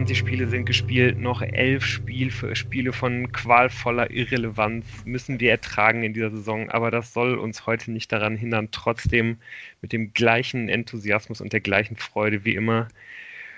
[0.00, 6.14] 20 Spiele sind gespielt, noch 11 Spiel Spiele von qualvoller Irrelevanz müssen wir ertragen in
[6.14, 6.70] dieser Saison.
[6.70, 9.36] Aber das soll uns heute nicht daran hindern, trotzdem
[9.82, 12.88] mit dem gleichen Enthusiasmus und der gleichen Freude wie immer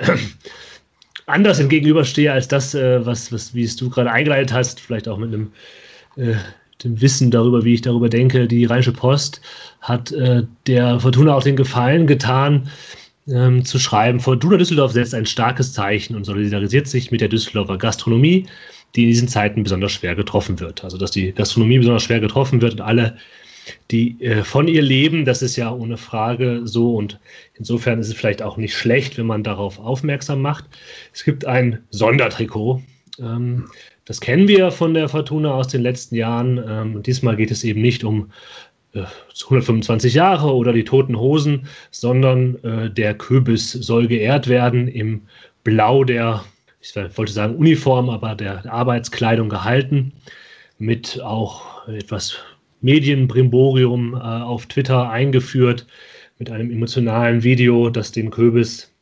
[1.28, 5.18] anders entgegenüberstehe als das, äh, was, was, wie es du gerade eingeleitet hast, vielleicht auch
[5.18, 5.52] mit einem
[6.16, 6.34] äh,
[6.84, 8.46] dem Wissen darüber, wie ich darüber denke.
[8.46, 9.40] Die Rheinische Post
[9.80, 12.68] hat äh, der Fortuna auch den Gefallen getan,
[13.28, 17.76] ähm, zu schreiben, Fortuna Düsseldorf setzt ein starkes Zeichen und solidarisiert sich mit der Düsseldorfer
[17.76, 18.46] Gastronomie,
[18.94, 20.82] die in diesen Zeiten besonders schwer getroffen wird.
[20.82, 23.16] Also dass die Gastronomie besonders schwer getroffen wird und alle
[23.90, 25.24] die äh, von ihr leben.
[25.24, 27.18] Das ist ja ohne Frage so und
[27.54, 30.64] insofern ist es vielleicht auch nicht schlecht, wenn man darauf aufmerksam macht.
[31.12, 32.82] Es gibt ein Sondertrikot.
[33.18, 33.68] Ähm,
[34.04, 36.58] das kennen wir von der Fortuna aus den letzten Jahren.
[36.66, 38.30] Ähm, diesmal geht es eben nicht um
[38.94, 39.04] äh,
[39.44, 45.22] 125 Jahre oder die toten Hosen, sondern äh, der Köbis soll geehrt werden im
[45.62, 46.44] Blau der,
[46.80, 50.12] ich wollte sagen Uniform, aber der Arbeitskleidung gehalten,
[50.78, 52.38] mit auch etwas
[52.80, 55.86] Medienbrimborium äh, auf Twitter eingeführt
[56.38, 58.92] mit einem emotionalen Video, das den Köbis,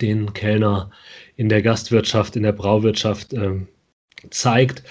[0.00, 0.90] den Kellner
[1.36, 3.52] in der Gastwirtschaft, in der Brauwirtschaft äh,
[4.30, 4.82] zeigt.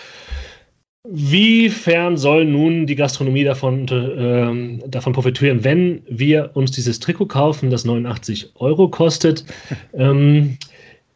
[1.08, 7.70] Wiefern soll nun die Gastronomie davon, äh, davon profitieren, wenn wir uns dieses Trikot kaufen,
[7.70, 9.46] das 89 Euro kostet?
[9.94, 10.58] ähm,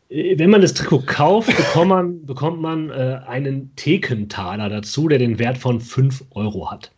[0.09, 5.38] wenn man das Trikot kauft, bekommt man, bekommt man äh, einen Thekentaler dazu, der den
[5.38, 6.92] Wert von 5 Euro hat.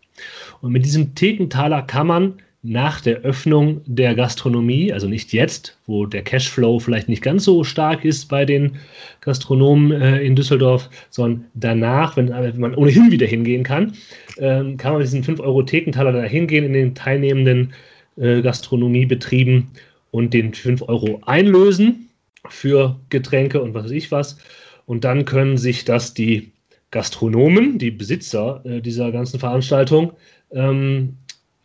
[0.61, 2.33] Und mit diesem Thekentaler kann man
[2.67, 7.63] nach der Öffnung der Gastronomie, also nicht jetzt, wo der Cashflow vielleicht nicht ganz so
[7.63, 8.77] stark ist bei den
[9.21, 13.93] Gastronomen äh, in Düsseldorf, sondern danach, wenn, wenn, man ohnehin wieder hingehen kann,
[14.37, 17.73] äh, kann man mit diesen 5 Euro Thekentaler da hingehen in den teilnehmenden
[18.17, 19.67] äh, Gastronomiebetrieben
[20.09, 22.09] und den 5 Euro einlösen
[22.49, 24.39] für Getränke und was weiß ich was.
[24.87, 26.51] Und dann können sich das die
[26.95, 30.13] Gastronomen, die Besitzer äh, dieser ganzen Veranstaltung,
[30.51, 31.17] ähm,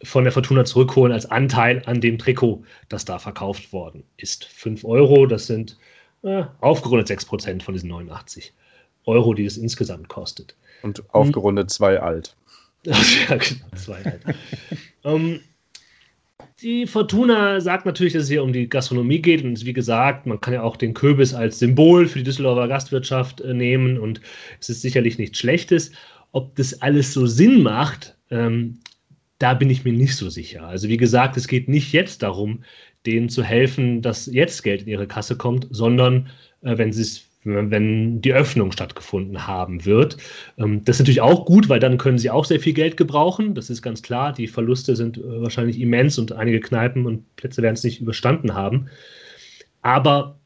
[0.02, 4.46] von der Fortuna zurückholen als Anteil an dem Trikot, das da verkauft worden ist.
[4.46, 5.78] 5 Euro, das sind
[6.24, 8.52] äh, aufgerundet 6 Prozent von diesen 89
[9.04, 10.56] Euro, die es insgesamt kostet.
[10.82, 12.02] Und aufgerundet 2 hm.
[12.02, 12.36] alt.
[12.84, 14.22] ja, genau, zwei alt.
[15.04, 15.40] ähm,
[16.62, 19.42] die Fortuna sagt natürlich, dass es hier um die Gastronomie geht.
[19.44, 23.40] Und wie gesagt, man kann ja auch den Kürbis als Symbol für die Düsseldorfer Gastwirtschaft
[23.40, 23.98] äh, nehmen.
[23.98, 24.20] Und
[24.60, 25.92] es ist sicherlich nichts Schlechtes.
[26.32, 28.80] Ob das alles so Sinn macht, ähm,
[29.38, 30.66] da bin ich mir nicht so sicher.
[30.66, 32.62] Also wie gesagt, es geht nicht jetzt darum,
[33.06, 36.28] denen zu helfen, dass jetzt Geld in ihre Kasse kommt, sondern
[36.62, 40.16] äh, wenn sie es wenn die Öffnung stattgefunden haben wird.
[40.58, 43.54] Ähm, das ist natürlich auch gut, weil dann können sie auch sehr viel Geld gebrauchen.
[43.54, 44.32] Das ist ganz klar.
[44.32, 48.54] Die Verluste sind äh, wahrscheinlich immens und einige Kneipen und Plätze werden es nicht überstanden
[48.54, 48.88] haben.
[49.82, 50.38] Aber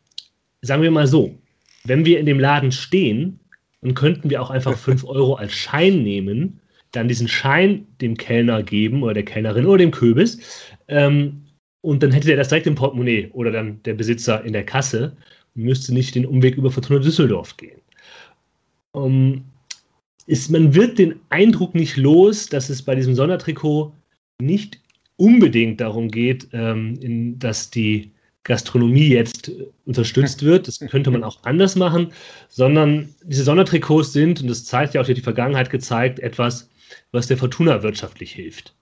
[0.62, 1.36] sagen wir mal so,
[1.84, 3.40] wenn wir in dem Laden stehen,
[3.82, 6.60] dann könnten wir auch einfach 5 Euro als Schein nehmen,
[6.92, 10.38] dann diesen Schein dem Kellner geben oder der Kellnerin oder dem Köbis.
[10.86, 11.44] Ähm,
[11.80, 15.16] und dann hätte der das direkt im Portemonnaie oder dann der Besitzer in der Kasse
[15.54, 17.80] müsste nicht den Umweg über Fortuna Düsseldorf gehen.
[18.92, 19.44] Um, ähm,
[20.26, 23.92] ist, man wird den Eindruck nicht los, dass es bei diesem Sondertrikot
[24.40, 24.80] nicht
[25.16, 28.10] unbedingt darum geht, ähm, in, dass die
[28.42, 29.52] Gastronomie jetzt
[29.84, 30.66] unterstützt wird.
[30.66, 32.12] Das könnte man auch anders machen,
[32.48, 36.70] sondern diese Sondertrikots sind, und das zeigt ja auch die Vergangenheit gezeigt, etwas,
[37.12, 38.74] was der Fortuna wirtschaftlich hilft.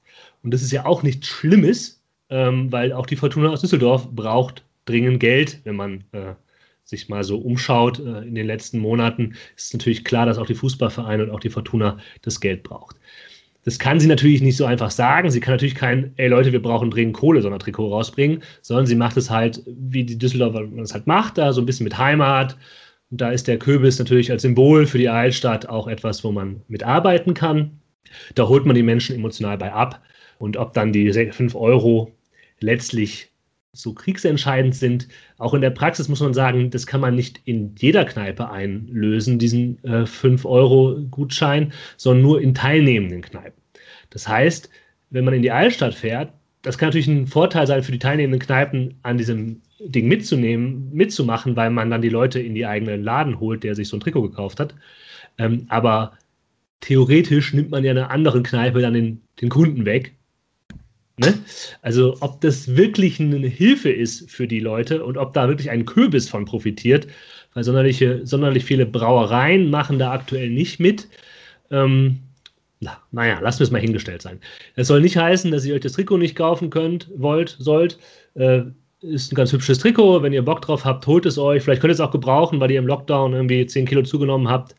[0.43, 4.65] Und das ist ja auch nichts Schlimmes, ähm, weil auch die Fortuna aus Düsseldorf braucht
[4.85, 6.35] dringend Geld, wenn man äh,
[6.85, 10.55] sich mal so umschaut äh, in den letzten Monaten, ist natürlich klar, dass auch die
[10.55, 12.97] Fußballvereine und auch die Fortuna das Geld braucht.
[13.65, 15.31] Das kann sie natürlich nicht so einfach sagen.
[15.31, 18.97] Sie kann natürlich kein, ey Leute, wir brauchen dringend Kohle, sondern Trikot rausbringen, sondern sie
[18.97, 22.57] macht es halt, wie die Düsseldorfer es halt macht, da so ein bisschen mit Heimat.
[23.11, 26.63] Und da ist der Kürbis natürlich als Symbol für die Altstadt auch etwas, wo man
[26.67, 27.81] mitarbeiten kann.
[28.35, 30.03] Da holt man die Menschen emotional bei ab.
[30.39, 32.13] Und ob dann die 5 Euro
[32.59, 33.32] letztlich
[33.73, 35.09] so kriegsentscheidend sind.
[35.39, 39.39] Auch in der Praxis muss man sagen, das kann man nicht in jeder Kneipe einlösen,
[39.39, 43.61] diesen äh, 5-Euro-Gutschein, sondern nur in teilnehmenden Kneipen.
[44.11, 44.69] Das heißt,
[45.11, 48.41] wenn man in die Altstadt fährt, das kann natürlich ein Vorteil sein für die teilnehmenden
[48.47, 53.41] Kneipen, an diesem Ding mitzunehmen, mitzumachen, weil man dann die Leute in die eigenen Laden
[53.41, 54.75] holt, der sich so ein Trikot gekauft hat.
[55.39, 56.13] Ähm, aber
[56.81, 60.15] theoretisch nimmt man ja einer anderen Kneipe dann den, den Kunden weg,
[61.19, 61.39] Ne?
[61.83, 65.85] Also ob das wirklich eine Hilfe ist für die Leute und ob da wirklich ein
[65.85, 67.07] Kürbis von profitiert,
[67.55, 71.09] weil sonderliche, sonderlich viele Brauereien machen da aktuell nicht mit.
[71.71, 72.21] Ähm,
[72.81, 74.41] na, naja, lassen wir es mal hingestellt sein.
[74.75, 77.99] Das soll nicht heißen, dass ihr euch das Trikot nicht kaufen könnt, wollt, sollt.
[78.35, 78.63] Äh,
[79.03, 80.23] ist ein ganz hübsches Trikot.
[80.23, 81.63] Wenn ihr Bock drauf habt, holt es euch.
[81.63, 84.75] Vielleicht könnt ihr es auch gebrauchen, weil ihr im Lockdown irgendwie 10 Kilo zugenommen habt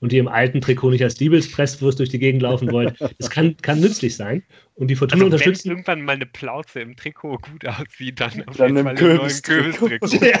[0.00, 2.94] und die im alten Trikot nicht als Diebelspresswurst durch die Gegend laufen wollen.
[3.18, 4.42] Das kann, kann nützlich sein.
[4.74, 5.64] Und die Fortuna also, unterstützt.
[5.64, 9.16] Wenn irgendwann mal eine Plauze im Trikot gut aussieht, dann auf dann jeden Fall einen
[9.16, 10.24] neuen Kürbis-Trikot.
[10.24, 10.38] Ja,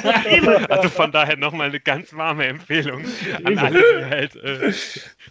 [0.68, 3.04] also von daher nochmal eine ganz warme Empfehlung
[3.42, 4.72] an alle, die halt äh,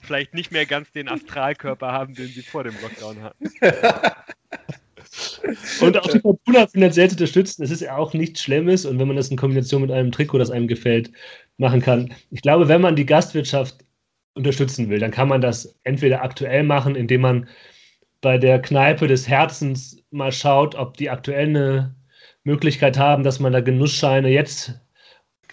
[0.02, 3.50] vielleicht nicht mehr ganz den Astralkörper haben, den sie vor dem Lockdown hatten.
[5.82, 8.86] Und auch die Fortuna finanziell zu unterstützen, das ist ja auch nichts Schlimmes.
[8.86, 11.12] Und wenn man das in Kombination mit einem Trikot, das einem gefällt,
[11.58, 12.14] machen kann.
[12.32, 13.78] Ich glaube, wenn man die Gastwirtschaft
[14.38, 17.50] unterstützen will, dann kann man das entweder aktuell machen, indem man
[18.22, 21.96] bei der Kneipe des Herzens mal schaut, ob die aktuell eine
[22.44, 24.80] Möglichkeit haben, dass man da Genussscheine jetzt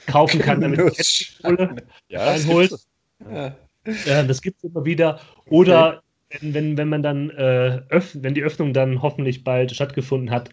[0.07, 1.77] kaufen kann, damit man jetzt Kohle
[2.09, 2.73] ja, reinholt.
[2.73, 2.89] Das
[3.31, 3.57] ja.
[4.07, 4.23] ja.
[4.23, 5.21] das gibt es immer wieder.
[5.47, 6.39] Oder okay.
[6.41, 7.83] wenn, wenn, wenn man dann äh,
[8.15, 10.51] wenn die Öffnung dann hoffentlich bald stattgefunden hat,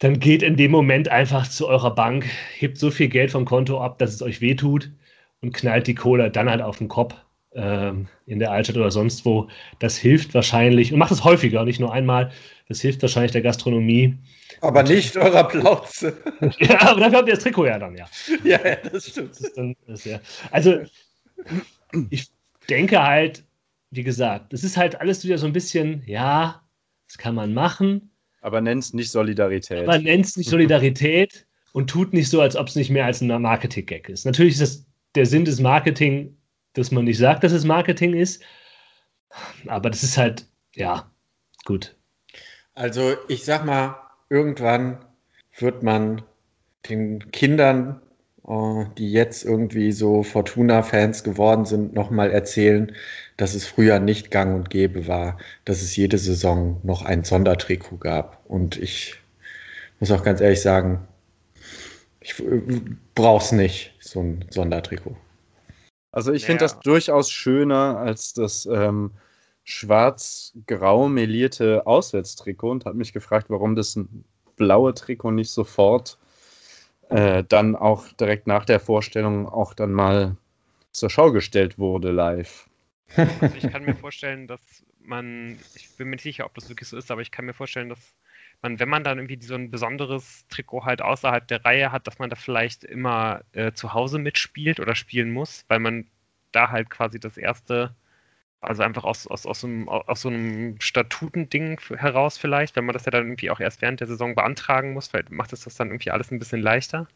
[0.00, 3.80] dann geht in dem Moment einfach zu eurer Bank, hebt so viel Geld vom Konto
[3.80, 4.90] ab, dass es euch wehtut
[5.40, 7.14] und knallt die Kohle dann halt auf den Kopf
[7.54, 9.48] ähm, in der Altstadt oder sonst wo.
[9.78, 12.30] Das hilft wahrscheinlich und macht es häufiger, nicht nur einmal.
[12.68, 14.16] Das hilft wahrscheinlich der Gastronomie.
[14.60, 16.16] Aber nicht eurer Plauze.
[16.58, 18.06] ja, aber dafür habt ihr das Trikot ja dann, ja.
[18.44, 19.30] Ja, ja das stimmt.
[19.30, 20.20] Das dann, das ja.
[20.50, 20.80] Also,
[22.10, 22.28] ich
[22.68, 23.44] denke halt,
[23.90, 26.62] wie gesagt, das ist halt alles wieder so ein bisschen, ja,
[27.06, 28.10] das kann man machen.
[28.42, 29.84] Aber nennt es nicht Solidarität.
[29.84, 33.20] Aber nennt es nicht Solidarität und tut nicht so, als ob es nicht mehr als
[33.20, 34.26] ein Marketing-Gag ist.
[34.26, 34.87] Natürlich ist das
[35.18, 36.36] der Sinn des Marketing,
[36.74, 38.40] dass man nicht sagt, dass es Marketing ist.
[39.66, 41.10] Aber das ist halt, ja,
[41.64, 41.96] gut.
[42.74, 43.96] Also ich sag mal,
[44.30, 45.04] irgendwann
[45.58, 46.22] wird man
[46.88, 48.00] den Kindern,
[48.46, 52.92] äh, die jetzt irgendwie so Fortuna-Fans geworden sind, nochmal erzählen,
[53.36, 57.98] dass es früher nicht gang und gäbe war, dass es jede Saison noch ein Sondertrikot
[57.98, 58.44] gab.
[58.48, 59.16] Und ich
[59.98, 61.08] muss auch ganz ehrlich sagen,
[62.28, 62.60] ich äh,
[63.14, 65.16] brauch's nicht, so ein Sondertrikot.
[66.12, 66.46] Also ich naja.
[66.46, 69.12] finde das durchaus schöner als das ähm,
[69.64, 73.98] schwarz-grau melierte Auswärtstrikot und habe mich gefragt, warum das
[74.56, 76.18] blaue Trikot nicht sofort
[77.10, 80.36] äh, dann auch direkt nach der Vorstellung auch dann mal
[80.92, 82.68] zur Schau gestellt wurde live.
[83.16, 84.60] Also ich kann mir vorstellen, dass
[85.00, 87.54] man, ich bin mir nicht sicher, ob das wirklich so ist, aber ich kann mir
[87.54, 88.14] vorstellen, dass
[88.62, 92.18] man, wenn man dann irgendwie so ein besonderes Trikot halt außerhalb der Reihe hat, dass
[92.18, 96.06] man da vielleicht immer äh, zu Hause mitspielt oder spielen muss, weil man
[96.52, 97.94] da halt quasi das erste,
[98.60, 102.94] also einfach aus, aus, aus, so, einem, aus so einem Statutending heraus vielleicht, wenn man
[102.94, 105.76] das ja dann irgendwie auch erst während der Saison beantragen muss, vielleicht macht es das
[105.76, 107.06] dann irgendwie alles ein bisschen leichter.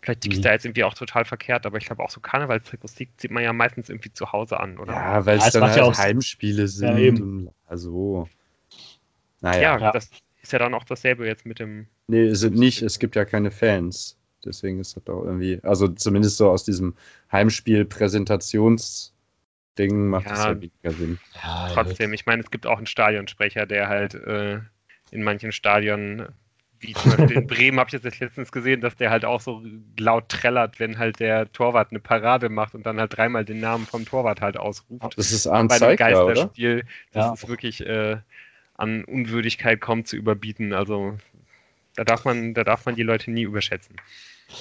[0.00, 0.42] Vielleicht liegt mhm.
[0.42, 3.52] da jetzt irgendwie auch total verkehrt, aber ich glaube auch so Karnevalstrikots zieht man ja
[3.52, 4.92] meistens irgendwie zu Hause an, oder?
[4.92, 6.98] Ja, weil es dann halt ja Heimspiele sind.
[6.98, 8.28] Ja, und, also,
[9.40, 9.78] naja.
[9.78, 10.10] Ja, das
[10.42, 11.86] ist ja dann auch dasselbe jetzt mit dem.
[12.08, 14.18] Nee, es sind nicht, es gibt ja keine Fans.
[14.44, 16.94] Deswegen ist das doch irgendwie, also zumindest so aus diesem
[17.30, 19.12] Heimspiel-Präsentations-
[19.78, 21.18] Ding macht ja, das ja weniger Sinn.
[21.42, 24.60] Ja, trotzdem, ich meine, es gibt auch einen Stadionsprecher, der halt äh,
[25.10, 26.28] in manchen Stadien,
[26.80, 29.62] wie zum Beispiel in Bremen habe ich jetzt letztens gesehen, dass der halt auch so
[29.98, 33.86] laut trällert, wenn halt der Torwart eine Parade macht und dann halt dreimal den Namen
[33.86, 35.16] vom Torwart halt ausruft.
[35.16, 36.84] Das ist Arndt Bei einem Geisterspiel.
[37.12, 37.32] Das ja.
[37.32, 38.18] ist wirklich, äh,
[38.74, 40.72] an Unwürdigkeit kaum zu überbieten.
[40.72, 41.16] Also
[41.96, 43.96] da darf man, da darf man die Leute nie überschätzen.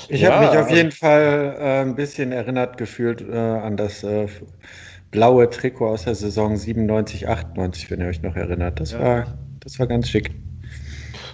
[0.09, 4.03] Ich ja, habe mich auf jeden Fall äh, ein bisschen erinnert gefühlt äh, an das
[4.03, 4.27] äh,
[5.11, 8.79] blaue Trikot aus der Saison 97, 98, wenn ihr euch noch erinnert.
[8.79, 8.99] Das, ja.
[8.99, 10.31] war, das war ganz schick.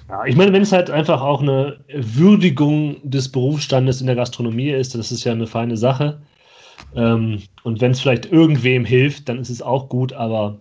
[0.09, 4.69] Ja, ich meine, wenn es halt einfach auch eine Würdigung des Berufsstandes in der Gastronomie
[4.69, 6.21] ist, das ist ja eine feine Sache.
[6.95, 10.59] Ähm, und wenn es vielleicht irgendwem hilft, dann ist es auch gut, aber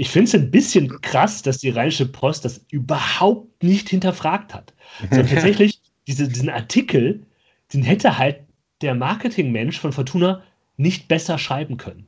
[0.00, 4.72] ich finde es ein bisschen krass, dass die Rheinische Post das überhaupt nicht hinterfragt hat.
[5.10, 7.26] Sondern tatsächlich diese, diesen Artikel,
[7.72, 8.38] den hätte halt
[8.80, 10.44] der Marketingmensch von Fortuna
[10.76, 12.06] nicht besser schreiben können.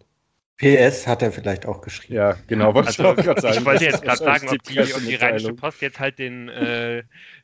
[0.59, 2.15] PS hat er vielleicht auch geschrieben.
[2.15, 3.59] Ja, genau, wollte also, ich auch sagen.
[3.59, 7.03] Ich wollte jetzt gerade sagen, ob die, ob die Rheinische Post jetzt halt den, äh,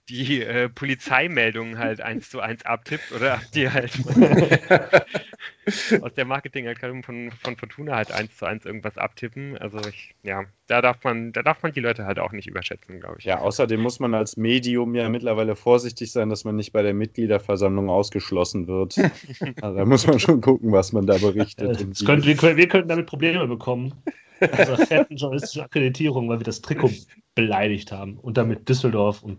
[0.08, 3.92] die äh, Polizeimeldungen halt eins zu eins abtippt oder ob die halt
[6.02, 9.58] aus der Marketingabteilung von, von Fortuna halt eins zu eins irgendwas abtippen.
[9.58, 13.00] Also ich, ja, da darf man, da darf man die Leute halt auch nicht überschätzen,
[13.00, 13.24] glaube ich.
[13.24, 16.94] Ja, außerdem muss man als Medium ja mittlerweile vorsichtig sein, dass man nicht bei der
[16.94, 18.96] Mitgliederversammlung ausgeschlossen wird.
[19.60, 21.80] also da muss man schon gucken, was man da berichtet.
[21.80, 23.92] Äh, könnt, wir, wir könnten damit Probleme bekommen.
[24.40, 26.90] Also fetten journalistischen Akkreditierung, weil wir das Trikot
[27.34, 29.38] beleidigt haben und damit Düsseldorf und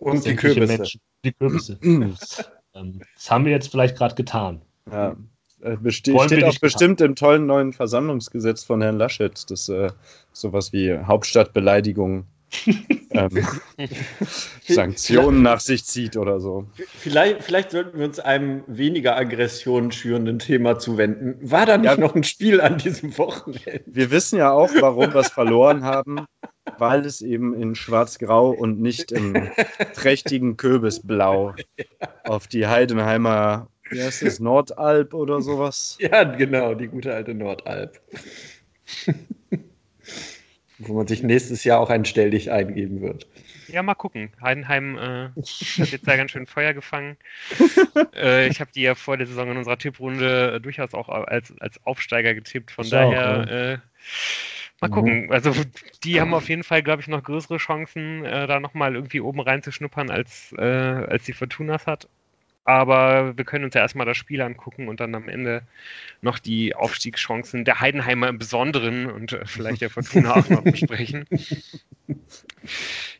[0.00, 0.76] und die Kürbisse.
[0.76, 1.78] Menschen, die Kürbisse.
[1.82, 2.16] ähm,
[3.14, 4.62] das haben wir jetzt vielleicht gerade getan.
[4.90, 5.16] Ja.
[5.62, 9.90] Äh, beste steht auch bestimmt im tollen neuen Versammlungsgesetz von Herrn Laschet, das äh,
[10.32, 12.24] sowas wie Hauptstadtbeleidigung
[13.10, 13.46] ähm,
[14.66, 16.66] Sanktionen nach sich zieht oder so.
[16.96, 21.36] Vielleicht, vielleicht sollten wir uns einem weniger Aggressionen schürenden Thema zuwenden.
[21.42, 23.82] War da nicht ja, noch ein Spiel an diesem Wochenende?
[23.86, 26.24] Wir wissen ja auch, warum wir es verloren haben
[26.78, 29.34] weil es eben in schwarz-grau und nicht im
[29.94, 31.54] trächtigen Kürbisblau
[32.24, 35.98] auf die Heidenheimer, wie heißt es, Nordalp oder sowas?
[36.00, 38.00] Ja, genau, die gute alte Nordalp.
[40.78, 43.26] Wo man sich nächstes Jahr auch ein Stelldich eingeben wird.
[43.68, 44.30] Ja, mal gucken.
[44.40, 47.16] Heidenheim äh, hat jetzt da ganz schön Feuer gefangen.
[48.16, 51.52] äh, ich habe die ja vor der Saison in unserer Tipprunde äh, durchaus auch als,
[51.60, 52.70] als Aufsteiger getippt.
[52.70, 53.82] Von ich daher auch, ja.
[54.80, 54.92] Mal mhm.
[54.92, 55.32] gucken.
[55.32, 55.52] Also
[56.04, 59.40] die haben auf jeden Fall, glaube ich, noch größere Chancen, äh, da nochmal irgendwie oben
[59.40, 62.08] reinzuschnuppern, als, äh, als die Fortunas hat.
[62.64, 65.62] Aber wir können uns ja erstmal das Spiel angucken und dann am Ende
[66.20, 71.24] noch die Aufstiegschancen der Heidenheimer im Besonderen und äh, vielleicht der Fortuna auch noch besprechen.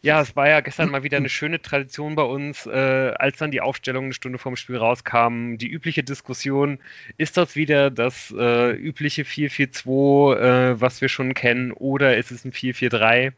[0.03, 3.51] Ja, es war ja gestern mal wieder eine schöne Tradition bei uns, äh, als dann
[3.51, 5.57] die Aufstellung eine Stunde vorm Spiel rauskam.
[5.57, 6.79] Die übliche Diskussion,
[7.19, 12.45] ist das wieder das äh, übliche 4-4-2, äh, was wir schon kennen, oder ist es
[12.45, 13.33] ein 4-4-3?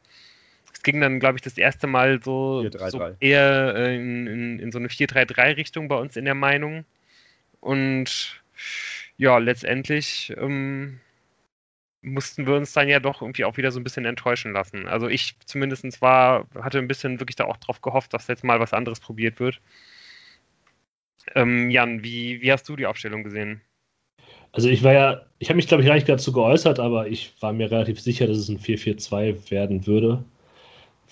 [0.72, 4.72] Es ging dann, glaube ich, das erste Mal so, so eher äh, in, in, in
[4.72, 6.84] so eine 4-3-3-Richtung bei uns in der Meinung.
[7.60, 8.42] Und
[9.16, 11.00] ja, letztendlich ähm,
[12.02, 14.88] mussten wir uns dann ja doch irgendwie auch wieder so ein bisschen enttäuschen lassen.
[14.88, 18.60] Also ich zumindest war, hatte ein bisschen wirklich da auch drauf gehofft, dass jetzt mal
[18.60, 19.60] was anderes probiert wird.
[21.34, 23.60] Ähm, Jan, wie, wie hast du die Aufstellung gesehen?
[24.50, 27.32] Also ich war ja, ich habe mich glaube ich gar nicht dazu geäußert, aber ich
[27.40, 30.24] war mir relativ sicher, dass es ein 4-4-2 werden würde,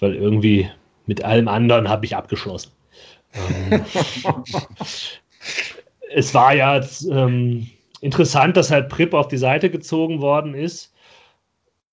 [0.01, 0.69] weil irgendwie
[1.07, 2.73] mit allem anderen habe ich abgeschlossen.
[3.35, 3.85] ähm,
[6.13, 10.93] es war ja ähm, interessant, dass halt Prip auf die Seite gezogen worden ist.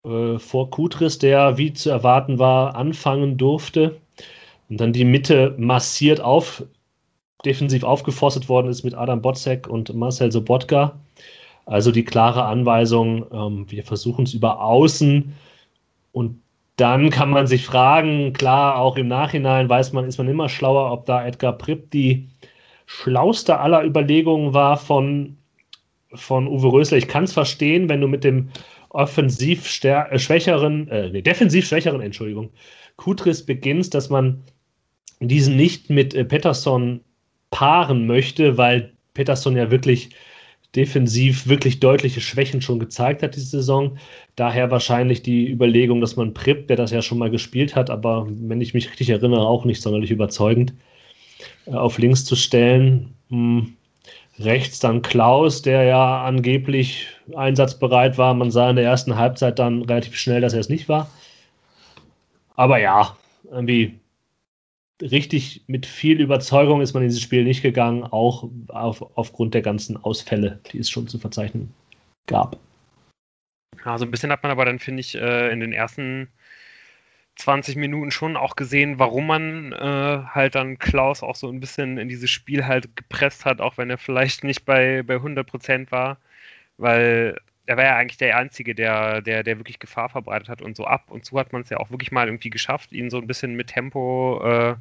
[0.06, 4.00] Äh, vor Kutris, der wie zu erwarten war, anfangen durfte.
[4.70, 6.64] Und dann die Mitte massiert auf,
[7.46, 11.00] defensiv aufgeforstet worden ist mit Adam Botzek und Marcel Sobotka.
[11.66, 15.34] Also die klare Anweisung, ähm, wir versuchen es über Außen
[16.14, 16.42] und
[16.78, 20.92] dann kann man sich fragen, klar, auch im Nachhinein weiß man, ist man immer schlauer,
[20.92, 22.30] ob da Edgar Pripp die
[22.86, 25.37] schlauste aller Überlegungen war von
[26.14, 26.98] von Uwe Rösler.
[26.98, 28.50] Ich kann es verstehen, wenn du mit dem
[28.90, 32.52] offensiv äh, schwächeren, äh, nee, defensiv schwächeren, Entschuldigung,
[32.96, 34.44] Kutris beginnst, dass man
[35.20, 37.02] diesen nicht mit äh, Pettersson
[37.50, 40.10] paaren möchte, weil Pettersson ja wirklich
[40.76, 43.98] defensiv wirklich deutliche Schwächen schon gezeigt hat diese Saison.
[44.36, 48.28] Daher wahrscheinlich die Überlegung, dass man Prip, der das ja schon mal gespielt hat, aber
[48.30, 50.74] wenn ich mich richtig erinnere, auch nicht sonderlich überzeugend,
[51.66, 53.16] äh, auf links zu stellen.
[53.30, 53.77] Hm,
[54.40, 58.34] Rechts dann Klaus, der ja angeblich einsatzbereit war.
[58.34, 61.10] Man sah in der ersten Halbzeit dann relativ schnell, dass er es nicht war.
[62.56, 63.16] Aber ja,
[63.52, 64.00] irgendwie
[65.02, 69.62] richtig mit viel Überzeugung ist man in dieses Spiel nicht gegangen, auch auf, aufgrund der
[69.62, 71.74] ganzen Ausfälle, die es schon zu verzeichnen
[72.28, 72.58] gab.
[73.84, 76.30] Also ein bisschen hat man aber dann, finde ich, äh, in den ersten
[77.38, 81.98] 20 Minuten schon auch gesehen, warum man äh, halt dann Klaus auch so ein bisschen
[81.98, 85.92] in dieses Spiel halt gepresst hat, auch wenn er vielleicht nicht bei, bei 100 Prozent
[85.92, 86.18] war,
[86.78, 90.78] weil er war ja eigentlich der Einzige, der, der, der wirklich Gefahr verbreitet hat und
[90.78, 91.12] so ab.
[91.12, 93.56] Und zu hat man es ja auch wirklich mal irgendwie geschafft, ihn so ein bisschen
[93.56, 94.76] mit Tempo äh,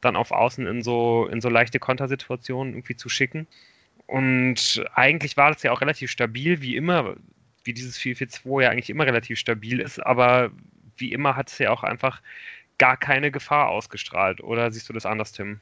[0.00, 3.48] dann auf Außen in so, in so leichte Kontersituationen irgendwie zu schicken.
[4.06, 7.16] Und eigentlich war das ja auch relativ stabil, wie immer,
[7.64, 10.52] wie dieses 4-4-2 ja eigentlich immer relativ stabil ist, aber
[11.00, 12.20] wie immer hat es ja auch einfach
[12.78, 14.42] gar keine Gefahr ausgestrahlt.
[14.42, 15.60] Oder siehst du das anders, Tim?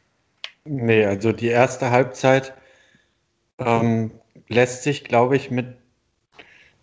[0.65, 2.55] Nee, also die erste Halbzeit
[3.59, 4.11] ähm,
[4.49, 5.77] lässt sich, glaube ich, mit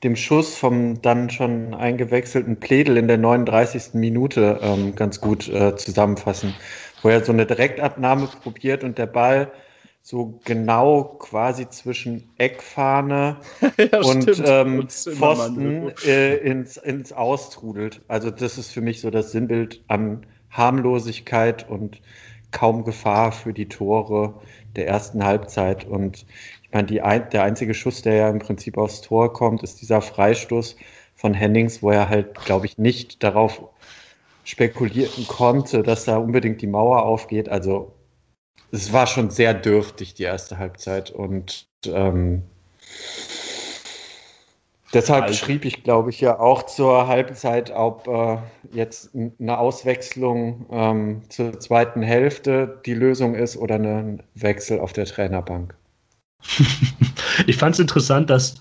[0.04, 3.94] dem Schuss vom dann schon eingewechselten Pledel in der 39.
[3.94, 6.54] Minute ähm, ganz gut äh, zusammenfassen,
[7.02, 9.52] wo er so eine Direktabnahme probiert und der Ball
[10.06, 13.38] so genau quasi zwischen Eckfahne
[13.78, 18.02] ja, und, ähm, Pfosten äh, ins, ins Austrudelt.
[18.10, 22.02] Also das ist für mich so das Sinnbild an Harmlosigkeit und
[22.52, 24.34] kaum Gefahr für die Tore
[24.76, 25.86] der ersten Halbzeit.
[25.86, 26.26] Und
[26.74, 30.02] meine, die ein, der einzige Schuss, der ja im Prinzip aufs Tor kommt, ist dieser
[30.02, 30.76] Freistoß
[31.16, 33.64] von Hennings, wo er halt, glaube ich, nicht darauf
[34.44, 37.48] spekulieren konnte, dass da unbedingt die Mauer aufgeht.
[37.48, 37.94] Also
[38.74, 41.12] es war schon sehr dürftig, die erste Halbzeit.
[41.12, 42.42] Und ähm,
[44.92, 45.36] deshalb also.
[45.36, 48.38] schrieb ich, glaube ich, ja auch zur Halbzeit, ob äh,
[48.72, 55.06] jetzt eine Auswechslung ähm, zur zweiten Hälfte die Lösung ist oder ein Wechsel auf der
[55.06, 55.76] Trainerbank.
[57.46, 58.56] ich fand es interessant, dass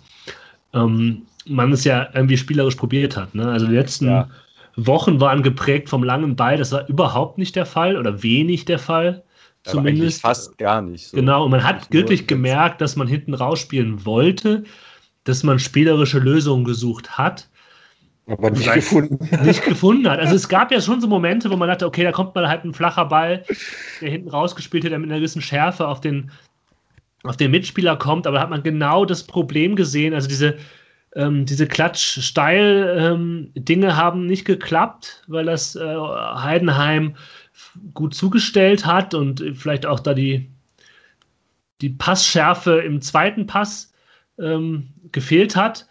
[0.74, 3.34] ähm, man es ja irgendwie spielerisch probiert hat.
[3.34, 3.50] Ne?
[3.50, 4.28] Also die letzten ja.
[4.76, 6.58] Wochen waren geprägt vom langen Ball.
[6.58, 9.24] Das war überhaupt nicht der Fall oder wenig der Fall.
[9.66, 10.22] Ja, zumindest.
[10.22, 11.08] Fast gar nicht.
[11.08, 11.16] So.
[11.16, 14.64] Genau, und man hat wirklich gemerkt, dass man hinten rausspielen wollte,
[15.24, 17.48] dass man spielerische Lösungen gesucht hat.
[18.26, 19.18] Aber nicht gefunden.
[19.44, 20.20] Nicht gefunden hat.
[20.20, 22.64] Also es gab ja schon so Momente, wo man dachte, okay, da kommt mal halt
[22.64, 23.44] ein flacher Ball,
[24.00, 26.30] der hinten rausgespielt wird, der mit einer gewissen Schärfe auf den
[27.24, 30.14] auf den Mitspieler kommt, aber da hat man genau das Problem gesehen.
[30.14, 30.56] Also diese,
[31.14, 37.14] ähm, diese Klatsch-Steil-Dinge ähm, haben nicht geklappt, weil das äh, Heidenheim
[37.94, 40.50] gut zugestellt hat und vielleicht auch da die,
[41.80, 43.92] die Passschärfe im zweiten Pass
[44.38, 45.86] ähm, gefehlt hat.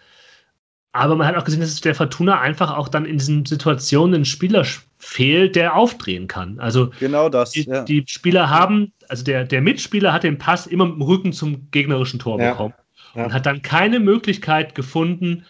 [0.94, 4.26] Aber man hat auch gesehen, dass der Fortuna einfach auch dann in diesen Situationen einen
[4.26, 4.66] Spieler
[4.98, 6.60] fehlt, der aufdrehen kann.
[6.60, 7.52] Also genau das.
[7.52, 7.84] Die, ja.
[7.84, 12.20] die Spieler haben, also der, der Mitspieler hat den Pass immer im Rücken zum gegnerischen
[12.20, 12.52] Tor ja.
[12.52, 12.74] bekommen
[13.16, 13.26] ja.
[13.26, 15.46] und hat dann keine Möglichkeit gefunden,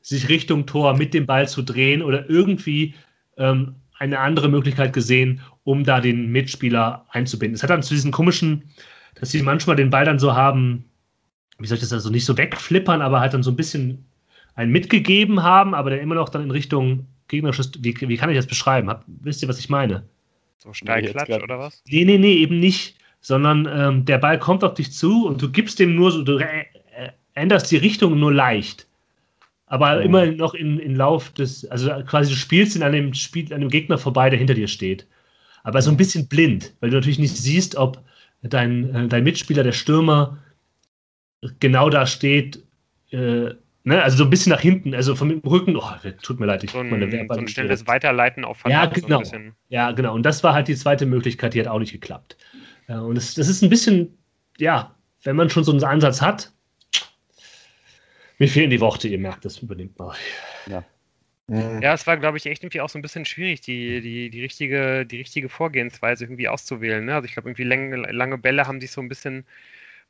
[0.00, 2.94] sich Richtung Tor mit dem Ball zu drehen oder irgendwie
[3.36, 7.54] ähm, eine andere Möglichkeit gesehen, um da den Mitspieler einzubinden.
[7.54, 8.62] Es hat dann zu diesen komischen,
[9.14, 10.84] dass sie manchmal den Ball dann so haben,
[11.58, 14.04] wie soll ich das also nicht so wegflippern, aber halt dann so ein bisschen
[14.54, 18.36] einen mitgegeben haben, aber der immer noch dann in Richtung gegnerisches, wie, wie kann ich
[18.36, 18.88] das beschreiben?
[18.88, 20.04] Hab, wisst ihr, was ich meine?
[20.58, 21.82] So Steilklatsch nee, oder was?
[21.86, 25.50] Nee, nee, nee, eben nicht, sondern ähm, der Ball kommt auf dich zu und du
[25.50, 26.64] gibst dem nur so, du äh,
[27.34, 28.86] änderst die Richtung nur leicht.
[29.66, 30.00] Aber oh.
[30.00, 33.98] immer noch in, in Lauf des, also quasi du spielst in einem Spiel, einem Gegner
[33.98, 35.06] vorbei, der hinter dir steht.
[35.64, 38.00] Aber so ein bisschen blind, weil du natürlich nicht siehst, ob
[38.42, 40.38] dein, äh, dein Mitspieler, der Stürmer,
[41.58, 42.62] genau da steht,
[43.10, 43.54] äh,
[43.86, 45.90] Ne, also so ein bisschen nach hinten, also vom Rücken, oh,
[46.22, 49.22] tut mir leid, ich so ein, meine so ein schnelles Weiterleiten auf ja, genau.
[49.22, 49.36] So
[49.68, 50.14] ja, genau.
[50.14, 52.38] Und das war halt die zweite Möglichkeit, die hat auch nicht geklappt.
[52.88, 54.16] Ja, und das, das ist ein bisschen,
[54.56, 56.50] ja, wenn man schon so einen Ansatz hat,
[58.38, 60.14] mir fehlen die Worte, ihr merkt, das übernimmt mal.
[60.66, 60.82] Ja.
[61.82, 64.40] Ja, es war, glaube ich, echt irgendwie auch so ein bisschen schwierig, die, die, die,
[64.40, 67.04] richtige, die richtige Vorgehensweise irgendwie auszuwählen.
[67.04, 67.14] Ne?
[67.14, 69.46] Also ich glaube, irgendwie lange, lange Bälle haben sich so ein bisschen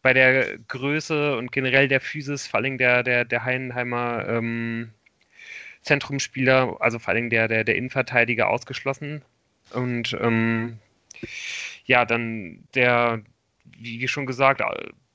[0.03, 4.93] bei der Größe und generell der Physis, vor allem der, der, der Heidenheimer ähm,
[5.83, 9.23] Zentrumspieler, also vor allem der, der, der Innenverteidiger ausgeschlossen.
[9.73, 10.79] Und ähm,
[11.87, 13.23] ja, dann der,
[13.65, 14.63] wie schon gesagt,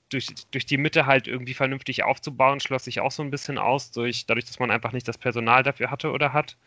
[0.10, 3.92] durch, durch die Mitte halt irgendwie vernünftig aufzubauen, schloss sich auch so ein bisschen aus,
[3.92, 6.58] durch, dadurch, dass man einfach nicht das Personal dafür hatte oder hat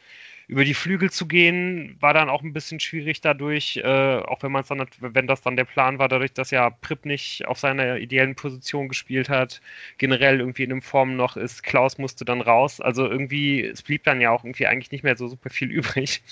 [0.49, 4.53] über die Flügel zu gehen, war dann auch ein bisschen schwierig dadurch, äh, auch wenn
[4.53, 7.99] man dann, wenn das dann der Plan war, dadurch, dass ja Pripp nicht auf seiner
[7.99, 9.61] ideellen Position gespielt hat,
[9.99, 12.81] generell irgendwie in einem Form noch ist, Klaus musste dann raus.
[12.81, 16.23] Also irgendwie, es blieb dann ja auch irgendwie eigentlich nicht mehr so super viel übrig.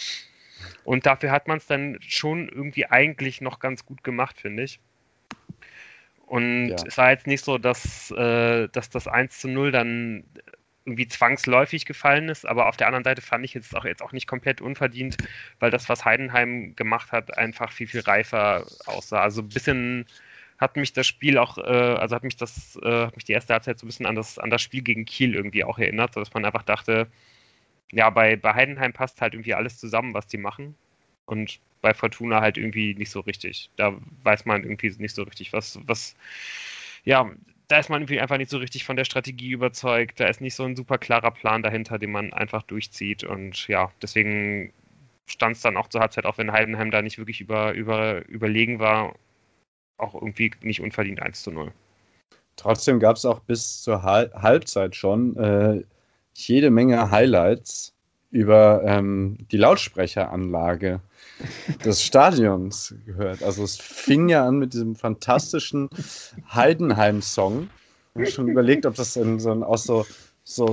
[0.85, 4.81] Und dafür hat man es dann schon irgendwie eigentlich noch ganz gut gemacht, finde ich.
[6.31, 6.77] Und ja.
[6.87, 10.23] es war jetzt nicht so, dass, äh, dass das 1 zu 0 dann
[10.85, 14.13] irgendwie zwangsläufig gefallen ist, aber auf der anderen Seite fand ich jetzt auch jetzt auch
[14.13, 15.17] nicht komplett unverdient,
[15.59, 19.23] weil das, was Heidenheim gemacht hat, einfach viel, viel reifer aussah.
[19.23, 20.07] Also ein bisschen
[20.59, 23.53] hat mich das Spiel auch, äh, also hat mich das, äh, hat mich die erste
[23.55, 26.33] Halbzeit so ein bisschen an das, an das Spiel gegen Kiel irgendwie auch erinnert, sodass
[26.33, 27.09] man einfach dachte,
[27.91, 30.77] ja, bei, bei Heidenheim passt halt irgendwie alles zusammen, was die machen.
[31.31, 33.71] Und bei Fortuna halt irgendwie nicht so richtig.
[33.77, 36.17] Da weiß man irgendwie nicht so richtig, was, was,
[37.05, 37.31] ja,
[37.69, 40.19] da ist man irgendwie einfach nicht so richtig von der Strategie überzeugt.
[40.19, 43.23] Da ist nicht so ein super klarer Plan dahinter, den man einfach durchzieht.
[43.23, 44.73] Und ja, deswegen
[45.29, 48.81] stand es dann auch zur Halbzeit, auch wenn Heidenheim da nicht wirklich über, über, überlegen
[48.81, 49.15] war,
[49.99, 51.73] auch irgendwie nicht unverdient 1 zu 0.
[52.57, 55.85] Trotzdem gab es auch bis zur Halbzeit schon äh,
[56.35, 57.95] jede Menge Highlights
[58.31, 61.01] über ähm, die Lautsprecheranlage
[61.85, 63.43] des Stadions gehört.
[63.43, 65.89] Also es fing ja an mit diesem fantastischen
[66.53, 67.69] Heidenheim-Song.
[68.15, 70.07] Ich habe schon überlegt, ob das in so ein, aus so,
[70.45, 70.73] so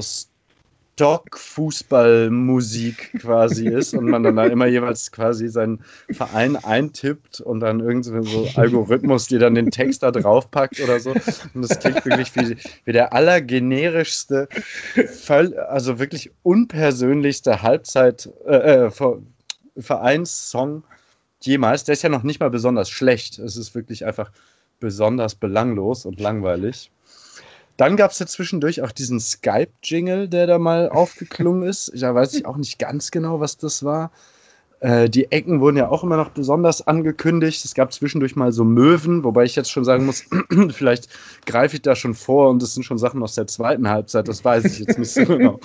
[0.98, 7.82] Stock-Fußballmusik quasi ist und man dann da immer jeweils quasi seinen Verein eintippt und dann
[7.82, 11.12] irgendwie so Algorithmus, die dann den Text da draufpackt oder so.
[11.12, 14.50] Und das klingt wirklich wie, wie der allergenerischste,
[15.70, 18.92] also wirklich unpersönlichste Halbzeit, äh, äh
[19.80, 20.82] Vereinssong
[21.42, 21.84] jemals.
[21.84, 23.38] Der ist ja noch nicht mal besonders schlecht.
[23.38, 24.32] Es ist wirklich einfach
[24.80, 26.90] besonders belanglos und langweilig.
[27.78, 31.92] Dann gab es ja zwischendurch auch diesen Skype-Jingle, der da mal aufgeklungen ist.
[31.96, 34.12] Da weiß ich auch nicht ganz genau, was das war.
[34.80, 37.66] Äh, die Ecken wurden ja auch immer noch besonders angekündigt.
[37.66, 40.26] Es gab zwischendurch mal so Möwen, wobei ich jetzt schon sagen muss,
[40.72, 41.10] vielleicht
[41.46, 44.28] greife ich da schon vor und das sind schon Sachen aus der zweiten Halbzeit.
[44.28, 45.60] Das weiß ich jetzt nicht so genau.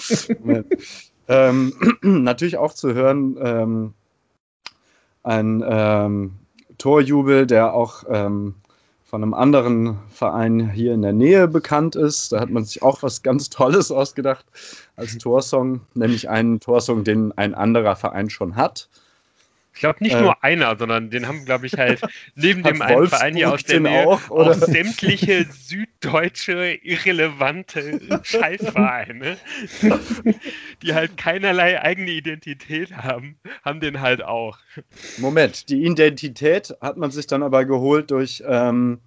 [1.29, 3.95] ähm, natürlich auch zu hören, ähm,
[5.23, 6.33] ein ähm,
[6.79, 8.55] Torjubel, der auch ähm,
[9.13, 12.33] von einem anderen Verein hier in der Nähe bekannt ist.
[12.33, 14.47] Da hat man sich auch was ganz Tolles ausgedacht
[14.97, 18.89] als Torsong, nämlich einen Torsong, den ein anderer Verein schon hat.
[19.83, 22.01] Ich glaube nicht äh, nur einer, sondern den haben, glaube ich, halt
[22.37, 29.37] neben dem einen Verein hier aus der Nähe auch, auch sämtliche süddeutsche irrelevante Scheißvereine,
[30.83, 34.57] die halt keinerlei eigene Identität haben, haben den halt auch.
[35.19, 38.41] Moment, die Identität hat man sich dann aber geholt durch.
[38.47, 39.01] Ähm,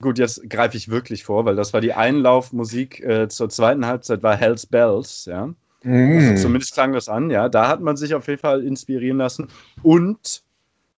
[0.00, 4.22] gut, jetzt greife ich wirklich vor, weil das war die Einlaufmusik äh, zur zweiten Halbzeit,
[4.22, 5.52] war Hell's Bells, ja.
[5.82, 6.18] Mm.
[6.18, 7.48] Also zumindest klang das an, ja.
[7.48, 9.48] Da hat man sich auf jeden Fall inspirieren lassen.
[9.82, 10.42] Und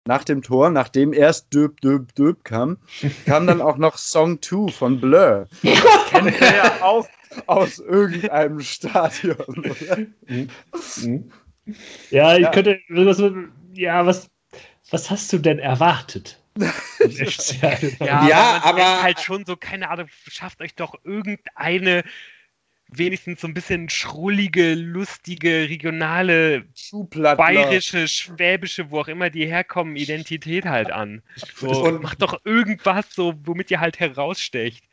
[0.07, 2.79] nach dem Tor, nachdem erst Döb, Döb, Döb kam,
[3.27, 5.47] kam dann auch noch Song 2 von Blur.
[5.62, 7.07] Das kennt ihr ja auch
[7.47, 9.99] aus irgendeinem Stadion, oder?
[10.27, 11.31] Mhm.
[12.11, 12.51] Ja, ich ja.
[12.51, 12.81] könnte.
[13.75, 14.29] Ja, was,
[14.90, 16.38] was hast du denn erwartet?
[16.59, 22.03] ja, ja, aber, aber halt schon so, keine Ahnung, schafft euch doch irgendeine
[22.92, 26.64] wenigstens so ein bisschen schrullige, lustige, regionale,
[27.12, 31.22] bayerische, schwäbische, wo auch immer die herkommen, Identität halt an.
[31.57, 34.85] So, und macht doch irgendwas, so, womit ihr halt herausstecht.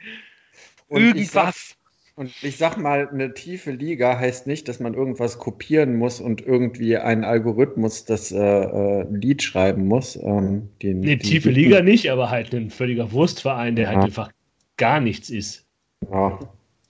[0.90, 1.76] Irgendwas.
[2.16, 6.42] Und ich sag mal, eine tiefe Liga heißt nicht, dass man irgendwas kopieren muss und
[6.42, 10.16] irgendwie ein Algorithmus das äh, äh, Lied schreiben muss.
[10.16, 14.02] Ähm, den, nee, tiefe Liga nicht, aber halt ein völliger Wurstverein, der halt ja.
[14.02, 14.32] halt einfach
[14.78, 15.68] gar nichts ist.
[16.12, 16.40] Ja.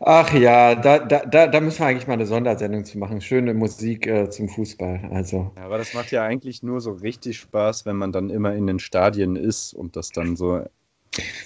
[0.00, 3.20] Ach ja, da, da, da, müssen wir eigentlich mal eine Sondersendung zu machen.
[3.20, 5.10] Schöne Musik äh, zum Fußball.
[5.12, 5.52] Also.
[5.56, 8.68] Ja, aber das macht ja eigentlich nur so richtig Spaß, wenn man dann immer in
[8.68, 10.64] den Stadien ist und das dann so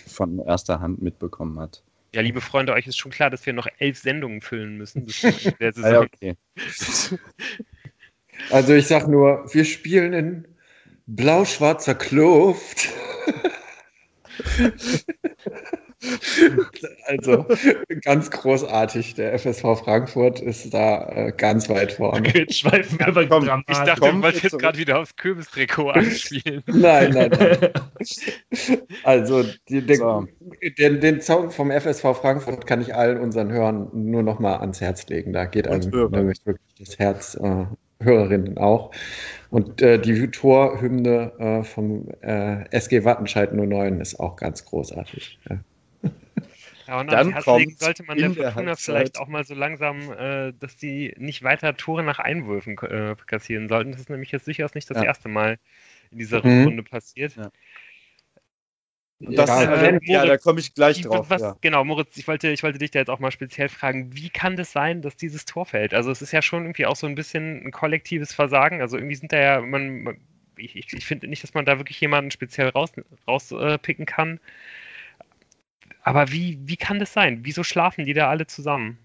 [0.07, 1.83] von erster Hand mitbekommen hat.
[2.15, 5.07] Ja, liebe Freunde, euch ist schon klar, dass wir noch elf Sendungen füllen müssen.
[5.59, 5.91] der Saison.
[5.91, 6.37] ja, okay.
[8.51, 10.49] also ich sag nur, wir spielen in
[11.07, 12.91] blau-schwarzer Kluft.
[17.07, 17.47] Also
[18.03, 19.15] ganz großartig.
[19.15, 22.21] Der FSV Frankfurt ist da äh, ganz weit vorne.
[22.21, 26.63] Okay, schweifen wir aber komm, Ich dachte, du wolltest jetzt gerade wieder aufs Kürbistrikot anspielen.
[26.67, 27.59] nein, nein, nein.
[29.05, 30.27] Also die, den, so.
[30.79, 34.81] den, den, Song vom FSV Frankfurt kann ich allen unseren Hörern nur noch mal ans
[34.81, 35.33] Herz legen.
[35.33, 36.41] Da geht einem wirklich
[36.79, 37.67] das Herz, äh,
[38.01, 38.91] Hörerinnen auch.
[39.51, 45.39] Und äh, die Torhymne äh, vom äh, SG Wattenscheid 09 ist auch ganz großartig.
[45.49, 45.59] Ja.
[46.93, 50.53] Ja, und dann deswegen sollte man der Fortuna der vielleicht auch mal so langsam, äh,
[50.53, 53.93] dass die nicht weiter Tore nach Einwürfen äh, kassieren sollten.
[53.93, 55.05] Das ist nämlich jetzt durchaus nicht das ja.
[55.05, 55.59] erste Mal
[56.11, 56.65] in dieser mhm.
[56.65, 57.35] Runde passiert.
[57.37, 57.51] Ja.
[59.21, 61.31] Das, ja, also, Moritz, ja, da komme ich gleich drauf.
[61.31, 61.57] Was, ja.
[61.63, 64.57] Genau, Moritz, ich wollte, ich wollte dich da jetzt auch mal speziell fragen, wie kann
[64.57, 65.95] das sein, dass dieses Tor fällt?
[65.95, 68.83] Also es ist ja schon irgendwie auch so ein bisschen ein kollektives Versagen.
[68.83, 70.19] Also irgendwie sind da ja, man,
[70.59, 74.41] ich, ich, ich finde nicht, dass man da wirklich jemanden speziell rauspicken raus, äh, kann.
[76.03, 77.41] Aber wie, wie kann das sein?
[77.43, 78.99] Wieso schlafen die da alle zusammen?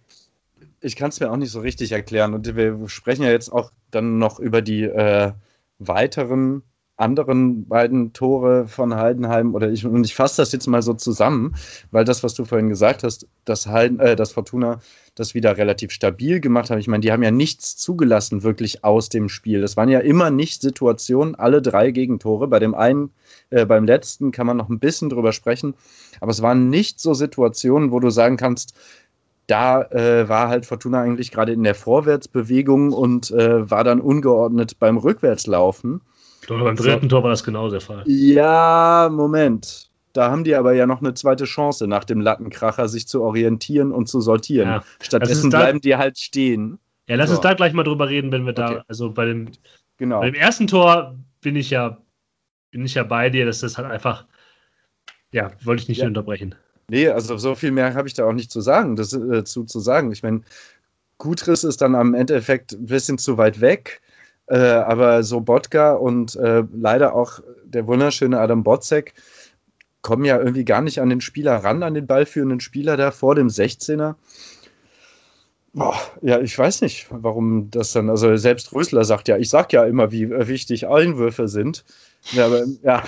[0.81, 2.33] Ich kann es mir auch nicht so richtig erklären.
[2.33, 5.31] Und wir sprechen ja jetzt auch dann noch über die äh,
[5.79, 6.63] weiteren
[6.97, 11.55] anderen beiden Tore von Heidenheim oder ich, und ich fasse das jetzt mal so zusammen,
[11.91, 14.79] weil das, was du vorhin gesagt hast, dass, Heiden, äh, dass Fortuna
[15.13, 16.79] das wieder relativ stabil gemacht hat.
[16.79, 19.62] Ich meine, die haben ja nichts zugelassen wirklich aus dem Spiel.
[19.62, 22.47] Das waren ja immer nicht Situationen, alle drei Gegentore.
[22.47, 23.12] Bei dem einen,
[23.51, 25.75] äh, beim letzten kann man noch ein bisschen drüber sprechen,
[26.19, 28.73] aber es waren nicht so Situationen, wo du sagen kannst,
[29.45, 34.77] da äh, war halt Fortuna eigentlich gerade in der Vorwärtsbewegung und äh, war dann ungeordnet
[34.79, 36.01] beim Rückwärtslaufen.
[36.47, 37.10] Doch, beim dritten.
[37.10, 38.03] Tor war das genau der Fall.
[38.05, 39.89] Ja, Moment.
[40.13, 43.91] Da haben die aber ja noch eine zweite Chance, nach dem Lattenkracher sich zu orientieren
[43.91, 44.67] und zu sortieren.
[44.69, 44.83] Ja.
[45.01, 46.79] Stattdessen bleiben die halt stehen.
[47.07, 47.36] Ja, lass so.
[47.36, 48.75] uns da gleich mal drüber reden, wenn wir okay.
[48.75, 49.51] da, also bei dem,
[49.97, 50.21] genau.
[50.21, 51.97] bei dem ersten Tor bin ich ja,
[52.71, 54.25] bin ich ja bei dir, dass das halt einfach,
[55.31, 56.07] ja, wollte ich nicht ja.
[56.07, 56.55] unterbrechen.
[56.89, 59.65] Nee, also so viel mehr habe ich da auch nicht zu sagen, das, äh, zu,
[59.65, 60.12] zu sagen.
[60.12, 60.41] Ich meine,
[61.17, 64.01] Gutriss ist dann am Endeffekt ein bisschen zu weit weg,
[64.47, 69.13] äh, aber so Botka und äh, leider auch der wunderschöne Adam Botzek
[70.01, 73.36] kommen ja irgendwie gar nicht an den Spieler ran, an den ballführenden Spieler da vor
[73.36, 74.15] dem 16er.
[75.73, 79.73] Boah, ja, ich weiß nicht, warum das dann, also selbst Rösler sagt ja, ich sag
[79.73, 81.83] ja immer, wie wichtig Einwürfe sind.
[82.31, 83.03] Ja, aber, ja.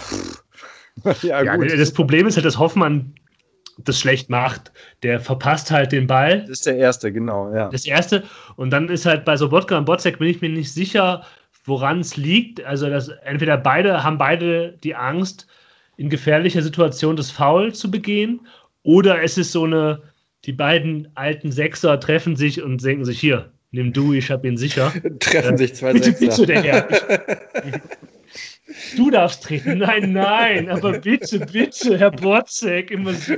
[1.21, 3.15] ja, ja das Problem ist halt, dass Hoffmann
[3.83, 4.71] das schlecht macht.
[5.03, 6.41] Der verpasst halt den Ball.
[6.41, 7.69] Das ist der erste, genau, ja.
[7.69, 8.23] Das erste.
[8.55, 11.23] Und dann ist halt bei Sobotka und Botzek bin ich mir nicht sicher,
[11.65, 12.63] woran es liegt.
[12.63, 15.47] Also, dass entweder beide haben beide die Angst,
[15.97, 18.41] in gefährlicher Situation das Foul zu begehen,
[18.83, 20.01] oder es ist so eine,
[20.45, 24.57] die beiden alten Sechser treffen sich und denken sich, hier, nimm du, ich hab ihn
[24.57, 24.93] sicher.
[25.19, 26.45] treffen äh, sich zwei bitte, Sechser.
[26.45, 26.87] Bitte, der Herr.
[28.95, 29.79] Du darfst treten.
[29.79, 33.35] Nein, nein, aber bitte, bitte, Herr Borzek, immer so.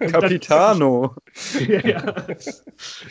[0.00, 1.14] Capitano.
[1.68, 2.26] ja, ja.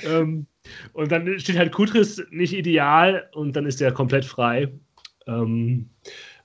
[0.04, 0.46] Ähm,
[0.94, 4.72] und dann steht halt Kutris nicht ideal und dann ist er komplett frei.
[5.28, 5.90] Ähm,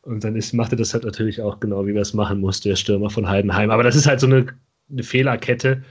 [0.02, 2.60] und dann ist, macht er das halt natürlich auch genau, wie er es machen muss,
[2.60, 3.70] der Stürmer von Heidenheim.
[3.70, 4.46] Aber das ist halt so eine,
[4.90, 5.82] eine Fehlerkette,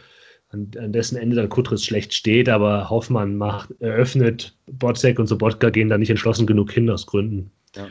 [0.49, 5.69] an, an, dessen Ende dann Kutris schlecht steht, aber Hoffmann macht, eröffnet, Botzek und Sobotka
[5.69, 7.51] gehen da nicht entschlossen genug hin aus Gründen.
[7.75, 7.87] Ja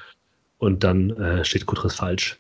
[0.65, 2.39] und dann äh, steht Kutris falsch.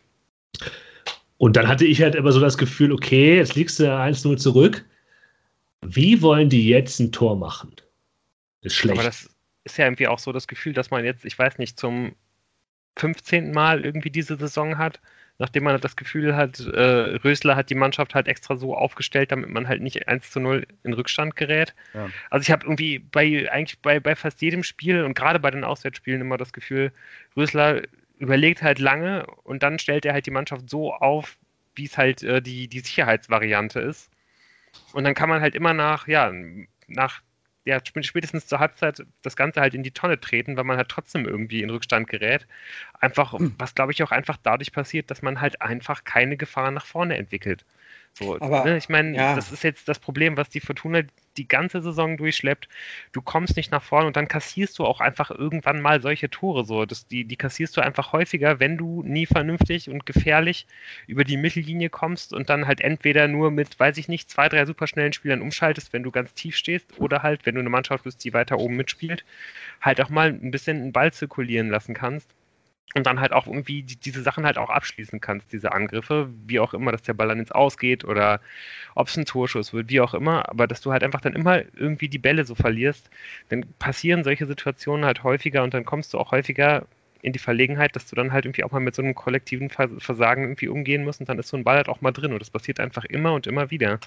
[1.38, 4.84] Und dann hatte ich halt immer so das Gefühl, okay, jetzt liegst du 1-0 zurück.
[5.82, 7.72] Wie wollen die jetzt ein Tor machen?
[8.64, 8.98] ist schlecht.
[8.98, 9.28] Aber das
[9.64, 12.14] ist ja irgendwie auch so das Gefühl, dass man jetzt, ich weiß nicht, zum
[12.96, 13.52] 15.
[13.52, 15.00] Mal irgendwie diese Saison hat,
[15.38, 19.50] nachdem man das Gefühl hat, äh, Rösler hat die Mannschaft halt extra so aufgestellt, damit
[19.50, 21.74] man halt nicht 1 zu 0 in Rückstand gerät.
[21.92, 22.08] Ja.
[22.30, 25.64] Also ich habe irgendwie bei eigentlich bei, bei fast jedem Spiel und gerade bei den
[25.64, 26.92] Auswärtsspielen immer das Gefühl,
[27.37, 27.82] Rösler
[28.18, 31.38] überlegt halt lange und dann stellt er halt die Mannschaft so auf,
[31.74, 34.11] wie es halt äh, die, die Sicherheitsvariante ist.
[34.92, 36.33] Und dann kann man halt immer nach, ja,
[36.87, 37.22] nach,
[37.64, 41.27] ja, spätestens zur Halbzeit das Ganze halt in die Tonne treten, weil man halt trotzdem
[41.27, 42.46] irgendwie in Rückstand gerät.
[43.00, 43.55] Einfach, hm.
[43.59, 47.16] was glaube ich auch einfach dadurch passiert, dass man halt einfach keine Gefahr nach vorne
[47.16, 47.64] entwickelt.
[48.12, 48.77] So, Aber, ne?
[48.77, 49.35] Ich meine, ja.
[49.35, 51.03] das ist jetzt das Problem, was die Fortuna
[51.36, 52.68] die ganze Saison durchschleppt.
[53.12, 56.64] Du kommst nicht nach vorne und dann kassierst du auch einfach irgendwann mal solche Tore.
[56.64, 56.86] So.
[56.86, 60.66] Das, die, die kassierst du einfach häufiger, wenn du nie vernünftig und gefährlich
[61.06, 64.66] über die Mittellinie kommst und dann halt entweder nur mit, weiß ich nicht, zwei, drei
[64.66, 68.24] superschnellen Spielern umschaltest, wenn du ganz tief stehst, oder halt, wenn du eine Mannschaft bist,
[68.24, 69.24] die weiter oben mitspielt,
[69.80, 72.34] halt auch mal ein bisschen einen Ball zirkulieren lassen kannst
[72.94, 76.60] und dann halt auch irgendwie die, diese Sachen halt auch abschließen kannst, diese Angriffe, wie
[76.60, 78.40] auch immer, dass der Ball dann ins Ausgeht oder
[78.94, 81.62] ob es ein Torschuss wird, wie auch immer, aber dass du halt einfach dann immer
[81.74, 83.10] irgendwie die Bälle so verlierst,
[83.48, 86.86] dann passieren solche Situationen halt häufiger und dann kommst du auch häufiger
[87.22, 90.42] in die Verlegenheit, dass du dann halt irgendwie auch mal mit so einem kollektiven Versagen
[90.44, 92.50] irgendwie umgehen musst und dann ist so ein Ball halt auch mal drin und das
[92.50, 93.98] passiert einfach immer und immer wieder.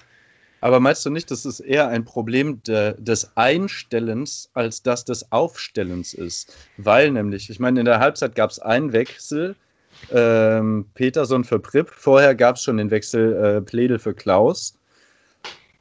[0.60, 5.30] Aber meinst du nicht, dass es eher ein Problem de, des Einstellens als das des
[5.30, 6.54] Aufstellens ist?
[6.76, 9.54] Weil nämlich, ich meine, in der Halbzeit gab es einen Wechsel,
[10.12, 11.90] ähm, Peterson für Pripp.
[11.90, 14.76] Vorher gab es schon den Wechsel äh, Pledel für Klaus.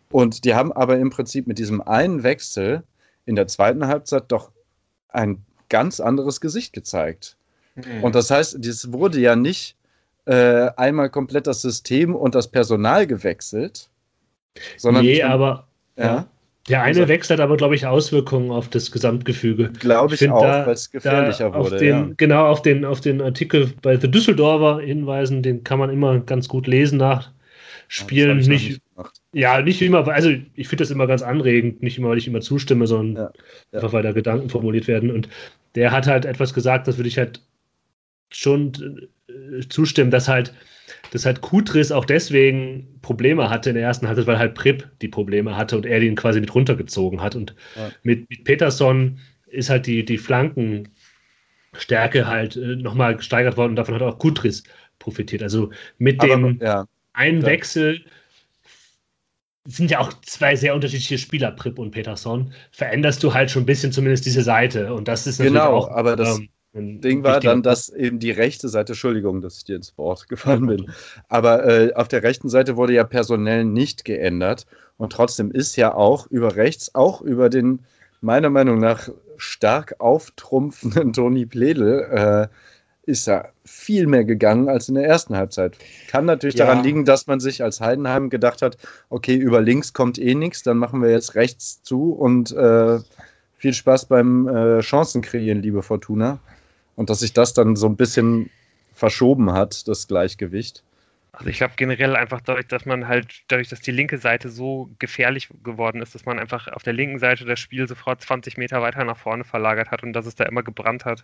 [0.10, 2.84] Und die haben aber im Prinzip mit diesem einen Wechsel
[3.26, 4.52] in der zweiten Halbzeit doch
[5.10, 7.36] ein ganz anderes Gesicht gezeigt.
[7.76, 8.04] Mhm.
[8.04, 9.76] Und das heißt, es wurde ja nicht
[10.26, 13.90] äh, einmal komplett das System und das Personal gewechselt,
[14.78, 15.68] sondern nee, aber
[15.98, 16.28] ja.
[16.70, 19.72] Der eine also, Wechsel hat aber, glaube ich, Auswirkungen auf das Gesamtgefüge.
[19.80, 21.78] Glaube ich, ich auch, weil es gefährlicher wurde.
[21.78, 22.10] Den, ja.
[22.18, 26.50] Genau, auf den, auf den Artikel bei The Düsseldorfer hinweisen, den kann man immer ganz
[26.50, 27.32] gut lesen nach
[27.88, 28.42] Spielen.
[28.42, 28.82] Ja, nicht, nicht
[29.34, 32.42] ja, nicht immer, also ich finde das immer ganz anregend, nicht immer, weil ich immer
[32.42, 33.32] zustimme, sondern
[33.72, 35.12] ja, einfach, weil da Gedanken formuliert werden.
[35.12, 35.30] Und
[35.76, 37.42] der hat halt etwas gesagt, das würde ich halt
[38.30, 40.54] schon äh, zustimmen, dass halt
[41.12, 45.08] dass halt Kutris auch deswegen Probleme hatte in der ersten Halbzeit, weil halt Prip die
[45.08, 47.36] Probleme hatte und er den quasi mit runtergezogen hat.
[47.36, 47.92] Und ja.
[48.04, 50.90] mit, mit Peterson ist halt die, die Flanken
[51.74, 54.64] Stärke halt äh, nochmal gesteigert worden und davon hat auch Kutris
[55.00, 55.44] profitiert.
[55.44, 56.88] Also mit dem Aber, ja.
[57.14, 57.48] einen Ja.
[57.48, 58.04] Wechsel
[59.66, 63.66] sind ja auch zwei sehr unterschiedliche Spieler, Pripp und Peterson, veränderst du halt schon ein
[63.66, 64.94] bisschen zumindest diese Seite.
[64.94, 66.40] Und das ist natürlich Genau, auch aber das
[66.78, 70.28] ein Ding war dann, dass eben die rechte Seite, Entschuldigung, dass ich dir ins Wort
[70.30, 70.92] gefallen bin,
[71.30, 74.66] aber äh, auf der rechten Seite wurde ja personell nicht geändert
[74.98, 77.80] und trotzdem ist ja auch über rechts, auch über den
[78.22, 82.48] meiner Meinung nach stark auftrumpfenden Toni Pledel, äh,
[83.08, 85.78] ist da viel mehr gegangen als in der ersten Halbzeit.
[86.10, 86.66] Kann natürlich Ja.
[86.66, 88.78] daran liegen, dass man sich als Heidenheim gedacht hat,
[89.10, 93.00] okay, über links kommt eh nichts, dann machen wir jetzt rechts zu und äh,
[93.58, 96.40] viel Spaß beim äh, Chancen kreieren, liebe Fortuna.
[96.98, 98.50] Und dass sich das dann so ein bisschen
[98.94, 100.84] verschoben hat, das Gleichgewicht.
[101.32, 104.90] Also ich glaube generell einfach dadurch, dass man halt, dadurch, dass die linke Seite so
[104.98, 108.82] gefährlich geworden ist, dass man einfach auf der linken Seite das Spiel sofort 20 Meter
[108.82, 111.24] weiter nach vorne verlagert hat und dass es da immer gebrannt hat,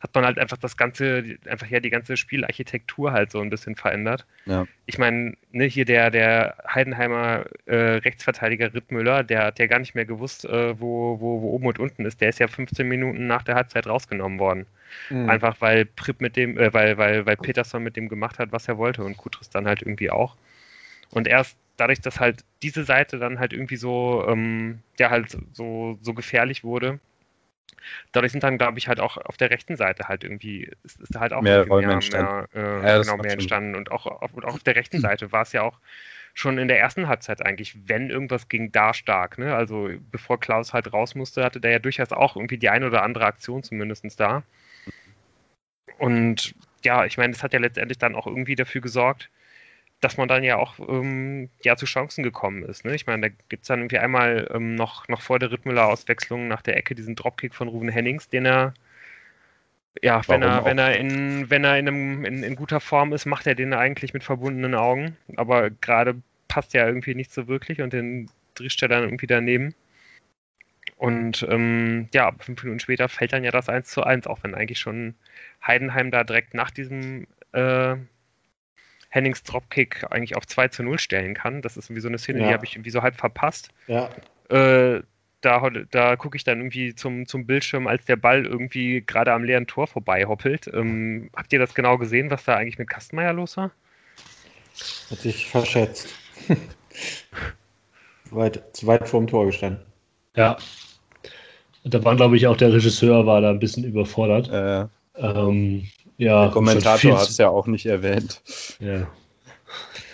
[0.00, 3.76] hat man halt einfach das ganze, einfach ja die ganze Spielarchitektur halt so ein bisschen
[3.76, 4.26] verändert.
[4.44, 4.66] Ja.
[4.84, 9.94] Ich meine, ne, hier der, der Heidenheimer äh, Rechtsverteidiger Rittmüller, der hat ja gar nicht
[9.94, 12.20] mehr gewusst, äh, wo, wo, wo oben und unten ist.
[12.20, 14.66] Der ist ja 15 Minuten nach der Halbzeit rausgenommen worden.
[15.08, 15.30] Mhm.
[15.30, 18.68] Einfach weil Pripp mit dem, äh, weil, weil, weil Peterson mit dem gemacht hat, was
[18.68, 20.36] er wollte und Kutris dann halt irgendwie auch.
[21.10, 25.98] Und erst dadurch, dass halt diese Seite dann halt irgendwie so, ähm, ja, halt so,
[26.02, 26.98] so gefährlich wurde,
[28.12, 31.14] dadurch sind dann, glaube ich, halt auch auf der rechten Seite halt irgendwie, ist, ist
[31.14, 32.48] da halt auch Mehr mehr, entstanden.
[32.52, 33.74] mehr, äh, Ja, genau, mehr entstanden.
[33.74, 35.78] Und auch auf, und auch auf der rechten Seite war es ja auch
[36.34, 39.38] schon in der ersten Halbzeit eigentlich, wenn irgendwas ging, da stark.
[39.38, 39.54] Ne?
[39.54, 43.02] Also bevor Klaus halt raus musste, hatte der ja durchaus auch irgendwie die eine oder
[43.02, 44.42] andere Aktion zumindest da.
[45.98, 49.30] Und ja, ich meine, das hat ja letztendlich dann auch irgendwie dafür gesorgt,
[50.00, 52.84] dass man dann ja auch ähm, ja, zu Chancen gekommen ist.
[52.84, 52.94] Ne?
[52.94, 56.62] Ich meine, da gibt es dann irgendwie einmal ähm, noch, noch vor der Rittmüller-Auswechslung nach
[56.62, 58.74] der Ecke diesen Dropkick von Ruben Hennings, den er
[60.02, 60.64] ja, wenn er, auch?
[60.66, 63.72] wenn er in, wenn er in, einem, in, in guter Form ist, macht er den
[63.72, 65.16] eigentlich mit verbundenen Augen.
[65.36, 69.74] Aber gerade passt ja irgendwie nicht so wirklich und den drischt er dann irgendwie daneben.
[70.96, 74.54] Und ähm, ja, fünf Minuten später fällt dann ja das 1 zu 1, auch wenn
[74.54, 75.14] eigentlich schon
[75.66, 77.96] Heidenheim da direkt nach diesem äh,
[79.16, 81.62] Hennings Dropkick eigentlich auf 2 zu 0 stellen kann.
[81.62, 82.48] Das ist irgendwie so eine Szene, Ja.
[82.48, 83.70] die habe ich irgendwie so halb verpasst.
[83.88, 84.10] Ja.
[84.50, 85.02] Äh,
[85.40, 89.44] da da gucke ich dann irgendwie zum, zum Bildschirm, als der Ball irgendwie gerade am
[89.44, 90.68] leeren Tor vorbei hoppelt.
[90.72, 93.70] Ähm, habt ihr das genau gesehen, was da eigentlich mit Kastenmeier los war?
[95.10, 96.14] Hat sich verschätzt.
[98.28, 99.80] zu, weit, zu weit vorm Tor gestanden.
[100.34, 100.56] Ja.
[101.84, 104.48] Und da war, glaube ich, auch der Regisseur war da ein bisschen überfordert.
[104.50, 104.86] Äh,
[105.18, 108.42] Ähm, ja, der Kommentator hat es ja auch nicht erwähnt.
[108.80, 109.06] Ja.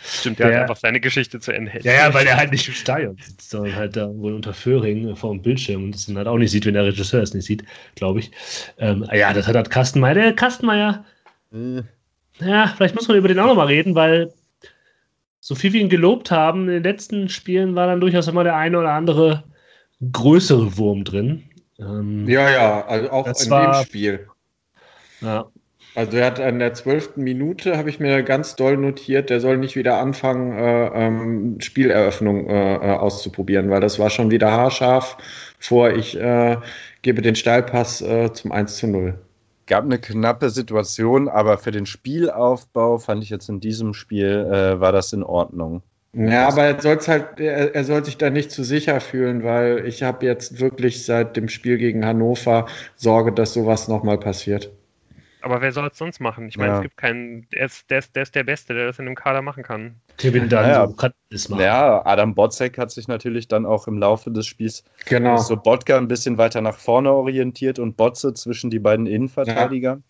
[0.04, 1.72] Stimmt, der Der- hat einfach seine Geschichte zu Ende.
[1.82, 5.16] ja, ja, weil er halt nicht im Stadion sitzt, sondern halt da wohl unter Föhring
[5.16, 7.46] vor dem Bildschirm und es dann halt auch nicht sieht, wenn der Regisseur es nicht
[7.46, 8.30] sieht, glaube ich.
[8.78, 10.14] Ähm, ja, das hat halt Kastenmeier.
[10.14, 11.04] Der Kastenmeier,
[11.52, 11.82] Äh,
[12.40, 14.32] ja, vielleicht muss man über den auch nochmal reden, weil
[15.40, 18.56] so viel wir ihn gelobt haben, in den letzten Spielen war dann durchaus immer der
[18.56, 19.44] eine oder andere
[20.12, 21.44] größere Wurm drin.
[21.78, 24.28] Ähm, Ja, ja, also auch in war- dem Spiel.
[25.20, 25.46] ja.
[25.94, 29.58] Also er hat an der zwölften Minute, habe ich mir ganz doll notiert, der soll
[29.58, 35.18] nicht wieder anfangen, äh, ähm, Spieleröffnung äh, äh, auszuprobieren, weil das war schon wieder haarscharf
[35.58, 36.56] vor, ich äh,
[37.02, 39.18] gebe den Steilpass äh, zum 1 zu 0.
[39.66, 44.80] gab eine knappe Situation, aber für den Spielaufbau fand ich jetzt in diesem Spiel äh,
[44.80, 45.82] war das in Ordnung.
[46.14, 49.86] Ja, aber er, soll's halt, er, er soll sich da nicht zu sicher fühlen, weil
[49.86, 54.70] ich habe jetzt wirklich seit dem Spiel gegen Hannover Sorge, dass sowas nochmal passiert.
[55.42, 56.48] Aber wer soll es sonst machen?
[56.48, 56.76] Ich meine, Ja.
[56.76, 59.14] es gibt keinen, der ist, der, ist, der ist der Beste, der das in einem
[59.16, 59.96] Kader machen kann.
[60.18, 60.86] Kevin dann Ja, ja.
[60.86, 61.62] so kann das machen.
[61.62, 65.36] Ja, Adam Botzek hat sich natürlich dann auch im Laufe des Spiels Genau.
[65.38, 70.00] so Botka ein bisschen weiter nach vorne orientiert und Botze zwischen die beiden Innenverteidiger.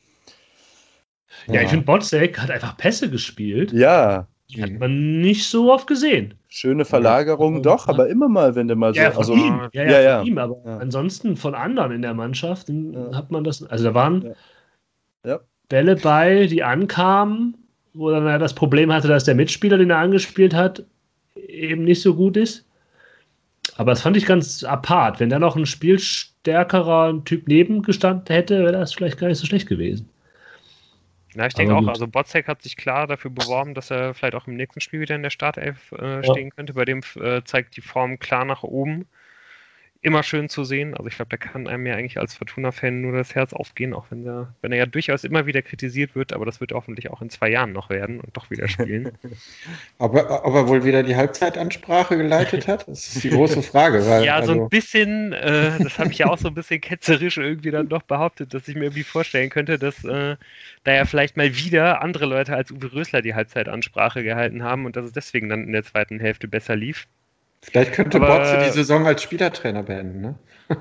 [1.48, 3.72] Ja, ich finde, Botzek hat einfach Pässe gespielt.
[3.72, 6.34] Ja, Die hat man nicht so oft gesehen.
[6.48, 7.60] schöne Verlagerung, Ja.
[7.62, 9.00] doch, aber immer mal, wenn du mal so.
[9.00, 9.62] Ja, von also, ihm.
[9.72, 10.18] Ja, ja, ja, ja.
[10.18, 10.36] von ihm.
[10.36, 10.76] Aber Ja.
[10.76, 13.16] ansonsten von anderen in der Mannschaft dann Ja.
[13.16, 13.62] hat man das.
[13.62, 14.34] Also da waren
[15.24, 15.30] Ja.
[15.32, 15.40] Ja.
[15.68, 17.56] Bälle bei, die ankamen,
[17.94, 20.84] wo dann er das Problem hatte, dass der Mitspieler, den er angespielt hat,
[21.34, 22.66] eben nicht so gut ist.
[23.76, 25.18] Aber das fand ich ganz apart.
[25.20, 29.46] Wenn da noch ein spielstärkerer Typ neben gestanden hätte, wäre das vielleicht gar nicht so
[29.46, 30.08] schlecht gewesen.
[31.34, 34.46] Ja, ich denke auch, also Botzek hat sich klar dafür beworben, dass er vielleicht auch
[34.46, 36.24] im nächsten Spiel wieder in der Startelf äh, Ja.
[36.24, 36.74] stehen könnte.
[36.74, 39.06] Bei dem äh, zeigt die Form klar nach oben.
[40.02, 40.94] Immer schön zu sehen.
[40.94, 44.06] Also ich glaube, da kann einem ja eigentlich als Fortuna-Fan nur das Herz aufgehen, auch
[44.10, 47.22] wenn er, wenn er ja durchaus immer wieder kritisiert wird, aber das wird hoffentlich auch
[47.22, 49.12] in zwei Jahren noch werden und doch wieder spielen.
[50.00, 54.04] aber ob er wohl wieder die Halbzeitansprache geleitet hat, das ist die große Frage.
[54.04, 56.80] Weil, ja, also, so ein bisschen, äh, das habe ich ja auch so ein bisschen
[56.80, 60.36] ketzerisch irgendwie dann doch behauptet, dass ich mir irgendwie vorstellen könnte, dass äh,
[60.82, 64.96] da ja vielleicht mal wieder andere Leute als Uwe Rösler die Halbzeitansprache gehalten haben und
[64.96, 67.06] dass es deswegen dann in der zweiten Hälfte besser lief.
[67.62, 70.34] Vielleicht könnte Aber, Botze die Saison als Spielertrainer beenden, ne?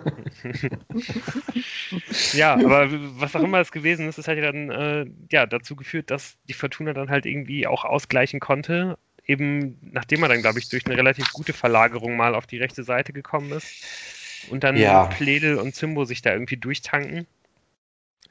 [2.33, 2.87] ja, aber
[3.19, 6.37] was auch immer es gewesen ist, es hat ja dann äh, ja, dazu geführt, dass
[6.49, 8.97] die Fortuna dann halt irgendwie auch ausgleichen konnte.
[9.25, 12.83] Eben nachdem er dann, glaube ich, durch eine relativ gute Verlagerung mal auf die rechte
[12.83, 13.85] Seite gekommen ist.
[14.49, 15.05] Und dann ja.
[15.05, 17.27] Pledel und Zimbo sich da irgendwie durchtanken.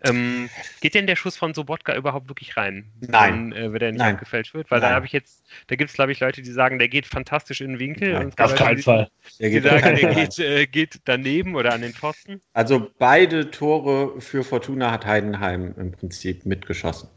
[0.02, 0.48] Ähm,
[0.80, 2.90] geht denn der Schuss von Sobotka überhaupt wirklich rein?
[3.00, 3.52] Nein.
[3.52, 4.14] Wenn, äh, wenn der nicht Nein.
[4.14, 4.70] abgefälscht wird?
[4.70, 4.90] Weil Nein.
[4.90, 7.60] da habe ich jetzt, da gibt es glaube ich Leute, die sagen, der geht fantastisch
[7.60, 8.14] in den Winkel.
[8.14, 9.10] Nein, auf keinen die, Fall.
[9.38, 12.40] Die, die sagen, der geht, äh, geht, daneben oder an den Pfosten.
[12.54, 17.08] Also beide Tore für Fortuna hat Heidenheim im Prinzip mitgeschossen.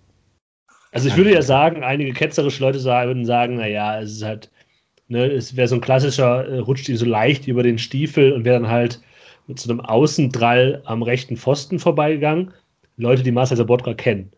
[0.91, 4.51] Also ich würde ja sagen, einige ketzerische Leute würden sagen, naja, es ist halt,
[5.07, 8.45] ne, es wäre so ein klassischer, äh, rutscht ihn so leicht über den Stiefel und
[8.45, 9.01] wäre dann halt
[9.47, 12.53] mit so einem Außendrall am rechten Pfosten vorbeigegangen.
[12.97, 14.31] Leute, die Marcel Sabotka kennen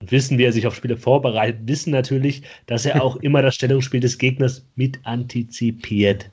[0.00, 3.54] und wissen, wie er sich auf Spiele vorbereitet, wissen natürlich, dass er auch immer das
[3.54, 6.30] Stellungsspiel des Gegners mit antizipiert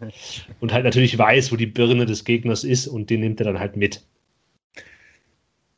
[0.60, 3.60] und halt natürlich weiß, wo die Birne des Gegners ist und den nimmt er dann
[3.60, 4.06] halt mit.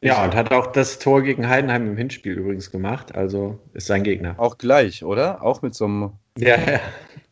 [0.01, 4.03] Ja, und hat auch das Tor gegen Heidenheim im Hinspiel übrigens gemacht, also ist sein
[4.03, 4.35] Gegner.
[4.37, 5.41] Auch gleich, oder?
[5.41, 6.11] Auch mit so einem.
[6.37, 6.79] Ja, ja.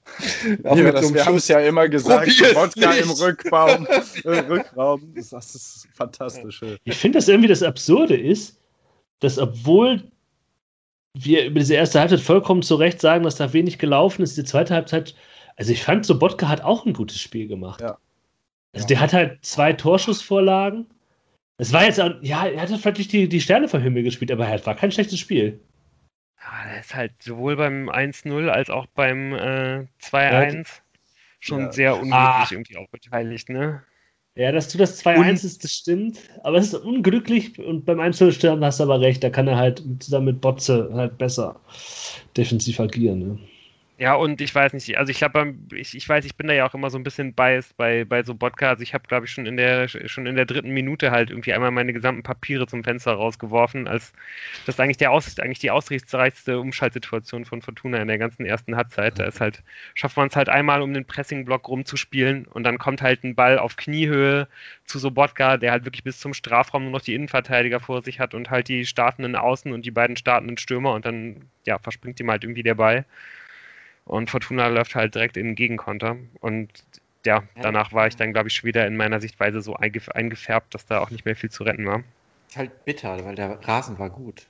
[0.63, 3.85] Auch ja, das, so wir haben es ja immer gesagt, Wodka im Rückbaum,
[4.23, 5.13] äh, Rückraum.
[5.15, 6.61] Das, das ist fantastisch.
[6.83, 8.59] Ich finde das irgendwie das Absurde ist,
[9.19, 10.03] dass obwohl
[11.13, 14.43] wir über diese erste Halbzeit vollkommen zu Recht sagen, dass da wenig gelaufen ist, die
[14.43, 15.15] zweite Halbzeit,
[15.55, 17.81] also ich fand, Sobotka hat auch ein gutes Spiel gemacht.
[17.81, 17.97] Ja.
[18.73, 20.85] Also der hat halt zwei Torschussvorlagen.
[21.57, 24.31] Es war jetzt, auch, ja, er hat vielleicht nicht die, die Sterne vom Himmel gespielt,
[24.31, 25.59] aber es war kein schlechtes Spiel.
[26.41, 30.63] Ja, er ist halt sowohl beim 1-0 als auch beim äh, 2-1 ja.
[31.39, 31.71] schon ja.
[31.71, 32.47] sehr unglücklich ah.
[32.49, 33.83] irgendwie auch beteiligt, ne?
[34.35, 36.19] Ja, dass du das 2-1 ist, das stimmt.
[36.43, 39.83] Aber es ist unglücklich und beim 1-0 hast du aber recht, da kann er halt
[39.99, 41.59] zusammen mit Botze halt besser
[42.37, 43.19] defensiv agieren.
[43.19, 43.39] Ne?
[44.01, 46.67] Ja, und ich weiß nicht, also ich glaube, ich, ich weiß, ich bin da ja
[46.67, 48.71] auch immer so ein bisschen biased bei, bei so Podcasts.
[48.71, 51.53] Also ich habe, glaube ich, schon in der schon in der dritten Minute halt irgendwie
[51.53, 54.11] einmal meine gesamten Papiere zum Fenster rausgeworfen, als
[54.65, 58.75] das ist eigentlich der Aus, eigentlich die ausrichtsreichste Umschaltsituation von Fortuna in der ganzen ersten
[58.75, 59.19] Halbzeit.
[59.19, 59.61] Da ist halt,
[59.93, 63.59] schafft man es halt einmal, um den Pressingblock rumzuspielen und dann kommt halt ein Ball
[63.59, 64.47] auf Kniehöhe
[64.85, 68.33] zu Sobotka, der halt wirklich bis zum Strafraum nur noch die Innenverteidiger vor sich hat
[68.33, 72.31] und halt die startenden Außen und die beiden startenden Stürmer und dann ja, verspringt ihm
[72.31, 73.05] halt irgendwie der Ball.
[74.11, 76.17] Und Fortuna läuft halt direkt in den Gegenkonter.
[76.41, 76.67] Und
[77.25, 80.85] ja, danach war ich dann, glaube ich, schon wieder in meiner Sichtweise so eingefärbt, dass
[80.85, 82.03] da auch nicht mehr viel zu retten war.
[82.49, 84.47] Ist halt bitter, weil der Rasen war gut.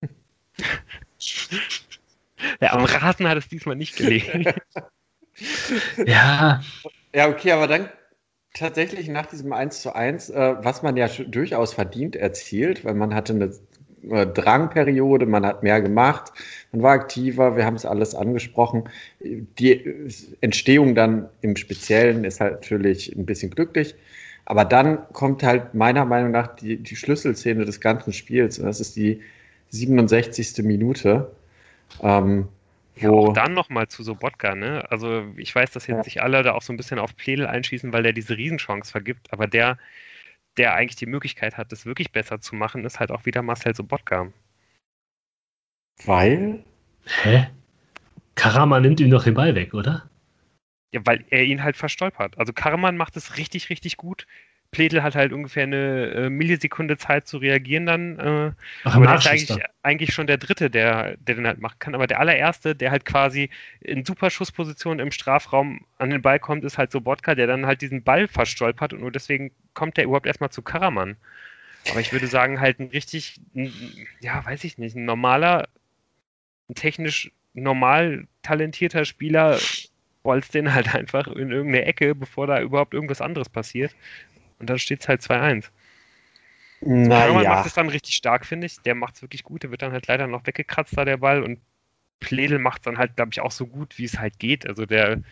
[2.60, 4.44] ja, am Rasen hat es diesmal nicht gelegen.
[6.06, 6.62] ja.
[7.12, 7.88] Ja, okay, aber dann
[8.52, 13.12] tatsächlich nach diesem 1 zu 1, äh, was man ja durchaus verdient erzielt, weil man
[13.12, 13.52] hatte eine
[14.08, 16.32] Drangperiode, man hat mehr gemacht,
[16.72, 18.84] man war aktiver, wir haben es alles angesprochen.
[19.20, 19.94] Die
[20.40, 23.94] Entstehung dann im Speziellen ist halt natürlich ein bisschen glücklich.
[24.46, 28.58] Aber dann kommt halt meiner Meinung nach die, die Schlüsselszene des ganzen Spiels.
[28.58, 29.22] Und das ist die
[29.70, 30.64] 67.
[30.64, 31.30] Minute.
[32.02, 32.48] Ähm,
[32.96, 34.84] ja, auch dann nochmal zu Sobotka, ne?
[34.90, 36.04] Also ich weiß, dass jetzt ja.
[36.04, 39.32] sich alle da auch so ein bisschen auf Pledel einschießen, weil der diese Riesenchance vergibt,
[39.32, 39.78] aber der
[40.56, 43.74] der eigentlich die Möglichkeit hat, das wirklich besser zu machen, ist halt auch wieder Marcel
[43.74, 44.32] Sobotka.
[46.04, 46.64] Weil?
[47.06, 47.48] Hä?
[48.34, 50.08] Karaman nimmt ihm doch den Ball weg, oder?
[50.92, 52.38] Ja, weil er ihn halt verstolpert.
[52.38, 54.26] Also Karaman macht es richtig, richtig gut.
[54.70, 58.18] Pledel hat halt ungefähr eine äh, Millisekunde Zeit zu reagieren dann.
[58.18, 58.52] Äh,
[58.84, 61.94] Ach, aber der ist eigentlich, eigentlich schon der Dritte, der, der den halt machen kann.
[61.94, 63.50] Aber der allererste, der halt quasi
[63.80, 67.82] in Superschussposition im Strafraum an den Ball kommt, ist halt so Bodka, der dann halt
[67.82, 71.16] diesen Ball verstolpert und nur deswegen kommt der überhaupt erstmal zu Karaman.
[71.90, 73.40] Aber ich würde sagen, halt ein richtig,
[74.20, 75.68] ja, weiß ich nicht, ein normaler,
[76.68, 79.58] ein technisch normal talentierter Spieler
[80.22, 83.94] bolzt den halt einfach in irgendeine Ecke, bevor da überhaupt irgendwas anderes passiert.
[84.58, 85.66] Und dann steht es halt 2-1.
[86.80, 87.24] Naja.
[87.24, 88.80] Hermann macht es dann richtig stark, finde ich.
[88.80, 89.62] Der macht es wirklich gut.
[89.62, 91.42] Der wird dann halt leider noch weggekratzt, da der Ball.
[91.42, 91.60] Und
[92.20, 94.66] Pledel macht es dann halt, glaube ich, auch so gut, wie es halt geht.
[94.66, 95.22] Also der,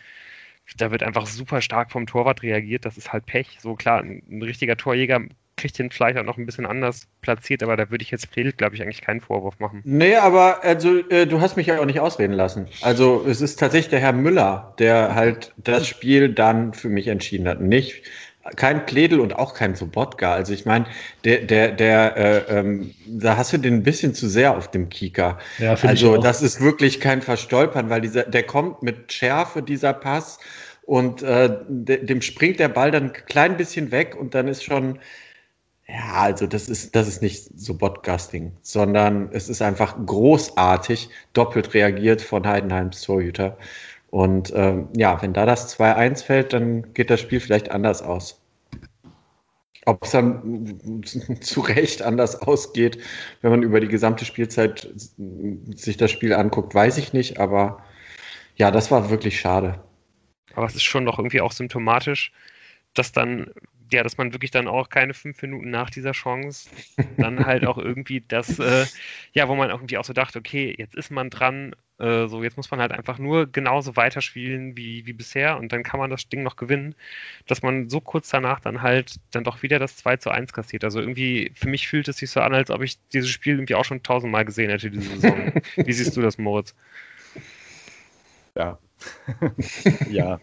[0.77, 2.85] da wird einfach super stark vom Torwart reagiert.
[2.85, 3.57] Das ist halt Pech.
[3.59, 5.21] So klar, ein, ein richtiger Torjäger
[5.55, 8.53] kriegt den vielleicht auch noch ein bisschen anders platziert, aber da würde ich jetzt Pledel,
[8.53, 9.81] glaube ich, eigentlich keinen Vorwurf machen.
[9.83, 12.67] Nee, aber also äh, du hast mich ja auch nicht ausreden lassen.
[12.81, 17.47] Also es ist tatsächlich der Herr Müller, der halt das Spiel dann für mich entschieden
[17.47, 17.61] hat.
[17.61, 18.03] Nicht
[18.55, 20.33] kein Pledel und auch kein Sobotka.
[20.33, 20.85] Also ich meine,
[21.23, 24.89] der, der, der, äh, ähm, da hast du den ein bisschen zu sehr auf dem
[24.89, 25.37] Kieker.
[25.59, 30.39] Ja, also das ist wirklich kein Verstolpern, weil dieser, der kommt mit Schärfe, dieser Pass,
[30.85, 34.63] und äh, de, dem springt der Ball dann ein klein bisschen weg und dann ist
[34.63, 34.99] schon,
[35.87, 41.73] ja, also das ist, das ist nicht so Botgasting, sondern es ist einfach großartig doppelt
[41.73, 43.57] reagiert von Heidenheims Torhüter.
[44.13, 48.39] Und ähm, ja, wenn da das 2-1 fällt, dann geht das Spiel vielleicht anders aus.
[49.87, 51.03] Ob es dann
[51.41, 52.99] zu Recht anders ausgeht,
[53.41, 54.87] wenn man über die gesamte Spielzeit
[55.73, 57.39] sich das Spiel anguckt, weiß ich nicht.
[57.39, 57.83] Aber
[58.55, 59.83] ja, das war wirklich schade.
[60.53, 62.31] Aber es ist schon noch irgendwie auch symptomatisch,
[62.93, 63.47] dass dann
[63.91, 66.69] ja, dass man wirklich dann auch keine fünf Minuten nach dieser Chance
[67.17, 68.85] dann halt auch irgendwie das, äh,
[69.33, 72.57] ja, wo man irgendwie auch so dachte, okay, jetzt ist man dran, äh, so jetzt
[72.57, 76.27] muss man halt einfach nur genauso weiterspielen wie, wie bisher und dann kann man das
[76.27, 76.95] Ding noch gewinnen,
[77.47, 80.83] dass man so kurz danach dann halt dann doch wieder das 2 zu 1 kassiert.
[80.83, 83.75] Also irgendwie, für mich fühlt es sich so an, als ob ich dieses Spiel irgendwie
[83.75, 85.53] auch schon tausendmal gesehen hätte diese Saison.
[85.77, 86.75] wie siehst du das, Moritz?
[88.55, 88.77] Ja.
[90.09, 90.39] ja.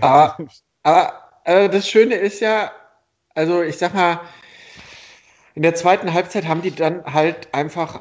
[0.00, 0.48] Aber,
[0.82, 2.72] aber äh, das Schöne ist ja,
[3.34, 4.20] also ich sag mal,
[5.54, 8.00] in der zweiten Halbzeit haben die dann halt einfach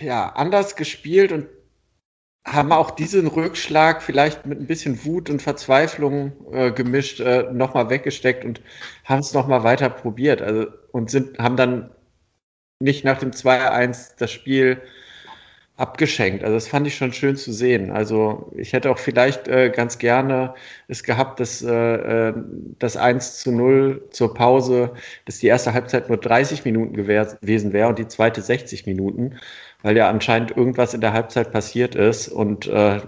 [0.00, 1.48] ja, anders gespielt und
[2.46, 7.90] haben auch diesen Rückschlag vielleicht mit ein bisschen Wut und Verzweiflung äh, gemischt äh, nochmal
[7.90, 8.60] weggesteckt und
[9.04, 10.40] haben es nochmal weiter probiert.
[10.42, 11.90] Also, und sind, haben dann
[12.78, 14.80] nicht nach dem 2-1 das Spiel
[15.76, 16.42] abgeschenkt.
[16.42, 17.90] Also das fand ich schon schön zu sehen.
[17.90, 20.54] Also ich hätte auch vielleicht äh, ganz gerne
[20.88, 22.34] es gehabt, dass äh, äh
[22.78, 24.92] das 1 zu 0 zur Pause,
[25.26, 29.36] dass die erste Halbzeit nur 30 Minuten gewesen wäre und die zweite 60 Minuten,
[29.82, 33.00] weil ja anscheinend irgendwas in der Halbzeit passiert ist und äh,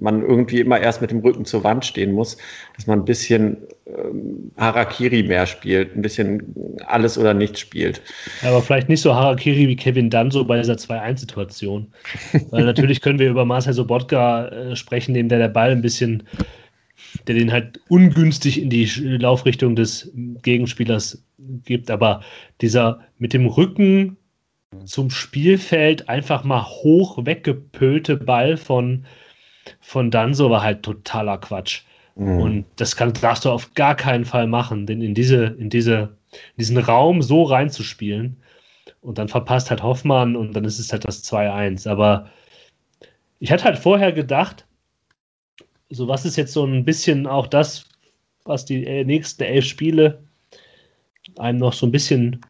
[0.00, 2.38] man irgendwie immer erst mit dem Rücken zur Wand stehen muss,
[2.74, 3.58] dass man ein bisschen
[3.96, 6.54] ähm, Harakiri mehr spielt, ein bisschen
[6.86, 8.02] alles oder nichts spielt.
[8.42, 11.92] aber vielleicht nicht so Harakiri wie Kevin Danso bei dieser 2-1-Situation.
[12.50, 16.22] Weil natürlich können wir über Marcel Sobotka äh, sprechen, dem der der Ball ein bisschen,
[17.26, 20.10] der den halt ungünstig in die Laufrichtung des
[20.42, 21.22] Gegenspielers
[21.64, 21.90] gibt.
[21.90, 22.22] Aber
[22.60, 24.16] dieser mit dem Rücken
[24.84, 29.04] zum Spielfeld einfach mal hoch weggepölte Ball von
[29.80, 31.82] von Danso war halt totaler Quatsch.
[32.20, 32.38] Mhm.
[32.38, 36.16] Und das kann, darfst du auf gar keinen Fall machen, denn in, diese, in, diese,
[36.32, 38.36] in diesen Raum so reinzuspielen
[39.00, 41.88] und dann verpasst halt Hoffmann und dann ist es halt das 2-1.
[41.88, 42.30] Aber
[43.38, 44.66] ich hatte halt vorher gedacht,
[45.88, 47.88] so was ist jetzt so ein bisschen auch das,
[48.44, 50.22] was die äh, nächsten elf Spiele
[51.38, 52.44] einem noch so ein bisschen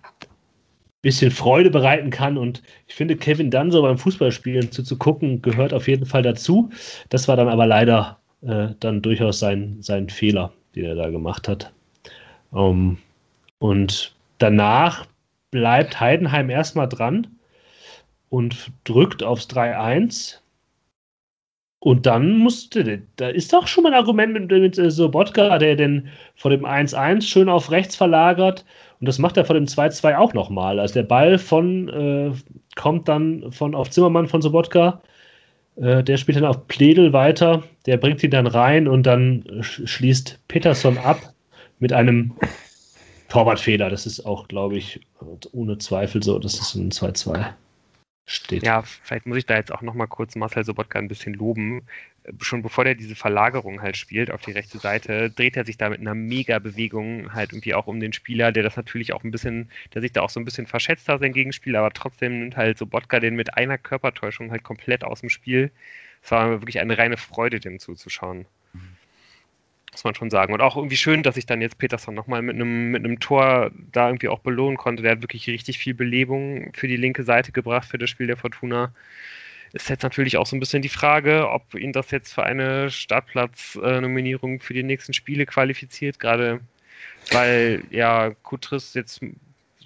[1.00, 2.36] bisschen Freude bereiten kann.
[2.36, 6.70] Und ich finde, Kevin Dunn so beim Fußballspielen zuzugucken, gehört auf jeden Fall dazu.
[7.08, 11.48] Das war dann aber leider äh, dann durchaus sein, sein Fehler, den er da gemacht
[11.48, 11.72] hat.
[12.54, 12.98] Ähm,
[13.58, 15.06] und danach
[15.50, 17.26] bleibt Heidenheim erstmal dran
[18.28, 20.38] und drückt aufs 3-1.
[21.82, 25.76] Und dann musste, da ist doch schon mal ein Argument mit, mit äh, Sobotka, der
[25.76, 28.64] den vor dem 1-1 schön auf rechts verlagert
[29.00, 30.78] und das macht er vor dem 2-2 auch nochmal.
[30.78, 32.32] Also der Ball von äh,
[32.76, 35.00] kommt dann von auf Zimmermann von Sobotka.
[35.80, 37.62] Äh, der spielt dann auf Pledel weiter.
[37.86, 41.34] Der bringt ihn dann rein und dann schließt Peterson ab
[41.78, 42.32] mit einem
[43.28, 43.88] Torwartfehler.
[43.88, 45.00] Das ist auch, glaube ich,
[45.52, 46.38] ohne Zweifel so.
[46.38, 47.52] Das ist ein 2-2
[48.30, 48.62] steht.
[48.64, 51.82] Ja, vielleicht muss ich da jetzt auch nochmal kurz Marcel Sobotka ein bisschen loben.
[52.40, 55.88] Schon bevor der diese Verlagerung halt spielt auf die rechte Seite, dreht er sich da
[55.88, 59.70] mit einer Mega-Bewegung halt irgendwie auch um den Spieler, der das natürlich auch ein bisschen,
[59.94, 62.76] der sich da auch so ein bisschen verschätzt hat, sein Gegenspieler, aber trotzdem nimmt halt
[62.78, 65.70] Sobotka den mit einer Körpertäuschung halt komplett aus dem Spiel.
[66.22, 68.46] Es war wirklich eine reine Freude, dem zuzuschauen.
[69.92, 70.52] Muss man schon sagen.
[70.52, 73.72] Und auch irgendwie schön, dass ich dann jetzt Peterson nochmal mit einem, mit einem Tor
[73.90, 75.02] da irgendwie auch belohnen konnte.
[75.02, 78.36] Der hat wirklich richtig viel Belebung für die linke Seite gebracht für das Spiel der
[78.36, 78.92] Fortuna.
[79.72, 82.90] Ist jetzt natürlich auch so ein bisschen die Frage, ob ihn das jetzt für eine
[82.90, 86.60] Startplatz-Nominierung für die nächsten Spiele qualifiziert, gerade
[87.30, 89.20] weil ja Kutris jetzt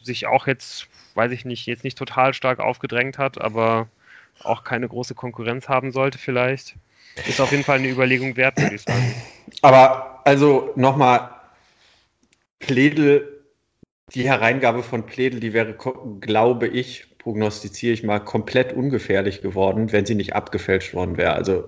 [0.02, 3.88] sich auch jetzt, weiß ich nicht, jetzt nicht total stark aufgedrängt hat, aber
[4.42, 6.76] auch keine große Konkurrenz haben sollte vielleicht.
[7.28, 9.14] Ist auf jeden Fall eine Überlegung wert, würde ich sagen.
[9.62, 11.30] Aber also nochmal,
[12.58, 13.44] Pledel,
[14.14, 15.76] die Hereingabe von Pledel, die wäre,
[16.20, 21.32] glaube ich, prognostiziere ich mal, komplett ungefährlich geworden, wenn sie nicht abgefälscht worden wäre.
[21.34, 21.64] Also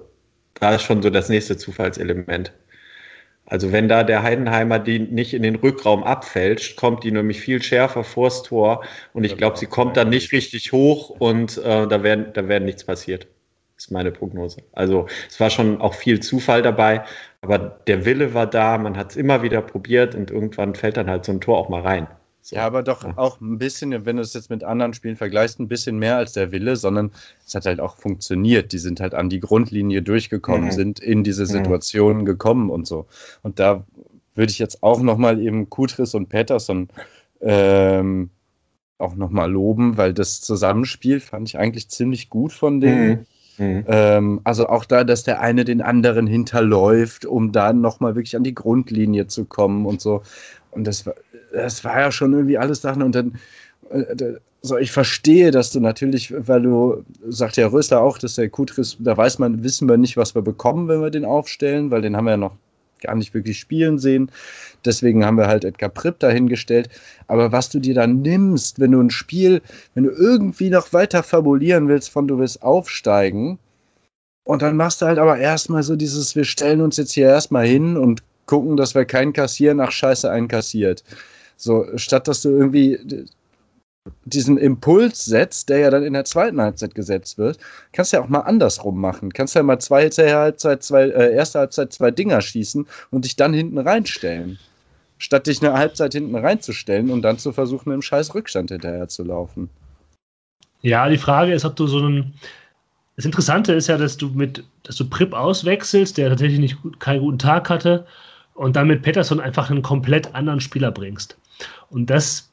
[0.54, 2.52] da ist schon so das nächste Zufallselement.
[3.46, 7.62] Also wenn da der Heidenheimer die nicht in den Rückraum abfälscht, kommt die nämlich viel
[7.62, 12.02] schärfer vors Tor und ich glaube, sie kommt dann nicht richtig hoch und äh, da
[12.02, 13.26] wäre da wär nichts passiert.
[13.78, 14.62] ist meine Prognose.
[14.72, 17.04] Also es war schon auch viel Zufall dabei,
[17.42, 21.10] aber der Wille war da, man hat es immer wieder probiert und irgendwann fällt dann
[21.10, 22.08] halt so ein Tor auch mal rein.
[22.50, 23.14] Ja, aber doch ja.
[23.16, 26.32] auch ein bisschen, wenn du es jetzt mit anderen Spielen vergleichst, ein bisschen mehr als
[26.32, 27.10] der Wille, sondern
[27.44, 28.72] es hat halt auch funktioniert.
[28.72, 30.72] Die sind halt an die Grundlinie durchgekommen, mhm.
[30.72, 31.46] sind in diese.
[31.46, 32.24] Situation mhm.
[32.24, 33.06] gekommen und so.
[33.42, 33.84] Und da
[34.34, 36.88] würde ich jetzt auch nochmal eben Kutris und Peterson
[37.40, 38.30] ähm,
[38.98, 43.26] auch nochmal loben, weil das Zusammenspiel fand ich eigentlich ziemlich gut von denen.
[43.58, 43.66] Mhm.
[43.66, 43.84] mhm.
[43.86, 48.44] Ähm, also auch da, dass der eine den anderen hinterläuft, um dann nochmal wirklich an
[48.44, 50.22] die Grundlinie zu kommen und so.
[50.70, 51.14] Und das war,
[51.56, 53.38] das war ja schon irgendwie alles Sachen und dann,
[53.90, 58.48] äh, so, ich verstehe, dass du natürlich, weil du, sagt ja Rösler auch, dass der
[58.48, 62.02] Kutris, da weiß man, wissen wir nicht, was wir bekommen, wenn wir den aufstellen, weil
[62.02, 62.56] den haben wir ja noch
[63.00, 64.30] gar nicht wirklich spielen sehen.
[64.84, 66.88] Deswegen haben wir halt Edgar Pripp dahingestellt.
[67.28, 69.60] Aber was du dir dann nimmst, wenn du ein Spiel,
[69.94, 73.58] wenn du irgendwie noch weiter fabulieren willst, von du willst aufsteigen,
[74.46, 77.66] und dann machst du halt aber erstmal so dieses, wir stellen uns jetzt hier erstmal
[77.66, 81.02] hin und gucken, dass wir keinen kassieren, nach Scheiße einkassiert.
[81.56, 83.26] So, statt dass du irgendwie
[84.24, 87.58] diesen Impuls setzt, der ja dann in der zweiten Halbzeit gesetzt wird,
[87.92, 89.32] kannst du ja auch mal andersrum machen.
[89.32, 93.54] Kannst ja mal zwei Halbzeit, zwei, äh, erste Halbzeit zwei Dinger schießen und dich dann
[93.54, 94.58] hinten reinstellen.
[95.18, 99.24] Statt dich eine Halbzeit hinten reinzustellen und dann zu versuchen, im scheiß Rückstand hinterher zu
[99.24, 99.70] laufen.
[100.82, 102.34] Ja, die Frage ist, ob du so einen.
[103.16, 107.00] Das Interessante ist ja, dass du mit, dass du Prip auswechselst, der tatsächlich nicht gut,
[107.00, 108.06] keinen guten Tag hatte,
[108.52, 111.38] und dann mit Peterson einfach einen komplett anderen Spieler bringst.
[111.90, 112.52] Und das,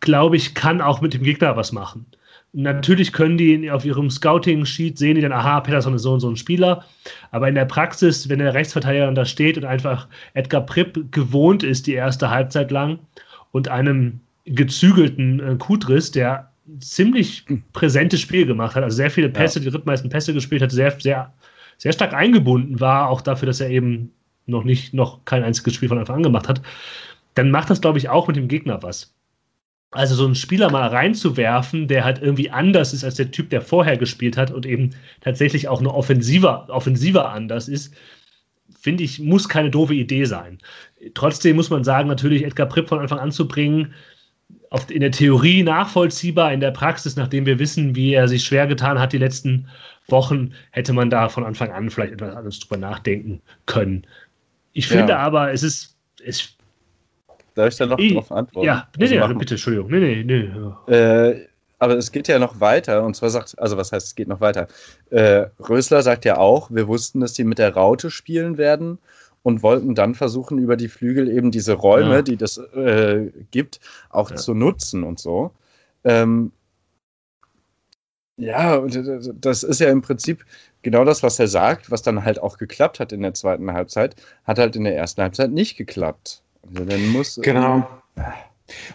[0.00, 2.06] glaube ich, kann auch mit dem Gegner was machen.
[2.54, 6.28] Natürlich können die auf ihrem Scouting-Sheet sehen, die dann, aha, Peterson ist so und so
[6.28, 6.84] ein Spieler.
[7.30, 11.62] Aber in der Praxis, wenn der Rechtsverteidiger dann da steht und einfach Edgar Pripp gewohnt
[11.62, 12.98] ist, die erste Halbzeit lang,
[13.52, 16.50] und einem gezügelten äh, Kudris, der
[16.80, 19.64] ziemlich präsentes Spiel gemacht hat, also sehr viele Pässe, ja.
[19.64, 21.32] die drittmeisten Pässe gespielt hat, sehr, sehr,
[21.78, 24.10] sehr stark eingebunden war, auch dafür, dass er eben
[24.46, 26.62] noch nicht, noch kein einziges Spiel von Anfang an gemacht hat,
[27.34, 29.14] dann macht das, glaube ich, auch mit dem Gegner was.
[29.90, 33.60] Also so einen Spieler mal reinzuwerfen, der halt irgendwie anders ist als der Typ, der
[33.60, 37.94] vorher gespielt hat und eben tatsächlich auch eine offensiver, offensiver anders ist,
[38.80, 40.58] finde ich, muss keine doofe Idee sein.
[41.14, 43.92] Trotzdem muss man sagen, natürlich Edgar Pripp von Anfang an zu bringen,
[44.70, 48.66] auf, in der Theorie nachvollziehbar, in der Praxis, nachdem wir wissen, wie er sich schwer
[48.66, 49.68] getan hat die letzten
[50.08, 54.06] Wochen, hätte man da von Anfang an vielleicht etwas anderes drüber nachdenken können.
[54.72, 55.18] Ich finde ja.
[55.18, 55.96] aber, es ist.
[56.24, 56.56] Es,
[57.54, 58.66] Darf ich da noch ich, drauf antworten?
[58.66, 59.90] Ja, nee, also nee, bitte, Entschuldigung.
[59.90, 60.50] Nee, nee,
[60.86, 60.92] nee.
[60.92, 61.46] Äh,
[61.78, 64.40] aber es geht ja noch weiter, und zwar sagt, also was heißt, es geht noch
[64.40, 64.68] weiter?
[65.10, 68.98] Äh, Rösler sagt ja auch, wir wussten, dass die mit der Raute spielen werden
[69.42, 72.22] und wollten dann versuchen, über die Flügel eben diese Räume, ja.
[72.22, 73.80] die das äh, gibt,
[74.10, 74.36] auch ja.
[74.36, 75.50] zu nutzen und so.
[76.04, 76.52] Ähm,
[78.36, 78.80] ja,
[79.34, 80.44] das ist ja im Prinzip
[80.82, 84.16] genau das, was er sagt, was dann halt auch geklappt hat in der zweiten Halbzeit,
[84.44, 86.42] hat halt in der ersten Halbzeit nicht geklappt.
[86.66, 87.40] Also dann muss.
[87.42, 87.86] Genau.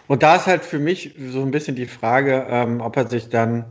[0.06, 3.28] Und da ist halt für mich so ein bisschen die Frage, ähm, ob er sich
[3.28, 3.64] dann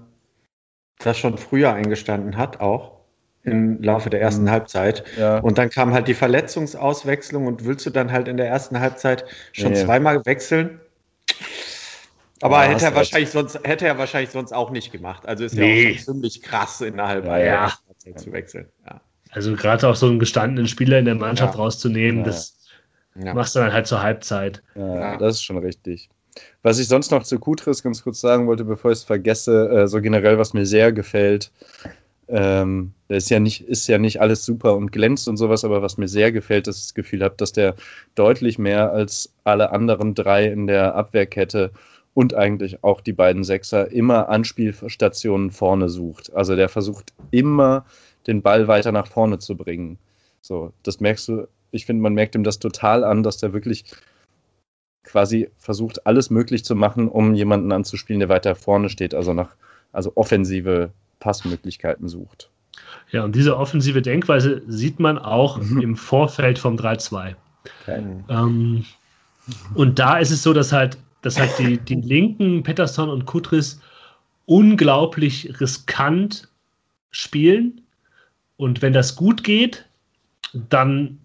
[1.00, 2.98] das schon früher eingestanden hat, auch
[3.44, 4.52] im Laufe der ersten mhm.
[4.52, 5.04] Halbzeit.
[5.18, 5.40] Ja.
[5.40, 9.26] Und dann kam halt die Verletzungsauswechslung und willst du dann halt in der ersten Halbzeit
[9.54, 9.84] schon nee.
[9.84, 10.82] zweimal wechseln?
[12.42, 15.28] Aber ja, hätte er wahrscheinlich sonst hätte er wahrscheinlich sonst auch nicht gemacht.
[15.28, 15.84] Also ist nee.
[15.84, 18.16] ja auch schon ziemlich krass innerhalb ja, ja.
[18.16, 18.68] zu wechseln.
[18.86, 19.02] Ja.
[19.32, 21.60] Also gerade auch so einen gestandenen Spieler in der Mannschaft ja.
[21.60, 22.57] rauszunehmen, das
[23.34, 24.62] machst du dann halt zur Halbzeit.
[24.76, 26.10] Ja, das ist schon richtig.
[26.62, 29.88] Was ich sonst noch zu Kutris ganz kurz sagen wollte, bevor ich es vergesse, äh,
[29.88, 31.52] so generell, was mir sehr gefällt,
[32.28, 35.98] ähm, ist ja nicht, ist ja nicht alles super und glänzt und sowas, aber was
[35.98, 37.76] mir sehr gefällt, ist das Gefühl habe, dass der
[38.16, 41.72] deutlich mehr als alle anderen drei in der Abwehrkette
[42.14, 46.34] und eigentlich auch die beiden Sechser immer Anspielstationen vorne sucht.
[46.34, 47.86] Also der versucht immer
[48.26, 49.98] den Ball weiter nach vorne zu bringen.
[50.42, 53.86] So, das merkst du, ich finde, man merkt ihm das total an, dass der wirklich
[55.04, 59.50] quasi versucht, alles möglich zu machen, um jemanden anzuspielen, der weiter vorne steht, also nach,
[59.94, 62.50] also offensive Passmöglichkeiten sucht.
[63.12, 65.82] Ja, und diese offensive Denkweise sieht man auch mhm.
[65.82, 67.36] im Vorfeld vom 3-2.
[67.82, 68.04] Okay.
[68.30, 68.86] Ähm,
[69.76, 73.82] und da ist es so, dass halt dass halt die, die Linken, Pettersson und Kutris,
[74.46, 76.48] unglaublich riskant
[77.12, 77.82] spielen.
[78.56, 79.86] Und wenn das gut geht,
[80.54, 81.20] dann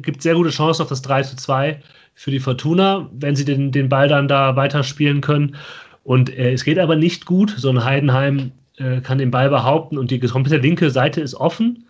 [0.00, 1.80] gibt es sehr gute Chancen auf das 3 zu 2
[2.14, 5.56] für die Fortuna, wenn sie den, den Ball dann da weiterspielen können.
[6.02, 7.54] Und äh, es geht aber nicht gut.
[7.56, 11.86] So ein Heidenheim äh, kann den Ball behaupten und die komplette linke Seite ist offen.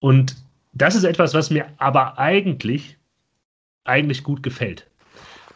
[0.00, 0.36] Und
[0.72, 2.96] das ist etwas, was mir aber eigentlich
[3.84, 4.86] eigentlich gut gefällt.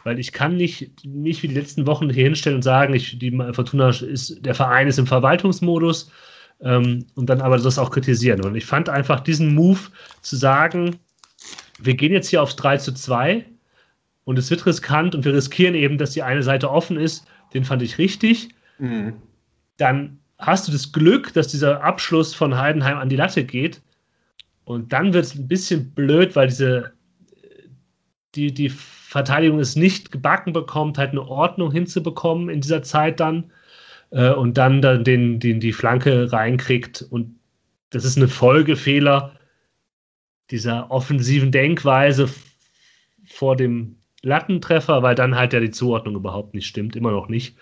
[0.05, 3.31] Weil ich kann nicht, nicht wie die letzten Wochen hier hinstellen und sagen, ich, die
[3.53, 6.11] Fortuna ist, der Verein ist im Verwaltungsmodus
[6.61, 8.45] ähm, und dann aber das auch kritisieren.
[8.45, 9.81] Und ich fand einfach diesen Move
[10.23, 10.97] zu sagen,
[11.79, 13.45] wir gehen jetzt hier aufs 3 zu 2
[14.25, 17.65] und es wird riskant und wir riskieren eben, dass die eine Seite offen ist, den
[17.65, 18.49] fand ich richtig.
[18.79, 19.15] Mhm.
[19.77, 23.81] Dann hast du das Glück, dass dieser Abschluss von Heidenheim an die Latte geht.
[24.65, 26.93] Und dann wird es ein bisschen blöd, weil diese
[28.35, 33.51] die, die Verteidigung es nicht gebacken bekommt, halt eine Ordnung hinzubekommen in dieser Zeit dann
[34.11, 37.03] äh, und dann, dann den, den, die Flanke reinkriegt.
[37.03, 37.39] Und
[37.91, 39.33] das ist eine Folgefehler
[40.51, 42.29] dieser offensiven Denkweise
[43.27, 47.57] vor dem Lattentreffer, weil dann halt ja die Zuordnung überhaupt nicht stimmt, immer noch nicht.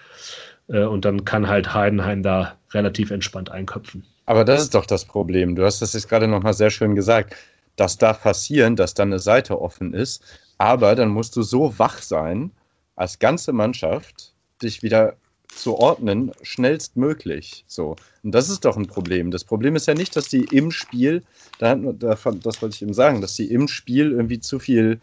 [0.68, 4.04] Äh, und dann kann halt Heidenheim da relativ entspannt einköpfen.
[4.26, 5.54] Aber das ist doch das Problem.
[5.54, 7.34] Du hast das jetzt gerade nochmal sehr schön gesagt.
[7.76, 10.24] Das darf passieren, dass dann eine Seite offen ist.
[10.58, 12.50] Aber dann musst du so wach sein,
[12.96, 14.32] als ganze Mannschaft,
[14.62, 15.16] dich wieder
[15.56, 17.64] zu ordnen, schnellstmöglich.
[17.66, 17.96] So.
[18.22, 19.30] Und das ist doch ein Problem.
[19.30, 21.22] Das Problem ist ja nicht, dass die im Spiel,
[21.58, 25.00] da, da, das wollte ich eben sagen, dass die im Spiel irgendwie zu viel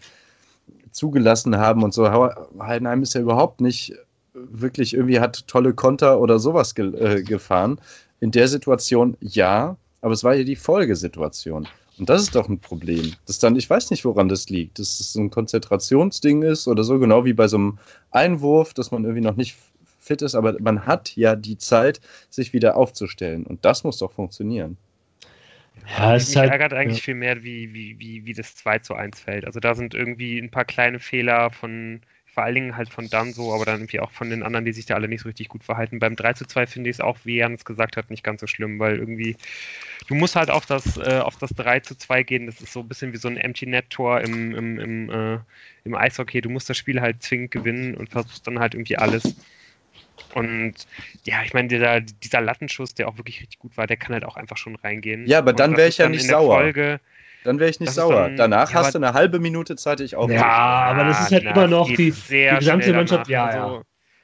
[0.91, 2.07] zugelassen haben und so.
[2.59, 3.93] Heidenheim ist ja überhaupt nicht
[4.33, 7.79] wirklich irgendwie hat tolle Konter oder sowas ge äh, gefahren.
[8.19, 11.67] In der Situation ja, aber es war ja die Folgesituation.
[11.99, 13.13] Und das ist doch ein Problem.
[13.27, 14.79] Das dann, ich weiß nicht, woran das liegt.
[14.79, 17.77] Dass es ein Konzentrationsding ist oder so, genau wie bei so einem
[18.09, 19.55] Einwurf, dass man irgendwie noch nicht
[20.03, 23.45] fit ist, aber man hat ja die Zeit, sich wieder aufzustellen.
[23.45, 24.77] Und das muss doch funktionieren.
[25.97, 27.03] Ja, es mich halt, ärgert eigentlich ja.
[27.03, 29.45] viel mehr, wie, wie, wie, wie das 2 zu 1 fällt.
[29.45, 32.01] Also da sind irgendwie ein paar kleine Fehler von,
[32.33, 34.85] vor allen Dingen halt von Danso, aber dann irgendwie auch von den anderen, die sich
[34.85, 35.99] da alle nicht so richtig gut verhalten.
[35.99, 38.41] Beim 3 zu 2 finde ich es auch, wie Jan es gesagt hat, nicht ganz
[38.41, 39.35] so schlimm, weil irgendwie,
[40.07, 42.45] du musst halt auf das, äh, auf das 3 zu 2 gehen.
[42.45, 45.39] Das ist so ein bisschen wie so ein Empty-Net-Tor im, im, im, äh,
[45.83, 46.41] im Eishockey.
[46.41, 49.35] Du musst das Spiel halt zwingend gewinnen und versuchst dann halt irgendwie alles.
[50.33, 50.73] Und
[51.23, 54.25] ja, ich meine, dieser, dieser Lattenschuss, der auch wirklich richtig gut war, der kann halt
[54.25, 55.27] auch einfach schon reingehen.
[55.27, 56.59] Ja, aber dann wäre ich ja nicht sauer.
[56.59, 56.99] Folge,
[57.43, 58.29] dann wäre ich nicht sauer.
[58.29, 60.29] Dann, Danach ja, hast du eine halbe Minute Zeit, dich auch.
[60.29, 63.27] Ja, aber das ist halt na, immer noch die, die gesamte Mannschaft.
[63.27, 63.83] Ja, also, ja.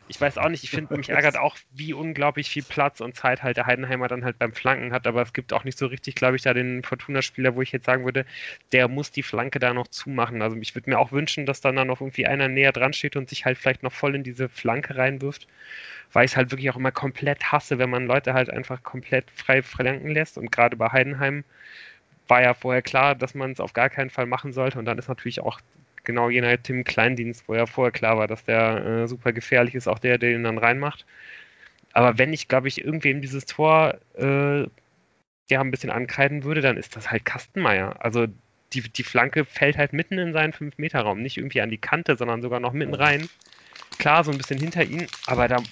[0.10, 3.44] Ich weiß auch nicht, ich finde, mich ärgert auch, wie unglaublich viel Platz und Zeit
[3.44, 6.16] halt der Heidenheimer dann halt beim Flanken hat, aber es gibt auch nicht so richtig,
[6.16, 8.26] glaube ich, da den Fortuna-Spieler, wo ich jetzt sagen würde,
[8.72, 10.42] der muss die Flanke da noch zumachen.
[10.42, 13.16] Also ich würde mir auch wünschen, dass dann da noch irgendwie einer näher dran steht
[13.18, 15.48] und sich halt vielleicht noch voll in diese Flanke reinwirft,
[16.12, 19.30] weil ich es halt wirklich auch immer komplett hasse, wenn man Leute halt einfach komplett
[19.30, 21.44] frei flanken lässt und gerade bei Heidenheim
[22.28, 24.80] war ja vorher klar, dass man es auf gar keinen Fall machen sollte.
[24.80, 25.60] Und dann ist natürlich auch
[26.04, 29.88] genau jener Tim Kleindienst, wo ja vorher klar war, dass der äh, super gefährlich ist,
[29.88, 31.06] auch der, der ihn dann reinmacht.
[31.94, 34.62] Aber wenn ich, glaube ich, irgendwem dieses Tor äh,
[35.50, 37.96] ja ein bisschen ankreiden würde, dann ist das halt Kastenmeier.
[38.00, 38.28] Also
[38.74, 41.22] die, die Flanke fällt halt mitten in seinen 5-Meter-Raum.
[41.22, 43.30] Nicht irgendwie an die Kante, sondern sogar noch mitten rein.
[43.98, 45.64] Klar, so ein bisschen hinter ihn, aber da,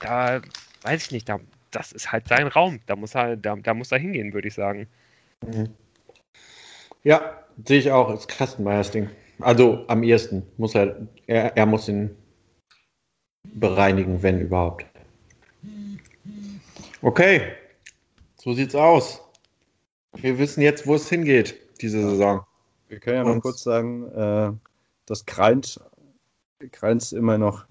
[0.00, 0.40] da
[0.82, 2.80] weiß ich nicht, da, das ist halt sein Raum.
[2.86, 4.86] Da muss er, da, da muss er hingehen, würde ich sagen.
[5.46, 5.74] Mhm.
[7.02, 9.10] Ja, sehe ich auch, ist Kastenmeyers Ding.
[9.40, 12.16] Also am ehesten muss er, er, er muss ihn
[13.54, 14.86] bereinigen, wenn überhaupt.
[17.02, 17.52] Okay,
[18.36, 19.20] so sieht's aus.
[20.16, 22.44] Wir wissen jetzt, wo es hingeht, diese Saison.
[22.88, 24.52] Wir können ja mal kurz sagen, äh,
[25.06, 25.80] dass Kreins,
[26.70, 27.66] Kreins immer noch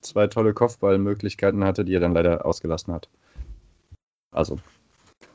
[0.00, 3.08] zwei tolle Kopfballmöglichkeiten hatte, die er dann leider ausgelassen hat.
[4.30, 4.58] Also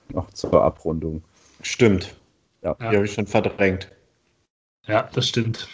[0.09, 1.23] noch zur Abrundung.
[1.61, 2.15] Stimmt.
[2.61, 2.89] Ja, ja.
[2.89, 3.91] die habe ich schon verdrängt.
[4.87, 5.67] Ja, das stimmt.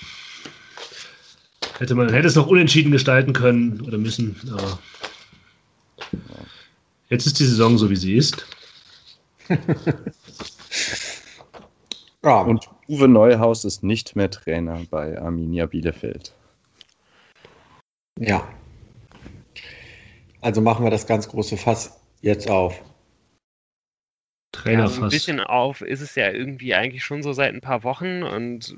[1.80, 4.80] Hätte man hätte es noch unentschieden gestalten können oder müssen, aber
[7.10, 8.45] jetzt ist die Saison so, wie sie ist.
[12.24, 12.41] ja.
[12.41, 16.34] Und Uwe Neuhaus ist nicht mehr Trainer bei Arminia Bielefeld.
[18.20, 18.47] Ja.
[20.41, 22.82] Also machen wir das ganz große Fass jetzt auf.
[24.52, 27.62] Trainer ja, so ein bisschen auf ist es ja irgendwie eigentlich schon so seit ein
[27.62, 28.76] paar Wochen und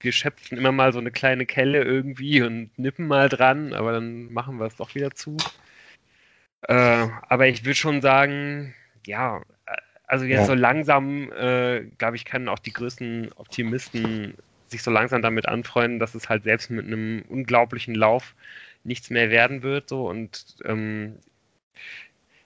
[0.00, 4.32] wir schöpfen immer mal so eine kleine Kelle irgendwie und nippen mal dran, aber dann
[4.32, 5.36] machen wir es doch wieder zu.
[6.62, 8.74] Äh, aber ich würde schon sagen,
[9.06, 9.42] ja,
[10.06, 10.46] also jetzt ja.
[10.46, 14.34] so langsam, äh, glaube ich, können auch die größten Optimisten
[14.66, 18.34] sich so langsam damit anfreunden, dass es halt selbst mit einem unglaublichen Lauf
[18.84, 19.88] nichts mehr werden wird.
[19.88, 21.18] So und ähm,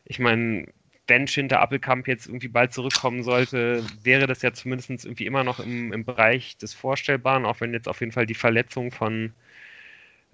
[0.05, 0.67] ich meine,
[1.09, 5.61] wenn Schinter Appelkamp jetzt irgendwie bald zurückkommen sollte, wäre das ja zumindest irgendwie immer noch
[5.61, 9.33] im, im Bereich des Vorstellbaren, auch wenn jetzt auf jeden Fall die Verletzung von,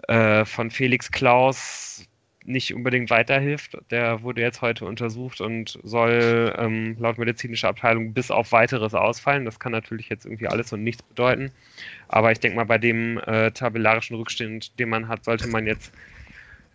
[0.07, 2.07] äh, von Felix Klaus
[2.45, 3.77] nicht unbedingt weiterhilft.
[3.89, 9.45] Der wurde jetzt heute untersucht und soll ähm, laut medizinischer Abteilung bis auf weiteres ausfallen.
[9.45, 11.51] Das kann natürlich jetzt irgendwie alles und nichts bedeuten.
[12.07, 15.93] Aber ich denke mal, bei dem äh, tabellarischen Rückstand, den man hat, sollte man jetzt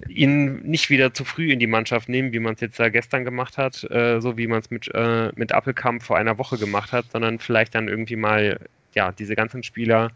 [0.07, 3.25] ihn nicht wieder zu früh in die Mannschaft nehmen, wie man es jetzt da gestern
[3.25, 6.93] gemacht hat, äh, so wie man es mit, äh, mit Appelkamp vor einer Woche gemacht
[6.93, 8.61] hat, sondern vielleicht dann irgendwie mal
[8.95, 10.13] ja, diese ganzen Spieler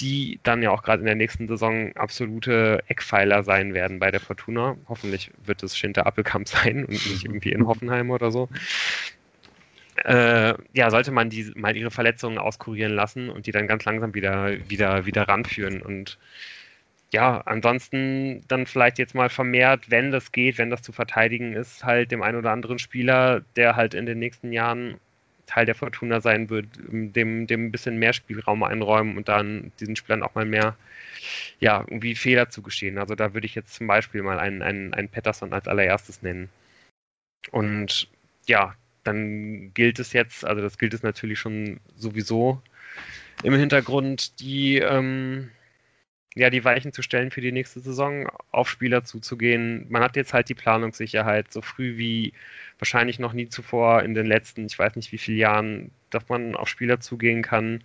[0.00, 4.20] die dann ja auch gerade in der nächsten Saison absolute Eckpfeiler sein werden bei der
[4.20, 4.76] Fortuna.
[4.88, 8.48] Hoffentlich wird es Schinter Appelkamp sein und nicht irgendwie in Hoffenheim oder so.
[10.04, 14.14] Äh, ja, sollte man die mal ihre Verletzungen auskurieren lassen und die dann ganz langsam
[14.14, 15.82] wieder, wieder, wieder ranführen.
[15.82, 16.18] Und
[17.12, 21.84] ja, ansonsten dann vielleicht jetzt mal vermehrt, wenn das geht, wenn das zu verteidigen ist,
[21.84, 24.98] halt dem einen oder anderen Spieler, der halt in den nächsten Jahren
[25.46, 29.96] Teil der Fortuna sein wird, dem, dem ein bisschen mehr Spielraum einräumen und dann diesen
[29.96, 30.76] Spielern auch mal mehr,
[31.60, 32.98] ja, irgendwie Fehler zugestehen.
[32.98, 36.50] Also da würde ich jetzt zum Beispiel mal einen, einen, einen Patterson als allererstes nennen.
[37.50, 38.08] Und
[38.46, 42.60] ja, dann gilt es jetzt, also das gilt es natürlich schon sowieso
[43.42, 45.50] im Hintergrund, die, ähm,
[46.34, 49.86] ja, die Weichen zu stellen für die nächste Saison, auf Spieler zuzugehen.
[49.88, 52.32] Man hat jetzt halt die Planungssicherheit so früh wie
[52.78, 56.54] wahrscheinlich noch nie zuvor in den letzten, ich weiß nicht wie viele Jahren, dass man
[56.54, 57.82] auf Spieler zugehen kann,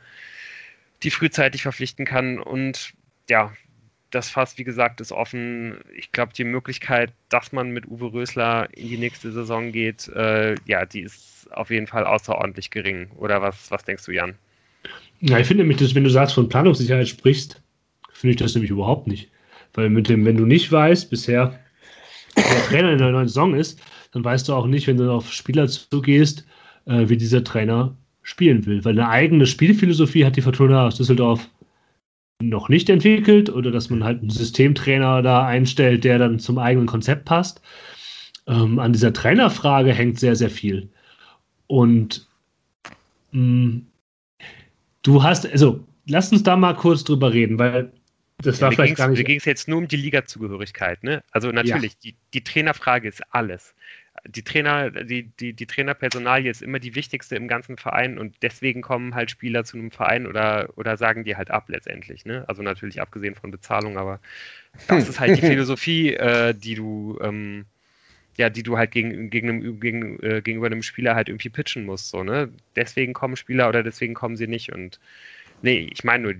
[1.02, 2.94] die frühzeitig verpflichten kann und
[3.30, 3.54] ja,
[4.14, 5.78] das Fass, wie gesagt, ist offen.
[5.96, 10.56] Ich glaube, die Möglichkeit, dass man mit Uwe Rösler in die nächste Saison geht, äh,
[10.66, 13.10] ja, die ist auf jeden Fall außerordentlich gering.
[13.18, 14.36] Oder was, was denkst du, Jan?
[15.20, 17.62] Ja, ich finde nämlich, dass, wenn du sagst, von Planungssicherheit sprichst,
[18.24, 19.30] finde ich das nämlich überhaupt nicht.
[19.74, 21.59] Weil mit dem, wenn du nicht weißt, bisher,
[22.36, 23.82] wer Trainer in der neuen Saison ist,
[24.13, 26.45] dann weißt du auch nicht, wenn du auf Spieler zugehst,
[26.86, 28.86] äh, wie dieser Trainer spielen will.
[28.86, 31.49] Weil eine eigene Spielphilosophie hat die Fortuna aus Düsseldorf
[32.41, 36.88] noch nicht entwickelt oder dass man halt einen Systemtrainer da einstellt, der dann zum eigenen
[36.88, 37.59] Konzept passt.
[38.47, 40.89] Ähm, an dieser Trainerfrage hängt sehr, sehr viel.
[41.67, 42.26] Und
[43.34, 43.86] mh, mm,
[45.01, 47.91] du hast, also lass uns da mal kurz drüber reden, weil
[48.39, 49.19] das war ja, vielleicht gar nicht.
[49.19, 51.23] Mir ging es jetzt nur um die Liga-Zugehörigkeit, ne?
[51.31, 51.99] Also natürlich, ja.
[52.03, 53.73] die, die Trainerfrage ist alles
[54.27, 58.81] die Trainer, die, die, die Trainerpersonalie ist immer die wichtigste im ganzen Verein und deswegen
[58.81, 62.25] kommen halt Spieler zu einem Verein oder, oder sagen die halt ab letztendlich.
[62.25, 62.45] Ne?
[62.47, 64.19] Also natürlich abgesehen von Bezahlung, aber
[64.88, 67.65] das ist halt die Philosophie, äh, die du, ähm,
[68.38, 71.86] ja, die du halt gegen, gegen einem, gegen, äh, gegenüber einem Spieler halt irgendwie pitchen
[71.86, 72.09] musst.
[72.09, 72.49] So, ne?
[72.75, 74.71] Deswegen kommen Spieler oder deswegen kommen sie nicht.
[74.71, 74.99] Und
[75.61, 76.34] nee, ich meine nur,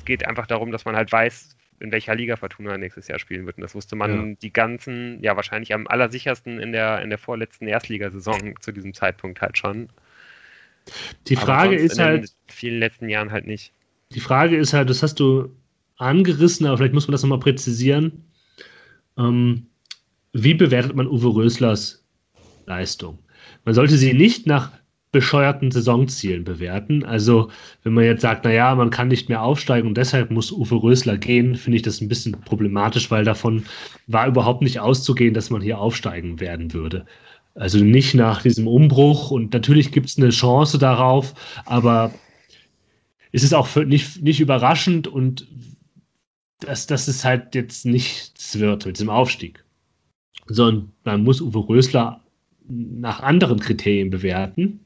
[0.00, 3.44] es geht einfach darum, dass man halt weiß, in welcher Liga Fortuna nächstes Jahr spielen
[3.44, 3.58] wird.
[3.58, 4.36] Und das wusste man ja.
[4.40, 9.42] die ganzen, ja wahrscheinlich am allersichersten in der, in der vorletzten Erstligasaison zu diesem Zeitpunkt
[9.42, 9.90] halt schon.
[11.26, 12.22] Die Frage ist in halt.
[12.22, 13.74] In vielen letzten Jahren halt nicht.
[14.12, 15.54] Die Frage ist halt, das hast du
[15.96, 18.24] angerissen, aber vielleicht muss man das nochmal präzisieren.
[19.18, 19.66] Ähm,
[20.32, 22.02] wie bewertet man Uwe Röslers
[22.64, 23.18] Leistung?
[23.66, 24.72] Man sollte sie nicht nach
[25.12, 27.04] bescheuerten Saisonzielen bewerten.
[27.04, 27.50] Also,
[27.82, 31.18] wenn man jetzt sagt, naja, man kann nicht mehr aufsteigen und deshalb muss Uwe Rösler
[31.18, 33.64] gehen, finde ich das ein bisschen problematisch, weil davon
[34.06, 37.06] war überhaupt nicht auszugehen, dass man hier aufsteigen werden würde.
[37.56, 41.34] Also nicht nach diesem Umbruch und natürlich gibt es eine Chance darauf,
[41.66, 42.14] aber
[43.32, 45.48] es ist auch nicht, nicht überraschend und
[46.60, 49.64] dass, dass es halt jetzt nichts wird mit diesem Aufstieg.
[50.46, 52.20] Sondern man muss Uwe Rösler
[52.68, 54.80] nach anderen Kriterien bewerten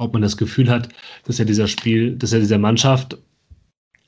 [0.00, 0.88] ob man das Gefühl hat,
[1.24, 3.18] dass er dieser Spiel, dass er dieser Mannschaft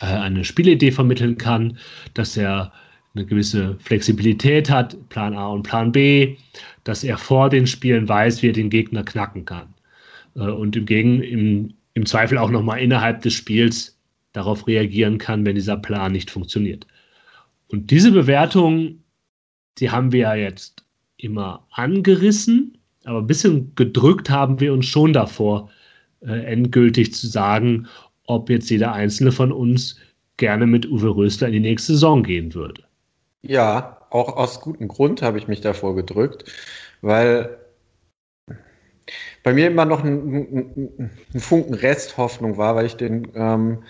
[0.00, 1.76] äh, eine Spielidee vermitteln kann,
[2.14, 2.72] dass er
[3.14, 6.36] eine gewisse Flexibilität hat, Plan A und Plan B,
[6.84, 9.74] dass er vor den Spielen weiß, wie er den Gegner knacken kann.
[10.34, 13.98] Äh, und im, Gegen, im, im Zweifel auch nochmal innerhalb des Spiels
[14.32, 16.86] darauf reagieren kann, wenn dieser Plan nicht funktioniert.
[17.68, 19.02] Und diese Bewertung,
[19.76, 20.86] die haben wir ja jetzt
[21.18, 25.68] immer angerissen, aber ein bisschen gedrückt haben wir uns schon davor,
[26.26, 27.86] äh, endgültig zu sagen,
[28.26, 29.96] ob jetzt jeder einzelne von uns
[30.36, 32.82] gerne mit Uwe Rösler in die nächste Saison gehen würde.
[33.42, 36.44] Ja, auch aus gutem Grund habe ich mich davor gedrückt,
[37.00, 37.58] weil
[39.42, 43.82] bei mir immer noch ein, ein, Funken Resthoffnung war, weil ich den ähm,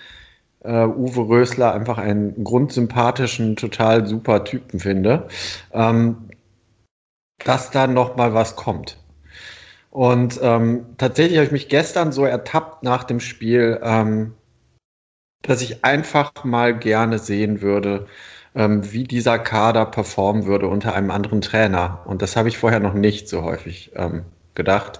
[0.63, 5.27] äh, Uwe Rösler einfach einen grundsympathischen, total super Typen finde,
[5.71, 6.29] ähm,
[7.45, 8.97] dass da noch mal was kommt.
[9.93, 14.33] Und ähm, tatsächlich habe ich mich gestern so ertappt nach dem Spiel, ähm,
[15.43, 18.07] dass ich einfach mal gerne sehen würde,
[18.55, 22.01] ähm, wie dieser Kader performen würde unter einem anderen Trainer.
[22.05, 24.25] Und das habe ich vorher noch nicht so häufig ähm,
[24.55, 24.99] gedacht.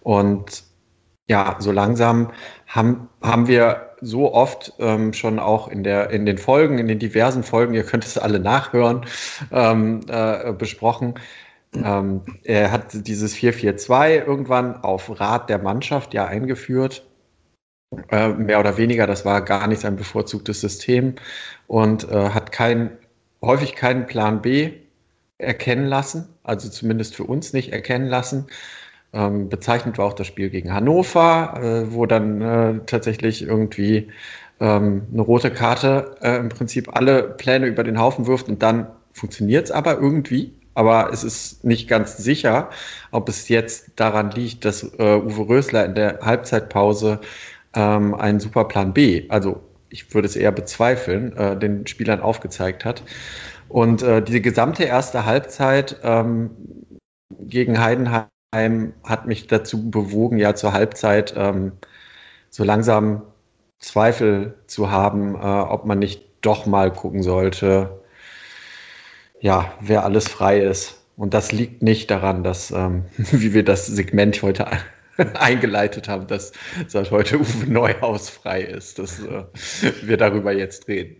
[0.00, 0.64] Und
[1.28, 2.32] ja, so langsam
[2.66, 6.98] haben, haben wir so oft ähm, schon auch in, der, in den Folgen, in den
[6.98, 9.04] diversen Folgen, ihr könnt es alle nachhören,
[9.52, 11.16] ähm, äh, besprochen.
[11.84, 17.06] Ähm, er hat dieses 4-4-2 irgendwann auf Rat der Mannschaft ja eingeführt.
[18.10, 21.14] Äh, mehr oder weniger, das war gar nicht sein bevorzugtes System
[21.66, 22.90] und äh, hat kein,
[23.42, 24.72] häufig keinen Plan B
[25.38, 28.46] erkennen lassen, also zumindest für uns nicht erkennen lassen.
[29.12, 34.08] Ähm, bezeichnet war auch das Spiel gegen Hannover, äh, wo dann äh, tatsächlich irgendwie
[34.60, 38.88] ähm, eine rote Karte äh, im Prinzip alle Pläne über den Haufen wirft und dann
[39.12, 40.52] funktioniert es aber irgendwie.
[40.76, 42.68] Aber es ist nicht ganz sicher,
[43.10, 47.20] ob es jetzt daran liegt, dass äh, Uwe Rösler in der Halbzeitpause
[47.74, 53.02] ähm, einen Superplan B, also ich würde es eher bezweifeln, äh, den Spielern aufgezeigt hat.
[53.68, 56.50] Und äh, diese gesamte erste Halbzeit ähm,
[57.40, 61.72] gegen Heidenheim hat mich dazu bewogen, ja zur Halbzeit ähm,
[62.50, 63.22] so langsam
[63.78, 68.02] Zweifel zu haben, äh, ob man nicht doch mal gucken sollte,
[69.40, 71.02] ja, wer alles frei ist.
[71.16, 74.66] Und das liegt nicht daran, dass, ähm, wie wir das Segment heute
[75.38, 76.52] eingeleitet haben, dass
[76.88, 79.44] seit heute Uwe Neuhaus frei ist, dass äh,
[80.02, 81.16] wir darüber jetzt reden.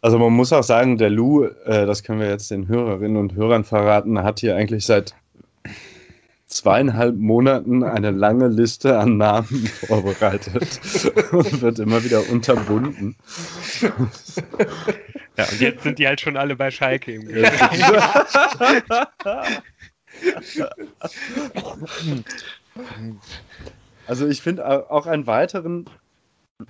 [0.00, 3.34] Also man muss auch sagen, der Lou, äh, das können wir jetzt den Hörerinnen und
[3.34, 5.14] Hörern verraten, hat hier eigentlich seit
[6.48, 10.80] zweieinhalb Monaten eine lange Liste an Namen vorbereitet
[11.30, 13.16] und wird immer wieder unterbunden.
[15.36, 17.28] Ja, und jetzt sind die halt schon alle bei Schalke im
[24.06, 25.84] Also ich finde auch einen weiteren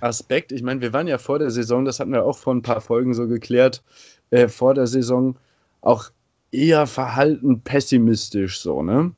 [0.00, 2.62] Aspekt, ich meine, wir waren ja vor der Saison, das hatten wir auch vor ein
[2.62, 3.82] paar Folgen so geklärt,
[4.30, 5.36] äh, vor der Saison
[5.80, 6.10] auch
[6.50, 9.12] eher verhalten pessimistisch so, ne?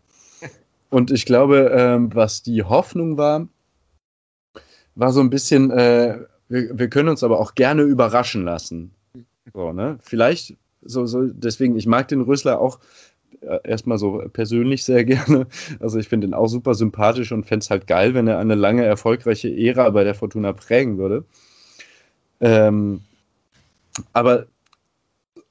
[0.91, 3.49] Und ich glaube, ähm, was die Hoffnung war,
[4.97, 6.19] war so ein bisschen, äh,
[6.49, 8.93] wir, wir, können uns aber auch gerne überraschen lassen.
[9.55, 9.99] So, ne?
[10.03, 12.81] Vielleicht, so, so, deswegen, ich mag den Rösler auch
[13.41, 15.47] äh, erstmal so persönlich sehr gerne.
[15.79, 18.57] Also ich finde ihn auch super sympathisch und fände es halt geil, wenn er eine
[18.57, 21.25] lange erfolgreiche Ära bei der Fortuna prägen würde.
[22.41, 23.03] Ähm,
[24.13, 24.47] aber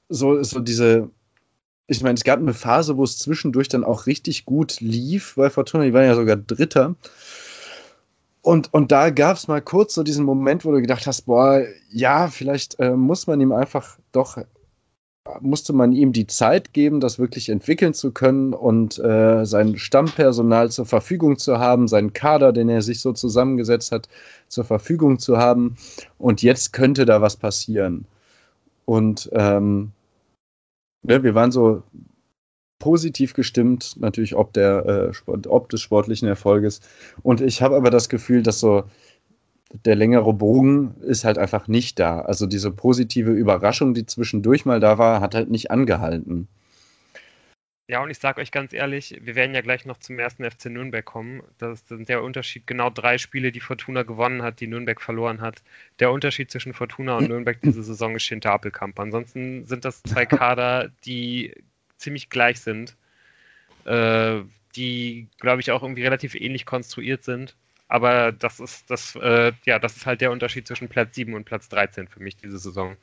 [0.08, 1.10] so, so diese,
[1.90, 5.50] ich meine, es gab eine Phase, wo es zwischendurch dann auch richtig gut lief bei
[5.50, 5.82] Fortuna.
[5.82, 6.94] Die waren ja sogar Dritter.
[8.42, 11.64] Und, und da gab es mal kurz so diesen Moment, wo du gedacht hast, boah,
[11.90, 14.38] ja, vielleicht äh, muss man ihm einfach doch,
[15.40, 20.70] musste man ihm die Zeit geben, das wirklich entwickeln zu können und äh, sein Stammpersonal
[20.70, 24.08] zur Verfügung zu haben, seinen Kader, den er sich so zusammengesetzt hat,
[24.46, 25.76] zur Verfügung zu haben.
[26.18, 28.04] Und jetzt könnte da was passieren.
[28.84, 29.90] Und ähm,
[31.02, 31.82] ja, wir waren so
[32.78, 36.80] positiv gestimmt, natürlich ob, der, äh, ob des sportlichen Erfolges.
[37.22, 38.84] Und ich habe aber das Gefühl, dass so
[39.84, 42.20] der längere Bogen ist halt einfach nicht da.
[42.22, 46.48] Also diese positive Überraschung, die zwischendurch mal da war, hat halt nicht angehalten.
[47.90, 50.66] Ja, und ich sage euch ganz ehrlich, wir werden ja gleich noch zum ersten FC
[50.66, 51.42] Nürnberg kommen.
[51.58, 55.60] Das sind der Unterschied, genau drei Spiele, die Fortuna gewonnen hat, die Nürnberg verloren hat.
[55.98, 59.00] Der Unterschied zwischen Fortuna und Nürnberg diese Saison ist Schinter Appelkamp.
[59.00, 61.52] Ansonsten sind das zwei Kader, die
[61.96, 62.96] ziemlich gleich sind,
[63.86, 64.42] äh,
[64.76, 67.56] die, glaube ich, auch irgendwie relativ ähnlich konstruiert sind.
[67.88, 71.42] Aber das ist, das, äh, ja, das ist halt der Unterschied zwischen Platz 7 und
[71.42, 72.96] Platz 13 für mich diese Saison.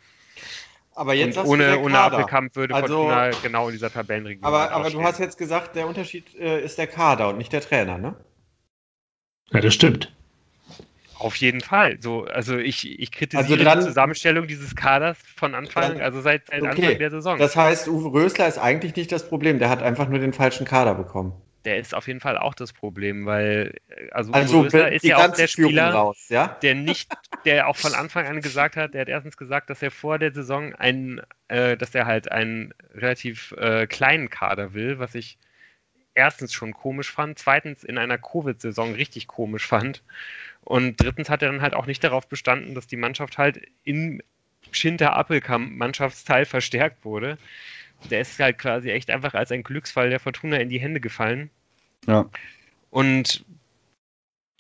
[0.98, 4.44] Aber jetzt ohne, ohne Appelkamp würde also, Fortuna genau in dieser Tabellenregion.
[4.44, 7.62] Aber, aber du hast jetzt gesagt, der Unterschied äh, ist der Kader und nicht der
[7.62, 8.16] Trainer, ne?
[9.52, 10.12] Ja, das stimmt.
[11.20, 11.98] Auf jeden Fall.
[12.02, 16.22] So, also ich, ich kritisiere also dran, die Zusammenstellung dieses Kaders von Anfang, dran, also
[16.22, 16.70] seit, seit okay.
[16.70, 17.38] Anfang der Saison.
[17.38, 20.66] Das heißt, Uwe Rösler ist eigentlich nicht das Problem, der hat einfach nur den falschen
[20.66, 21.34] Kader bekommen
[21.68, 25.36] der ist auf jeden Fall auch das Problem, weil äh, also, also ist ja auch
[25.36, 26.58] der Spieler, raus, ja?
[26.62, 27.12] der nicht,
[27.44, 30.32] der auch von Anfang an gesagt hat, der hat erstens gesagt, dass er vor der
[30.32, 35.38] Saison einen, äh, dass er halt einen relativ äh, kleinen Kader will, was ich
[36.14, 40.04] erstens schon komisch fand, zweitens in einer Covid-Saison richtig komisch fand
[40.62, 44.22] und drittens hat er dann halt auch nicht darauf bestanden, dass die Mannschaft halt im
[44.72, 47.38] Schinter-Appelkamp-Mannschaftsteil verstärkt wurde.
[48.10, 51.50] Der ist halt quasi echt einfach als ein Glücksfall der Fortuna in die Hände gefallen.
[52.08, 52.30] Ja.
[52.90, 53.46] Und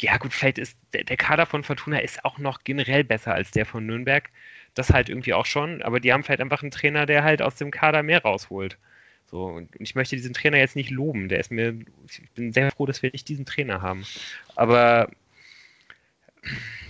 [0.01, 3.51] ja, gut, vielleicht ist der, der, Kader von Fortuna ist auch noch generell besser als
[3.51, 4.29] der von Nürnberg.
[4.75, 7.55] Das halt irgendwie auch schon, aber die haben vielleicht einfach einen Trainer, der halt aus
[7.55, 8.77] dem Kader mehr rausholt.
[9.29, 11.29] So, und ich möchte diesen Trainer jetzt nicht loben.
[11.29, 11.77] Der ist mir,
[12.07, 14.05] ich bin sehr froh, dass wir nicht diesen Trainer haben.
[14.55, 15.09] Aber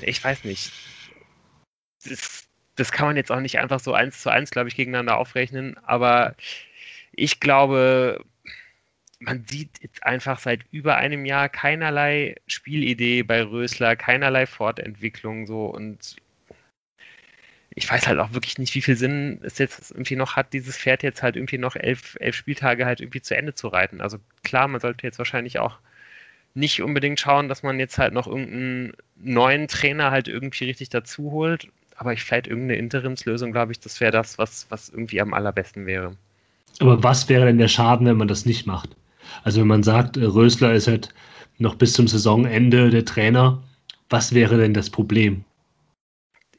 [0.01, 0.71] ich weiß nicht.
[2.03, 5.17] Das, das kann man jetzt auch nicht einfach so eins zu eins, glaube ich, gegeneinander
[5.17, 5.77] aufrechnen.
[5.83, 6.35] Aber
[7.13, 8.23] ich glaube,
[9.19, 15.65] man sieht jetzt einfach seit über einem Jahr keinerlei Spielidee bei Rösler, keinerlei Fortentwicklung so
[15.65, 16.17] und
[17.77, 20.77] ich weiß halt auch wirklich nicht, wie viel Sinn es jetzt irgendwie noch hat, dieses
[20.77, 24.01] Pferd jetzt halt irgendwie noch elf, elf Spieltage halt irgendwie zu Ende zu reiten.
[24.01, 25.77] Also klar, man sollte jetzt wahrscheinlich auch
[26.55, 31.31] nicht unbedingt schauen, dass man jetzt halt noch irgendeinen neuen Trainer halt irgendwie richtig dazu
[31.31, 31.67] holt.
[31.95, 35.85] Aber ich vielleicht irgendeine Interimslösung, glaube ich, das wäre das, was, was irgendwie am allerbesten
[35.85, 36.15] wäre.
[36.79, 38.95] Aber was wäre denn der Schaden, wenn man das nicht macht?
[39.43, 41.13] Also wenn man sagt, äh, Rösler ist halt
[41.57, 43.63] noch bis zum Saisonende der Trainer,
[44.09, 45.43] was wäre denn das Problem?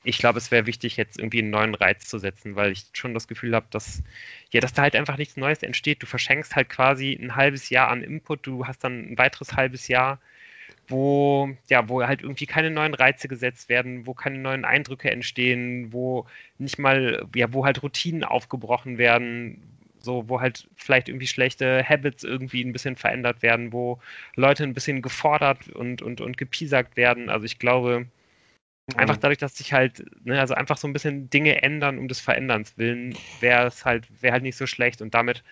[0.05, 3.15] Ich glaube, es wäre wichtig, jetzt irgendwie einen neuen Reiz zu setzen, weil ich schon
[3.15, 4.03] das Gefühl habe, dass,
[4.51, 6.03] ja, dass da halt einfach nichts Neues entsteht.
[6.03, 9.89] Du verschenkst halt quasi ein halbes Jahr an Input, du hast dann ein weiteres halbes
[9.89, 10.21] Jahr,
[10.87, 15.93] wo, ja, wo halt irgendwie keine neuen Reize gesetzt werden, wo keine neuen Eindrücke entstehen,
[15.93, 16.27] wo
[16.59, 19.63] nicht mal, ja, wo halt Routinen aufgebrochen werden,
[20.01, 24.01] so, wo halt vielleicht irgendwie schlechte Habits irgendwie ein bisschen verändert werden, wo
[24.37, 27.29] Leute ein bisschen gefordert und, und, und gepiesackt werden.
[27.31, 28.07] Also ich glaube,
[28.97, 32.21] einfach dadurch, dass sich halt, ne, also einfach so ein bisschen Dinge ändern um des
[32.21, 35.43] Veränderns willen, wäre es halt, wäre halt nicht so schlecht und damit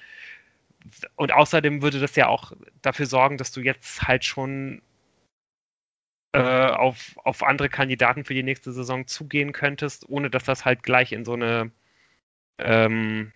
[1.17, 4.83] und außerdem würde das ja auch dafür sorgen, dass du jetzt halt schon
[6.33, 10.83] äh, auf, auf andere Kandidaten für die nächste Saison zugehen könntest, ohne dass das halt
[10.83, 11.71] gleich in so eine
[12.59, 13.33] ähm,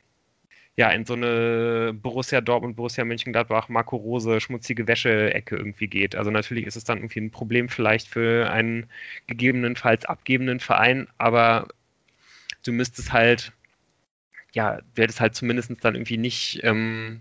[0.80, 6.16] ja, in so eine Borussia Dortmund, Borussia Mönchengladbach, Marco Rose, schmutzige Wäsche-Ecke irgendwie geht.
[6.16, 8.86] Also natürlich ist es dann irgendwie ein Problem vielleicht für einen
[9.26, 11.68] gegebenenfalls abgebenden Verein, aber
[12.64, 13.52] du müsstest halt,
[14.54, 17.20] ja, du hättest halt zumindest dann irgendwie nicht, ähm,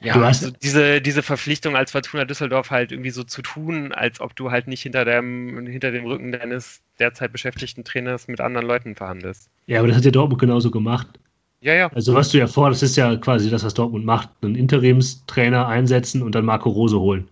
[0.00, 4.36] ja, also diese, diese Verpflichtung als Fortuna Düsseldorf halt irgendwie so zu tun, als ob
[4.36, 8.94] du halt nicht hinter dem, hinter dem Rücken deines derzeit beschäftigten Trainers mit anderen Leuten
[8.94, 9.50] verhandelst.
[9.66, 11.18] Ja, aber das hat ja Dortmund genauso gemacht.
[11.60, 11.88] Ja, ja.
[11.92, 15.68] Also was du ja vor, das ist ja quasi das, was Dortmund macht, einen Interimstrainer
[15.68, 17.28] einsetzen und dann Marco Rose holen.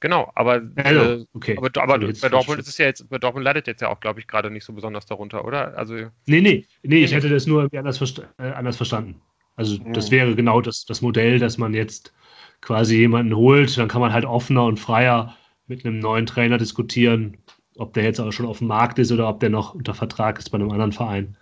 [0.00, 1.56] Genau, aber, äh, okay.
[1.56, 4.20] aber, aber bei Dortmund ist es ja jetzt, bei Dortmund leidet jetzt ja auch, glaube
[4.20, 5.76] ich, gerade nicht so besonders darunter, oder?
[5.78, 5.94] Also,
[6.26, 9.22] nee, nee, nee, ich hätte das nur anders, versta äh, anders verstanden.
[9.56, 9.94] Also mhm.
[9.94, 12.12] das wäre genau das, das Modell, dass man jetzt
[12.60, 15.34] quasi jemanden holt, dann kann man halt offener und freier
[15.66, 17.38] mit einem neuen Trainer diskutieren,
[17.76, 20.38] ob der jetzt auch schon auf dem Markt ist oder ob der noch unter Vertrag
[20.38, 21.36] ist bei einem anderen Verein.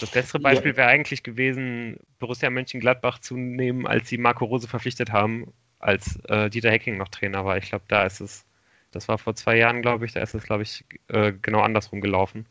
[0.00, 0.76] Das bessere Beispiel ja.
[0.76, 6.50] wäre eigentlich gewesen, Borussia Mönchengladbach zu nehmen, als sie Marco Rose verpflichtet haben, als äh,
[6.50, 7.56] Dieter Hecking noch Trainer war.
[7.58, 8.44] Ich glaube, da ist es,
[8.90, 12.00] das war vor zwei Jahren, glaube ich, da ist es, glaube ich, äh, genau andersrum
[12.00, 12.46] gelaufen.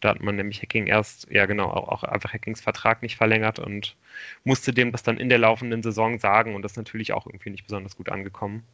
[0.00, 3.60] Da hat man nämlich Hacking erst, ja genau, auch, auch einfach Hackings Vertrag nicht verlängert
[3.60, 3.96] und
[4.42, 7.50] musste dem das dann in der laufenden Saison sagen und das ist natürlich auch irgendwie
[7.50, 8.64] nicht besonders gut angekommen.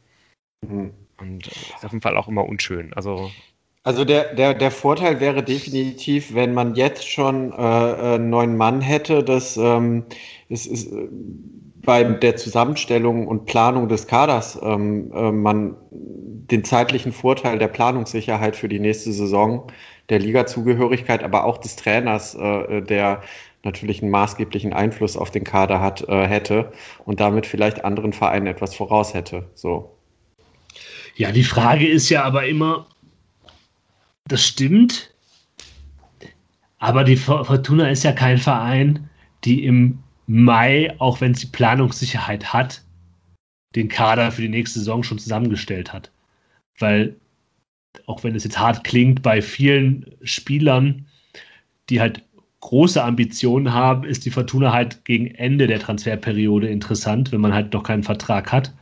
[0.67, 0.93] Mhm.
[1.17, 2.93] Und äh, ist auf jeden Fall auch immer unschön.
[2.93, 3.31] Also
[3.83, 8.57] also der, der, der Vorteil wäre definitiv, wenn man jetzt schon äh, äh einen neuen
[8.57, 10.03] Mann hätte, dass ähm,
[10.49, 11.07] es ist äh,
[11.85, 18.55] bei der Zusammenstellung und Planung des Kaders ähm, äh, man den zeitlichen Vorteil der Planungssicherheit
[18.55, 19.71] für die nächste Saison,
[20.09, 23.21] der Ligazugehörigkeit, aber auch des Trainers, äh, der
[23.63, 26.71] natürlich einen maßgeblichen Einfluss auf den Kader hat, äh, hätte
[27.05, 29.47] und damit vielleicht anderen Vereinen etwas voraus hätte.
[29.53, 29.95] So.
[31.15, 32.87] Ja, die Frage ist ja aber immer,
[34.29, 35.13] das stimmt.
[36.77, 39.09] Aber die Fortuna ist ja kein Verein,
[39.43, 42.83] die im Mai, auch wenn sie Planungssicherheit hat,
[43.75, 46.11] den Kader für die nächste Saison schon zusammengestellt hat.
[46.77, 47.15] Weil,
[48.05, 51.05] auch wenn es jetzt hart klingt, bei vielen Spielern,
[51.89, 52.23] die halt
[52.61, 57.73] große Ambitionen haben, ist die Fortuna halt gegen Ende der Transferperiode interessant, wenn man halt
[57.73, 58.73] noch keinen Vertrag hat.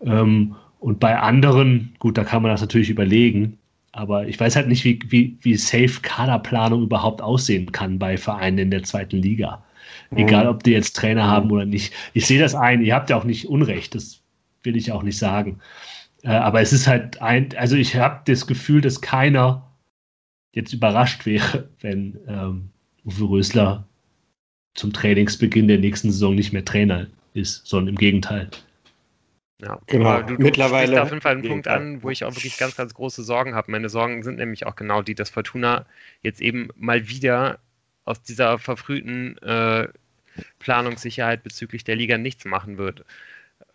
[0.00, 3.58] Ähm, und bei anderen, gut, da kann man das natürlich überlegen,
[3.94, 8.58] aber ich weiß halt nicht, wie, wie, wie safe Kaderplanung überhaupt aussehen kann bei Vereinen
[8.58, 9.64] in der zweiten Liga.
[10.10, 10.18] Mhm.
[10.18, 11.94] Egal, ob die jetzt Trainer haben oder nicht.
[12.12, 14.20] Ich sehe das ein, ihr habt ja auch nicht Unrecht, das
[14.64, 15.60] will ich auch nicht sagen.
[16.24, 19.70] Äh, aber es ist halt ein, also ich habe das Gefühl, dass keiner
[20.54, 22.70] jetzt überrascht wäre, wenn ähm,
[23.04, 23.86] Uwe Rösler
[24.74, 28.50] zum Trainingsbeginn der nächsten Saison nicht mehr Trainer ist, sondern im Gegenteil.
[29.64, 30.20] Ja, genau.
[30.20, 32.92] du, du Mittlerweile auf jeden Fall einen Punkt an, wo ich auch wirklich ganz, ganz
[32.92, 33.70] große Sorgen habe.
[33.70, 35.86] Meine Sorgen sind nämlich auch genau die, dass Fortuna
[36.20, 37.58] jetzt eben mal wieder
[38.04, 39.88] aus dieser verfrühten äh,
[40.58, 43.06] Planungssicherheit bezüglich der Liga nichts machen wird.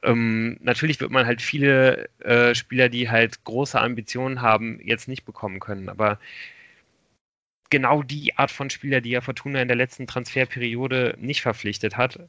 [0.04, 5.26] Ähm, natürlich wird man halt viele äh, Spieler, die halt große Ambitionen haben, jetzt nicht
[5.26, 5.90] bekommen können.
[5.90, 6.20] Aber
[7.72, 12.20] genau die Art von Spieler, die ja Fortuna in der letzten Transferperiode nicht verpflichtet hat,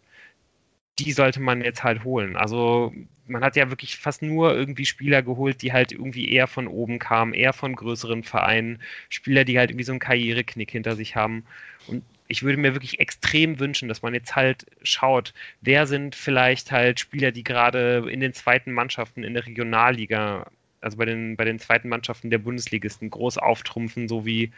[0.98, 2.36] die sollte man jetzt halt holen.
[2.36, 2.92] Also
[3.26, 6.98] man hat ja wirklich fast nur irgendwie Spieler geholt, die halt irgendwie eher von oben
[6.98, 11.44] kamen, eher von größeren Vereinen, Spieler, die halt irgendwie so einen Karriereknick hinter sich haben.
[11.86, 16.70] Und ich würde mir wirklich extrem wünschen, dass man jetzt halt schaut, wer sind vielleicht
[16.70, 20.50] halt Spieler, die gerade in den zweiten Mannschaften in der Regionalliga,
[20.80, 24.52] also bei den, bei den zweiten Mannschaften der Bundesligisten groß auftrumpfen, so wie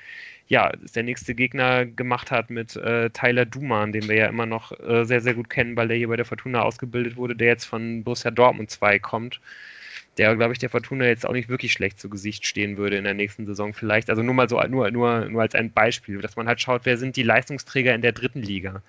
[0.48, 4.46] ja, es der nächste Gegner gemacht hat mit äh, Tyler Duman, den wir ja immer
[4.46, 7.48] noch äh, sehr, sehr gut kennen, weil der hier bei der Fortuna ausgebildet wurde, der
[7.48, 9.40] jetzt von Borussia Dortmund 2 kommt
[10.18, 13.04] der, glaube ich, der Fortuna jetzt auch nicht wirklich schlecht zu Gesicht stehen würde in
[13.04, 14.10] der nächsten Saison vielleicht.
[14.10, 16.98] Also nur mal so, nur, nur, nur als ein Beispiel, dass man halt schaut, wer
[16.98, 18.82] sind die Leistungsträger in der dritten Liga.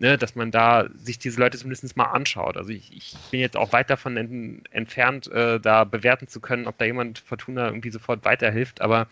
[0.00, 2.56] Ne, dass man da sich diese Leute zumindest mal anschaut.
[2.56, 6.68] Also ich, ich bin jetzt auch weit davon en, entfernt, äh, da bewerten zu können,
[6.68, 9.08] ob da jemand Fortuna irgendwie sofort weiterhilft, aber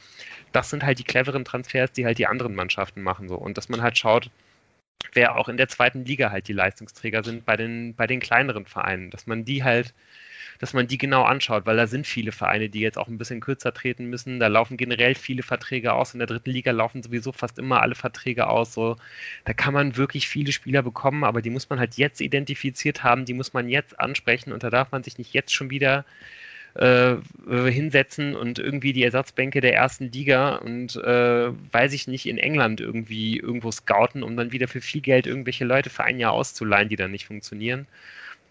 [0.53, 3.35] das sind halt die cleveren Transfers, die halt die anderen Mannschaften machen so.
[3.35, 4.31] Und dass man halt schaut,
[5.13, 8.67] wer auch in der zweiten Liga halt die Leistungsträger sind bei den, bei den kleineren
[8.67, 9.93] Vereinen, dass man die halt
[10.59, 13.41] dass man die genau anschaut, weil da sind viele Vereine, die jetzt auch ein bisschen
[13.41, 14.41] kürzer treten müssen.
[14.41, 16.15] Da laufen generell viele Verträge aus.
[16.15, 18.73] In der dritten Liga laufen sowieso fast immer alle Verträge aus.
[18.75, 18.97] So,
[19.45, 23.25] da kann man wirklich viele Spieler bekommen, aber die muss man halt jetzt identifiziert haben,
[23.25, 26.05] die muss man jetzt ansprechen und da darf man sich nicht jetzt schon wieder
[26.75, 27.17] äh,
[27.49, 32.81] hinsetzen und irgendwie die Ersatzbänke der ersten Liga und äh, weiß ich nicht, in England
[32.81, 36.89] irgendwie irgendwo scouten, um dann wieder für viel Geld irgendwelche Leute für ein Jahr auszuleihen,
[36.89, 37.87] die dann nicht funktionieren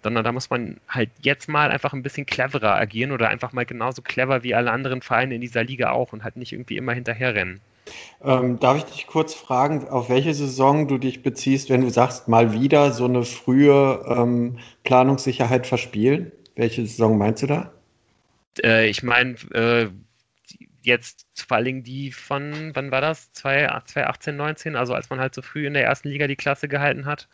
[0.06, 3.66] sondern da muss man halt jetzt mal einfach ein bisschen cleverer agieren oder einfach mal
[3.66, 6.94] genauso clever wie alle anderen Vereine in dieser Liga auch und halt nicht irgendwie immer
[6.94, 7.60] hinterherrennen.
[8.24, 12.28] Ähm, darf ich dich kurz fragen, auf welche Saison du dich beziehst, wenn du sagst,
[12.28, 16.32] mal wieder so eine frühe ähm, Planungssicherheit verspielen?
[16.56, 17.72] Welche Saison meinst du da?
[18.64, 19.90] Äh, ich meine, äh,
[20.84, 23.34] jetzt vor allem die von, wann war das?
[23.34, 27.08] 2018, 19, also als man halt so früh in der ersten Liga die Klasse gehalten
[27.08, 27.28] hat.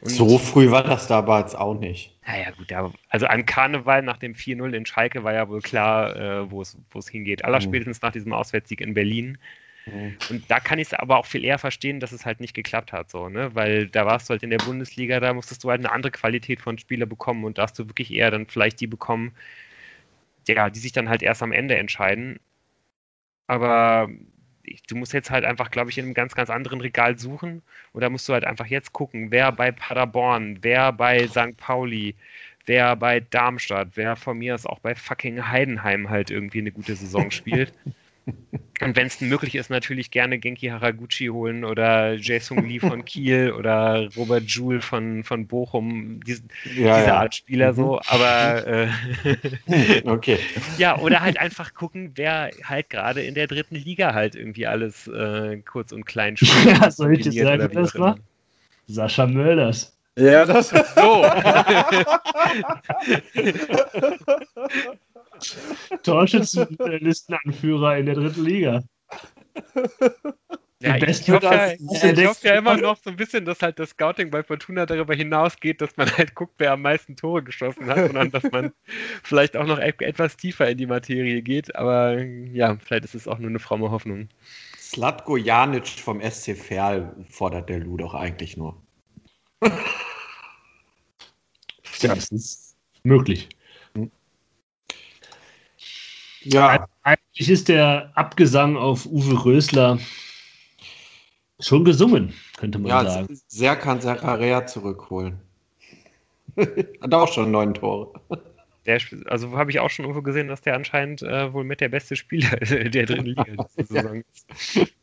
[0.00, 2.14] Und so früh war das da aber jetzt auch nicht.
[2.26, 2.72] Naja, gut,
[3.08, 6.76] also an Karneval nach dem 4-0 in Schalke war ja wohl klar, äh, wo es
[7.08, 7.44] hingeht.
[7.44, 8.06] Allerspätestens mhm.
[8.06, 9.38] nach diesem Auswärtssieg in Berlin.
[9.86, 10.16] Mhm.
[10.30, 12.92] Und da kann ich es aber auch viel eher verstehen, dass es halt nicht geklappt
[12.92, 13.54] hat, so, ne?
[13.54, 16.60] Weil da warst du halt in der Bundesliga, da musstest du halt eine andere Qualität
[16.60, 19.32] von Spieler bekommen und da hast du wirklich eher dann vielleicht die bekommen,
[20.46, 22.38] ja, die sich dann halt erst am Ende entscheiden.
[23.46, 24.08] Aber
[24.88, 27.62] du musst jetzt halt einfach, glaube ich, in einem ganz, ganz anderen Regal suchen.
[27.92, 31.56] Und da musst du halt einfach jetzt gucken, wer bei Paderborn, wer bei St.
[31.56, 32.14] Pauli,
[32.66, 36.94] wer bei Darmstadt, wer von mir aus auch bei fucking Heidenheim halt irgendwie eine gute
[36.94, 37.72] Saison spielt.
[38.80, 43.52] Und wenn es möglich ist, natürlich gerne Genki Haraguchi holen oder Jason Lee von Kiel
[43.52, 47.16] oder Robert Joule von, von Bochum, diese, ja, diese ja.
[47.18, 47.76] Art Spieler mhm.
[47.76, 48.00] so.
[48.06, 48.88] Aber äh,
[50.04, 50.38] okay.
[50.78, 55.08] ja, oder halt einfach gucken, wer halt gerade in der dritten Liga halt irgendwie alles
[55.08, 56.80] äh, kurz und klein spielt.
[56.80, 58.18] Ja, soll ich das sagen, das war?
[58.86, 59.94] Sascha Mölders.
[60.16, 61.24] Ja, das ist so.
[66.02, 68.82] Torschützenlistenanführer in der dritten Liga.
[70.80, 73.90] Ja, ich hoffe ja, ich hoff ja immer noch so ein bisschen, dass halt das
[73.90, 78.06] Scouting bei Fortuna darüber hinausgeht, dass man halt guckt, wer am meisten Tore geschossen hat,
[78.06, 78.72] sondern dass man
[79.24, 81.74] vielleicht auch noch etwas tiefer in die Materie geht.
[81.74, 84.28] Aber ja, vielleicht ist es auch nur eine fromme Hoffnung.
[84.78, 88.80] Slatko Janic vom SC Verl fordert der Lu doch eigentlich nur.
[89.60, 89.70] ja,
[92.14, 93.48] das ist möglich.
[96.42, 96.88] Ja.
[97.02, 99.98] Eigentlich ist der Abgesang auf Uwe Rösler
[101.60, 103.40] schon gesungen, könnte man ja, sagen.
[103.48, 105.40] Sehr kann Serrarea zurückholen.
[106.56, 108.12] Hat auch schon neun Tore.
[108.86, 111.90] Der, also habe ich auch schon irgendwo gesehen, dass der anscheinend äh, wohl mit der
[111.90, 113.44] beste Spieler der dritten Liga
[113.76, 114.94] diese Saison ist.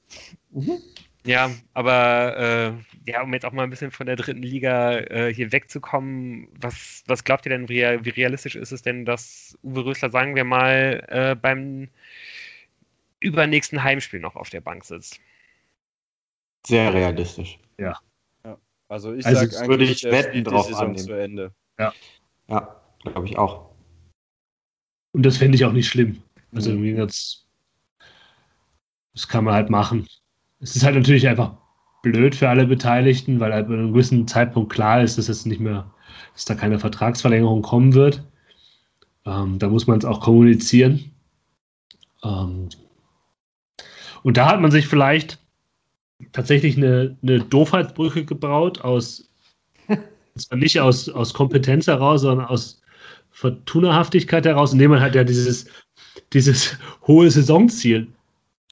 [0.51, 0.77] Mhm.
[1.25, 5.33] Ja, aber äh, ja, um jetzt auch mal ein bisschen von der dritten Liga äh,
[5.33, 9.85] hier wegzukommen, was, was glaubt ihr denn, wie, wie, realistisch ist es denn, dass Uwe
[9.85, 11.89] Rösler, sagen wir mal, äh, beim
[13.19, 15.19] übernächsten Heimspiel noch auf der Bank sitzt?
[16.67, 17.57] Sehr realistisch.
[17.79, 17.99] Ja.
[18.43, 18.59] ja.
[18.87, 20.97] Also ich also sag würde ich wetten drauf annehmen.
[20.97, 21.51] zu Ende.
[21.79, 21.91] Ja.
[22.47, 23.71] Ja, glaube ich auch.
[25.13, 26.21] Und das fände ich auch nicht schlimm.
[26.53, 26.97] Also mhm.
[26.97, 27.47] jetzt,
[29.15, 30.07] das kann man halt machen
[30.65, 31.53] es ist halt natürlich einfach
[32.01, 35.59] blöd für alle Beteiligten, weil halt bei einem gewissen Zeitpunkt klar ist, dass jetzt nicht
[35.61, 35.91] mehr,
[36.33, 38.23] dass da keine Vertragsverlängerung kommen wird.
[39.27, 41.11] Ähm, da muss man es auch kommunizieren.
[42.23, 42.69] Ähm,
[44.23, 45.37] und da hat man sich vielleicht
[46.31, 49.29] tatsächlich eine, eine Doofheitsbrücke gebaut, aus,
[50.35, 52.81] zwar nicht aus, aus Kompetenz heraus, sondern aus
[53.29, 55.67] Fortuna-Haftigkeit heraus, indem man halt ja dieses,
[56.33, 56.75] dieses
[57.07, 58.14] hohe Saisonziel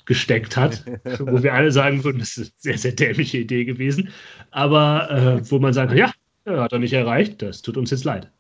[0.06, 0.84] gesteckt hat,
[1.20, 4.10] wo wir alle sagen würden, das ist eine sehr, sehr dämliche Idee gewesen,
[4.52, 6.14] aber äh, wo man kann, ja,
[6.46, 8.32] hat er nicht erreicht, das tut uns jetzt leid.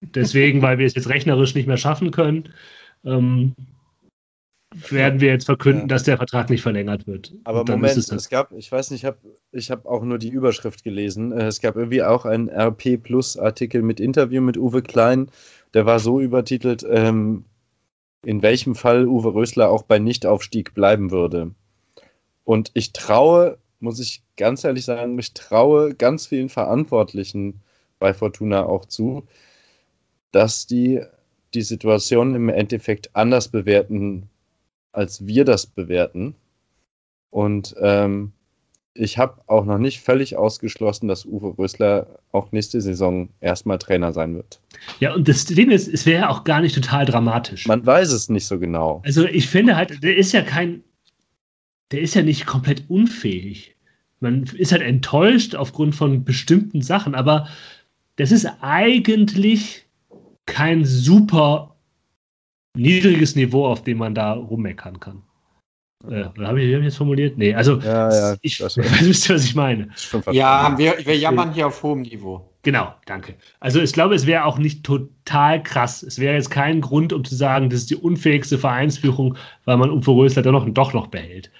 [0.00, 2.48] Deswegen, weil wir es jetzt rechnerisch nicht mehr schaffen können,
[3.04, 3.54] ähm,
[4.88, 5.86] werden wir jetzt verkünden, ja.
[5.86, 7.34] dass der Vertrag nicht verlängert wird.
[7.44, 9.18] Aber Moment, es, es, gab, ich weiß nicht, ich habe
[9.52, 11.32] ich hab auch nur die Überschrift gelesen.
[11.32, 15.28] Äh, es gab irgendwie auch einen RP Plus Artikel mit Interview mit Uwe Klein.
[15.74, 17.44] Der war so übertitelt, ähm,
[18.24, 21.54] in welchem Fall Uwe Rösler auch bei Nichtaufstieg bleiben würde.
[22.44, 27.60] Und ich traue, muss ich ganz ehrlich sagen, ich traue ganz vielen Verantwortlichen
[27.98, 29.24] bei Fortuna auch zu,
[30.32, 31.02] dass die
[31.54, 34.30] die Situation im Endeffekt anders bewerten
[34.92, 36.34] als wir das bewerten.
[37.30, 38.32] Und ähm,
[38.94, 44.12] ich habe auch noch nicht völlig ausgeschlossen, dass Uwe Rösler auch nächste Saison erstmal Trainer
[44.12, 44.60] sein wird.
[45.00, 47.66] Ja, und das Ding ist, es wäre auch gar nicht total dramatisch.
[47.66, 49.02] Man weiß es nicht so genau.
[49.04, 50.82] Also ich finde halt, der ist ja kein,
[51.90, 53.74] der ist ja nicht komplett unfähig.
[54.20, 57.48] Man ist halt enttäuscht aufgrund von bestimmten Sachen, aber
[58.16, 59.86] das ist eigentlich
[60.46, 61.76] kein super
[62.76, 65.22] niedriges Niveau, auf dem man da rummeckern kann.
[66.10, 67.38] Äh, habe ich, hab ich jetzt formuliert?
[67.38, 69.88] Nee, also ja, ja, ich weiß, wisst ihr, was ich meine.
[70.32, 72.48] Ja, wir, wir jammern hier auf hohem Niveau.
[72.64, 73.34] Genau, danke.
[73.58, 76.02] Also ich glaube, es wäre auch nicht total krass.
[76.02, 79.90] Es wäre jetzt kein Grund, um zu sagen, das ist die unfähigste Vereinsführung, weil man
[79.90, 81.50] Uwe Rösler doch noch, doch noch behält.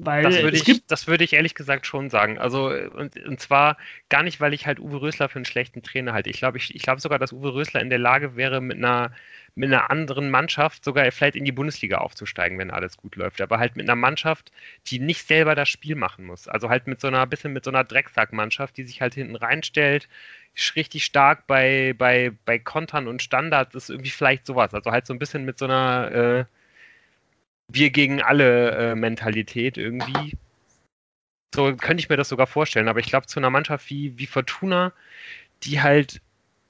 [0.00, 2.38] Weil das würde, ich, das würde ich ehrlich gesagt schon sagen.
[2.38, 3.76] Also, und, und zwar
[4.08, 6.30] gar nicht, weil ich halt Uwe Rösler für einen schlechten Trainer halte.
[6.30, 9.12] Ich glaube ich, ich glaub sogar, dass Uwe Rösler in der Lage wäre, mit einer
[9.56, 13.40] mit einer anderen Mannschaft sogar vielleicht in die Bundesliga aufzusteigen, wenn alles gut läuft.
[13.40, 14.52] Aber halt mit einer Mannschaft,
[14.86, 16.46] die nicht selber das Spiel machen muss.
[16.46, 20.08] Also halt mit so einer bisschen mit so einer Drecksackmannschaft, die sich halt hinten reinstellt,
[20.76, 24.74] richtig stark bei, bei, bei Kontern und Standards ist irgendwie vielleicht sowas.
[24.74, 26.44] Also halt so ein bisschen mit so einer äh,
[27.70, 30.36] Wir gegen alle äh, Mentalität irgendwie.
[31.54, 32.88] So könnte ich mir das sogar vorstellen.
[32.88, 34.92] Aber ich glaube, zu einer Mannschaft wie, wie Fortuna,
[35.62, 36.20] die halt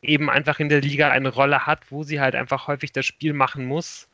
[0.02, 3.32] eben einfach in der Liga eine Rolle hat, wo sie halt einfach häufig das Spiel
[3.32, 4.08] machen muss.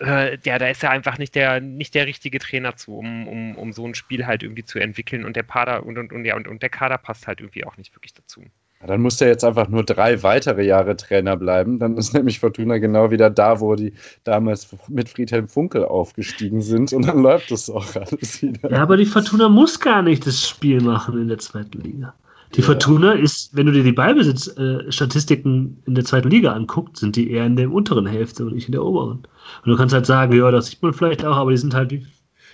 [0.00, 3.56] Äh, ja, da ist er einfach nicht der, nicht der richtige Trainer zu, um, um,
[3.56, 6.36] um so ein Spiel halt irgendwie zu entwickeln und der Pader und, und, und, ja,
[6.36, 8.44] und, und der Kader passt halt irgendwie auch nicht wirklich dazu.
[8.80, 11.78] Ja, dann muss der jetzt einfach nur drei weitere Jahre Trainer bleiben.
[11.78, 13.92] Dann ist nämlich Fortuna genau wieder da, wo die
[14.24, 18.70] damals mit Friedhelm Funkel aufgestiegen sind und dann läuft das auch alles wieder.
[18.70, 22.14] Ja, aber die Fortuna muss gar nicht das Spiel machen in der zweiten Liga.
[22.56, 27.30] Die Fortuna ist, wenn du dir die Ballbesitz-Statistiken in der zweiten Liga anguckst, sind die
[27.30, 29.18] eher in der unteren Hälfte und nicht in der oberen.
[29.18, 31.92] Und du kannst halt sagen, ja, das sieht man vielleicht auch, aber die sind halt,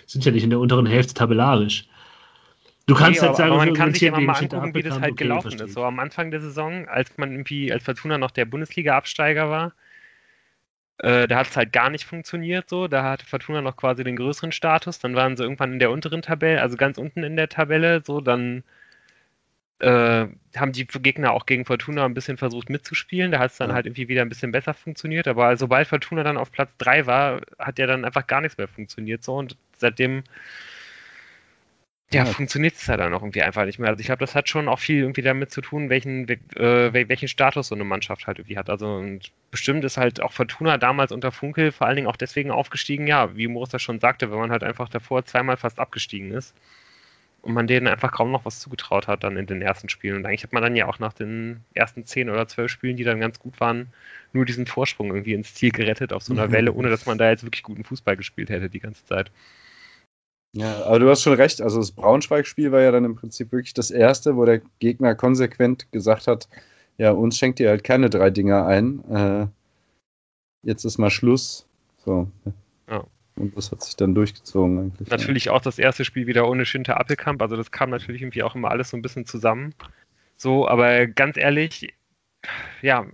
[0.07, 1.89] sind ja nicht in der unteren Hälfte tabellarisch.
[2.87, 5.13] Du kannst nee, halt sagen, aber man kann sich immer mal angucken, wie das halt
[5.13, 5.67] okay, gelaufen versteht.
[5.69, 5.75] ist.
[5.75, 9.73] So am Anfang der Saison, als man irgendwie, als Fortuna noch der Bundesliga-Absteiger war,
[10.99, 12.89] äh, da hat es halt gar nicht funktioniert so.
[12.89, 14.99] Da hatte Fortuna noch quasi den größeren Status.
[15.01, 18.03] Dann waren sie irgendwann in der unteren Tabelle, also ganz unten in der Tabelle.
[18.05, 18.63] So, dann
[19.81, 20.27] äh,
[20.57, 23.33] haben die Gegner auch gegen Fortuna ein bisschen versucht mitzuspielen.
[23.33, 23.75] Da hat es dann ja.
[23.75, 25.29] halt irgendwie wieder ein bisschen besser funktioniert.
[25.29, 28.69] Aber sobald Fortuna dann auf Platz 3 war, hat ja dann einfach gar nichts mehr
[28.69, 29.23] funktioniert.
[29.25, 30.23] So und seitdem
[32.13, 32.27] ja, ja.
[32.27, 33.91] funktioniert es ja dann auch irgendwie einfach nicht mehr.
[33.91, 37.29] Also ich glaube, das hat schon auch viel irgendwie damit zu tun, welchen, äh, welchen
[37.29, 38.71] Status so eine Mannschaft halt irgendwie hat.
[38.71, 42.53] Also und bestimmt ist halt auch Fortuna damals unter Funkel vor allen Dingen auch deswegen
[42.53, 46.31] aufgestiegen, ja, wie Moritz das schon sagte, wenn man halt einfach davor zweimal fast abgestiegen
[46.31, 46.55] ist
[47.43, 50.17] und man denen einfach kaum noch was zugetraut hat dann in den ersten Spielen.
[50.17, 53.05] Und eigentlich hat man dann ja auch nach den ersten zehn oder zwölf Spielen, die
[53.05, 53.89] dann ganz gut waren,
[54.33, 56.53] nur diesen Vorsprung irgendwie ins Ziel gerettet auf so einer mhm.
[56.53, 59.31] Welle, ohne dass man da jetzt wirklich guten Fußball gespielt hätte die ganze Zeit.
[60.53, 61.61] Ja, aber du hast schon recht.
[61.61, 65.91] Also das Braunschweig-Spiel war ja dann im Prinzip wirklich das erste, wo der Gegner konsequent
[65.93, 66.49] gesagt hat,
[66.99, 69.05] ja, uns schenkt ihr halt keine drei Dinger ein.
[69.11, 69.47] Äh,
[70.63, 71.67] jetzt ist mal Schluss.
[72.05, 72.31] So.
[72.89, 73.05] Ja.
[73.37, 75.09] Und das hat sich dann durchgezogen eigentlich.
[75.11, 75.53] Natürlich ja.
[75.53, 77.43] auch das erste Spiel wieder ohne Schinter Appelkamp.
[77.43, 79.75] Also das kam natürlich irgendwie auch immer alles so ein bisschen zusammen.
[80.39, 81.93] So, aber ganz ehrlich,
[82.81, 83.07] ja,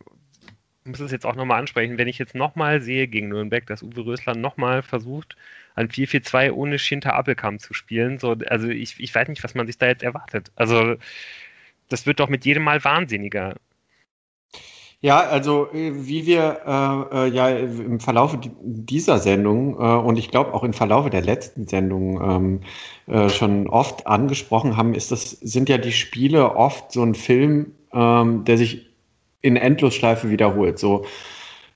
[0.85, 3.83] ich muss es jetzt auch nochmal ansprechen, wenn ich jetzt nochmal sehe gegen Nürnberg, dass
[3.83, 5.37] Uwe Rösler nochmal versucht,
[5.75, 9.67] ein 4-4-2 ohne Schinter Appelkamp zu spielen, so, also ich, ich weiß nicht, was man
[9.67, 10.51] sich da jetzt erwartet.
[10.57, 10.97] Also
[11.89, 13.55] das wird doch mit jedem Mal wahnsinniger.
[15.03, 20.31] Ja, also äh, wie wir äh, äh, ja im Verlauf dieser Sendung äh, und ich
[20.31, 22.61] glaube auch im Verlauf der letzten Sendung ähm,
[23.09, 27.73] äh, schon oft angesprochen haben, ist das sind ja die Spiele oft so ein Film,
[27.93, 28.93] ähm, der sich
[29.41, 30.79] in Endlosschleife wiederholt.
[30.79, 31.05] So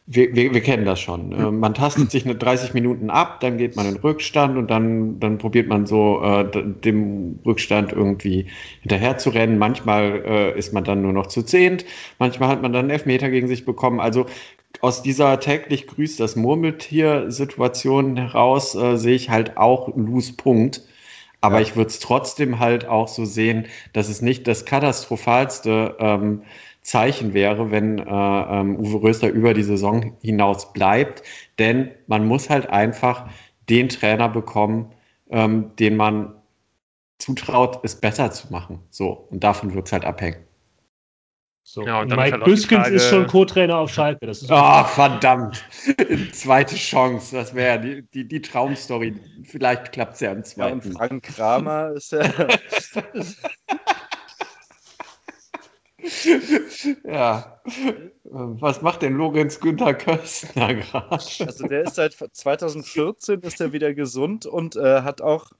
[0.06, 1.32] wir, wir, wir kennen das schon.
[1.32, 5.18] Äh, man tastet sich eine 30 Minuten ab, dann geht man in Rückstand und dann,
[5.18, 8.46] dann probiert man so äh, dem Rückstand irgendwie
[8.82, 9.58] hinterher zu rennen.
[9.58, 11.84] Manchmal äh, ist man dann nur noch zu zehnt,
[12.18, 13.98] manchmal hat man dann einen Elfmeter gegen sich bekommen.
[13.98, 14.26] Also
[14.80, 20.82] aus dieser täglich grüßt das Murmeltier-Situation heraus äh, sehe ich halt auch Lose-Punkt.
[21.40, 21.62] Aber ja.
[21.62, 26.42] ich würde es trotzdem halt auch so sehen, dass es nicht das katastrophalste ähm,
[26.86, 31.24] Zeichen wäre, wenn äh, ähm, Uwe Röster über die Saison hinaus bleibt.
[31.58, 33.28] Denn man muss halt einfach
[33.68, 34.92] den Trainer bekommen,
[35.28, 36.32] ähm, den man
[37.18, 38.78] zutraut, es besser zu machen.
[38.90, 40.44] So, und davon wird es halt abhängen.
[41.64, 41.84] So.
[41.84, 42.94] Ja, und Mike halt Büskens Frage...
[42.94, 44.24] ist schon Co-Trainer auf Schalke.
[44.24, 45.64] Das ist oh, verdammt.
[46.32, 47.34] Zweite Chance.
[47.34, 49.16] Das wäre die, die, die, Traumstory.
[49.42, 50.78] Vielleicht klappt es ja im zweiten.
[50.78, 52.20] Ja, und Frank Kramer ist ja.
[57.04, 57.60] ja.
[58.24, 61.10] Was macht denn Lorenz Günther Köstner gerade?
[61.10, 65.52] Also der ist seit 2014 ist er wieder gesund und äh, hat auch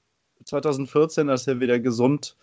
[0.45, 2.35] 2014, als er wieder gesund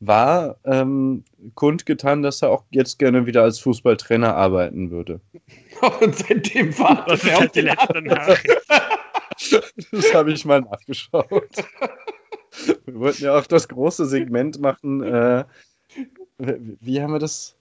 [0.00, 1.24] war, ähm,
[1.54, 5.20] kundgetan, dass er auch jetzt gerne wieder als Fußballtrainer arbeiten würde.
[6.00, 8.46] Und seitdem war das ist halt die letzte Nachricht.
[9.92, 11.64] Das habe ich mal nachgeschaut.
[12.86, 15.00] Wir wollten ja auch das große Segment machen.
[15.00, 15.44] Äh,
[16.38, 17.54] wie haben wir das?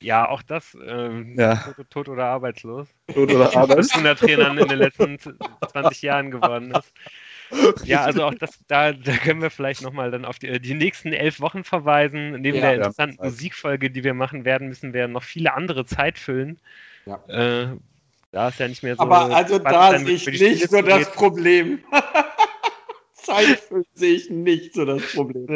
[0.00, 0.76] Ja, auch das.
[0.86, 1.56] Ähm, ja.
[1.56, 2.88] Tot, tot, oder arbeitslos.
[3.12, 3.94] Tot oder arbeitslos.
[3.94, 6.92] Was der Trainer in den letzten 20 Jahren geworden ist.
[7.84, 11.12] Ja, also auch das, da, da können wir vielleicht nochmal dann auf die, die, nächsten
[11.12, 12.32] elf Wochen verweisen.
[12.32, 13.24] Neben ja, der interessanten ja.
[13.30, 16.58] Musikfolge, die wir machen werden, müssen wir noch viele andere Zeit füllen.
[17.06, 17.22] Ja.
[17.28, 17.76] Äh,
[18.32, 19.02] da ist ja nicht mehr so.
[19.02, 21.78] Aber also da sehe ich nicht so das Problem.
[23.26, 23.62] Zeit
[23.94, 25.46] sehe ich nicht so das Problem.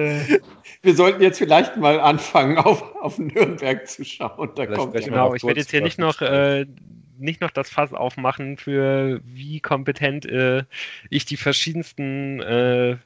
[0.82, 4.50] Wir sollten jetzt vielleicht mal anfangen, auf, auf Nürnberg zu schauen.
[4.54, 6.66] Da kommt genau, ich werde jetzt hier nicht noch äh,
[7.18, 10.64] nicht noch das Fass aufmachen für wie kompetent äh,
[11.10, 12.96] ich die verschiedensten äh,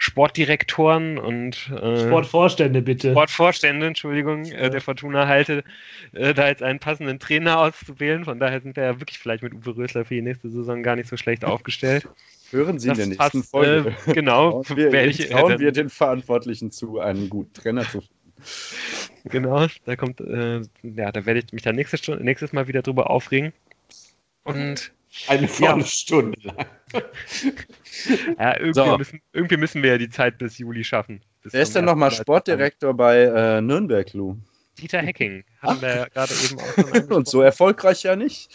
[0.00, 3.10] Sportdirektoren und äh, Sportvorstände bitte.
[3.10, 5.64] Sportvorstände, Entschuldigung, äh, der Fortuna halte,
[6.12, 8.24] äh, da jetzt einen passenden Trainer auszuwählen.
[8.24, 10.94] Von daher sind wir ja wirklich vielleicht mit Uwe Rösler für die nächste Saison gar
[10.94, 12.08] nicht so schlecht aufgestellt.
[12.50, 13.94] Hören Sie das in der nächsten passt, Folge.
[14.06, 14.62] Äh, genau.
[14.62, 18.14] Trauen wir, ich, trauen wir den Verantwortlichen zu, einen guten Trainer zu finden.
[19.24, 22.82] Genau, da kommt, äh, ja, da werde ich mich dann nächstes, Stunde, nächstes Mal wieder
[22.82, 23.52] drüber aufregen.
[24.44, 24.92] Und
[25.26, 25.86] eine volle ja.
[25.86, 26.66] Stunde lang.
[28.38, 28.96] ja, irgendwie, so.
[28.98, 31.20] müssen, irgendwie, müssen, wir ja die Zeit bis Juli schaffen.
[31.42, 34.36] Bis Wer ist denn nochmal Sportdirektor bei äh, Nürnberg, Lou?
[34.78, 35.44] Dieter Hecking.
[35.60, 38.50] Haben wir gerade eben auch Und so erfolgreich ja nicht.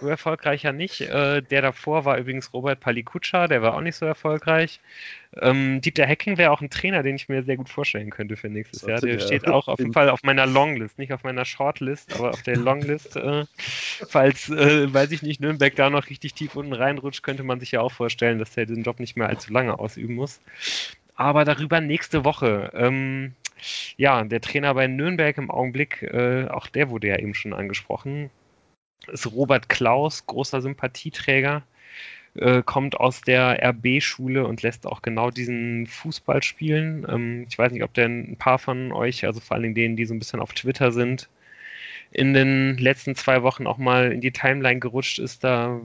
[0.00, 1.00] So erfolgreich ja nicht.
[1.00, 4.80] Äh, der davor war übrigens Robert Palikutscha, der war auch nicht so erfolgreich.
[5.40, 8.48] Ähm, Dieter Hecking wäre auch ein Trainer, den ich mir sehr gut vorstellen könnte für
[8.48, 9.00] nächstes Jahr.
[9.00, 12.42] Der steht auch auf jeden Fall auf meiner Longlist, nicht auf meiner Shortlist, aber auf
[12.42, 13.16] der Longlist.
[13.16, 13.44] Äh,
[14.08, 17.72] falls, äh, weiß ich nicht, Nürnberg da noch richtig tief unten reinrutscht, könnte man sich
[17.72, 20.40] ja auch vorstellen, dass er den Job nicht mehr allzu lange ausüben muss.
[21.16, 22.70] Aber darüber nächste Woche.
[22.74, 23.34] Ähm,
[23.96, 28.30] ja, der Trainer bei Nürnberg im Augenblick, äh, auch der wurde ja eben schon angesprochen,
[29.06, 31.62] ist Robert Klaus, großer Sympathieträger
[32.34, 37.06] äh, kommt aus der RB-Schule und lässt auch genau diesen Fußball spielen.
[37.08, 39.96] Ähm, ich weiß nicht, ob denn ein paar von euch, also vor allen Dingen denen,
[39.96, 41.28] die so ein bisschen auf Twitter sind,
[42.10, 45.44] in den letzten zwei Wochen auch mal in die Timeline gerutscht ist.
[45.44, 45.80] Da,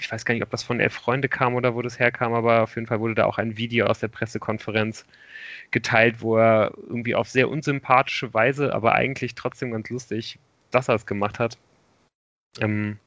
[0.00, 2.62] ich weiß gar nicht, ob das von Elf Freunde kam oder wo das herkam, aber
[2.62, 5.04] auf jeden Fall wurde da auch ein Video aus der Pressekonferenz
[5.70, 10.38] geteilt, wo er irgendwie auf sehr unsympathische Weise, aber eigentlich trotzdem ganz lustig,
[10.70, 11.58] dass er es gemacht hat.
[12.60, 12.98] Ähm,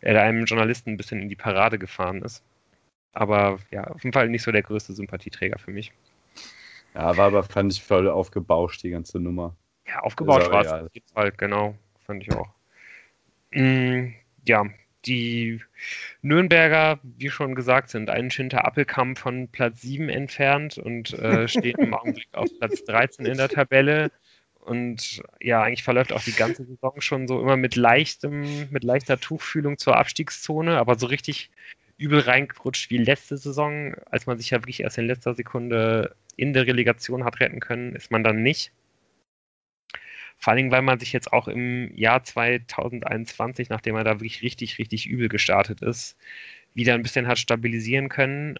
[0.00, 2.42] er einem Journalisten ein bisschen in die Parade gefahren ist.
[3.12, 5.92] Aber ja, auf jeden Fall nicht so der größte Sympathieträger für mich.
[6.94, 9.56] Ja, war aber, fand ich voll aufgebauscht, die ganze Nummer.
[9.86, 11.74] Ja, aufgebaut war es auf jeden Fall, genau.
[12.06, 12.48] Fand ich auch.
[13.52, 14.12] Mm,
[14.46, 14.64] ja,
[15.06, 15.60] die
[16.22, 21.78] Nürnberger, wie schon gesagt, sind einen Schinter Appelkamp von Platz 7 entfernt und äh, stehen
[21.78, 24.10] im Augenblick auf Platz 13 in der Tabelle.
[24.70, 29.18] Und ja, eigentlich verläuft auch die ganze Saison schon so immer mit leichtem, mit leichter
[29.18, 31.50] Tuchfühlung zur Abstiegszone, aber so richtig
[31.96, 36.52] übel reingerutscht wie letzte Saison, als man sich ja wirklich erst in letzter Sekunde in
[36.52, 38.70] der Relegation hat retten können, ist man dann nicht.
[40.36, 44.42] Vor allen Dingen, weil man sich jetzt auch im Jahr 2021, nachdem man da wirklich
[44.42, 46.16] richtig, richtig übel gestartet ist,
[46.74, 48.56] wieder ein bisschen hat stabilisieren können.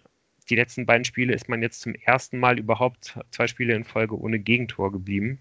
[0.49, 4.19] Die letzten beiden Spiele ist man jetzt zum ersten Mal überhaupt zwei Spiele in Folge
[4.19, 5.39] ohne Gegentor geblieben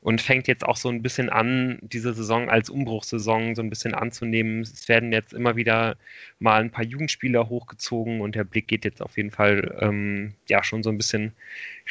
[0.00, 3.94] und fängt jetzt auch so ein bisschen an, diese Saison als Umbruchssaison so ein bisschen
[3.94, 4.60] anzunehmen.
[4.60, 5.96] Es werden jetzt immer wieder
[6.38, 10.62] mal ein paar Jugendspieler hochgezogen und der Blick geht jetzt auf jeden Fall ähm, ja
[10.62, 11.32] schon so ein bisschen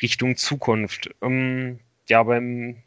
[0.02, 1.10] Richtung Zukunft.
[1.22, 2.78] Ähm, ja, beim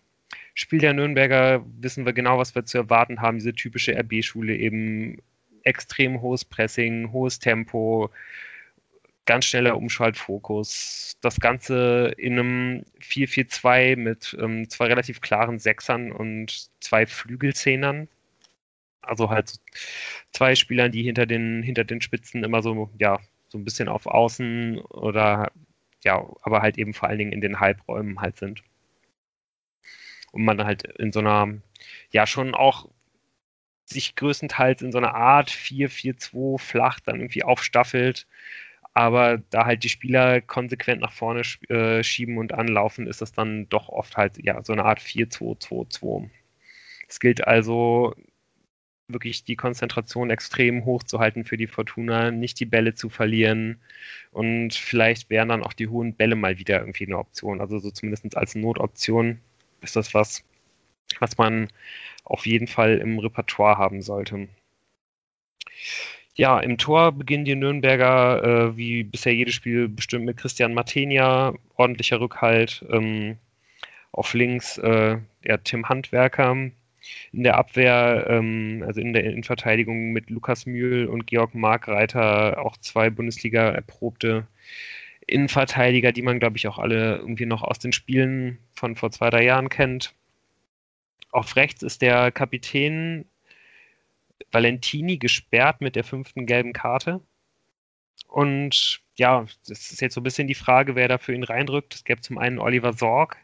[0.55, 3.39] Spiel der Nürnberger wissen wir genau, was wir zu erwarten haben.
[3.39, 5.19] Diese typische RB-Schule eben
[5.63, 8.11] extrem hohes Pressing, hohes Tempo,
[9.29, 11.19] ganz schneller Umschaltfokus.
[11.21, 18.09] Das Ganze in einem 4-4-2 mit ähm, zwei relativ klaren Sechsern und zwei Flügelzehnern.
[19.03, 19.61] Also halt
[20.33, 24.07] zwei Spielern, die hinter den, hinter den Spitzen immer so, ja, so ein bisschen auf
[24.07, 25.53] Außen oder
[26.05, 28.63] ja, aber halt eben vor allen Dingen in den Halbräumen halt sind.
[30.33, 31.49] und man halt in so einer,
[32.11, 32.89] ja, schon auch
[33.85, 38.27] sich größtenteils in so einer Art 4-4-2 flach dann irgendwie aufstaffelt.
[38.99, 43.69] Aber da halt die Spieler konsequent nach vorne äh, schieben und anlaufen, ist das dann
[43.69, 46.29] doch oft halt ja so eine Art 4-2-2-2.
[47.09, 48.17] Es gilt also
[49.09, 53.81] wirklich die Konzentration extrem hoch zu halten für die Fortuna, nicht die Bälle zu verlieren
[54.33, 57.61] und vielleicht wären dann auch die hohen Bälle mal wieder irgendwie eine Option.
[57.61, 59.41] Also so zumindest als Notoption
[59.81, 60.45] ist das was,
[61.21, 61.69] was man
[62.25, 64.49] auf jeden Fall im Repertoire haben sollte.
[66.39, 71.53] Ja, im Tor beginnen die Nürnberger äh, wie bisher jedes Spiel bestimmt mit Christian Martenia,
[71.75, 72.85] ordentlicher Rückhalt.
[72.91, 73.39] Ähm,
[74.13, 76.53] auf links äh, der Tim Handwerker,
[77.33, 82.77] in der Abwehr, ähm, also in der Innenverteidigung mit Lukas Mühl und Georg Markreiter auch
[82.77, 84.47] zwei Bundesliga erprobte
[85.27, 89.31] Innenverteidiger, die man, glaube ich, auch alle irgendwie noch aus den Spielen von vor zwei,
[89.31, 90.15] drei Jahren kennt.
[91.33, 93.27] Auf rechts ist der Kapitän
[94.53, 97.21] Valentini gesperrt mit der fünften gelben Karte.
[98.29, 101.95] Und ja, das ist jetzt so ein bisschen die Frage, wer da für ihn reindrückt.
[101.95, 103.37] Es gäbe zum einen Oliver Sorg,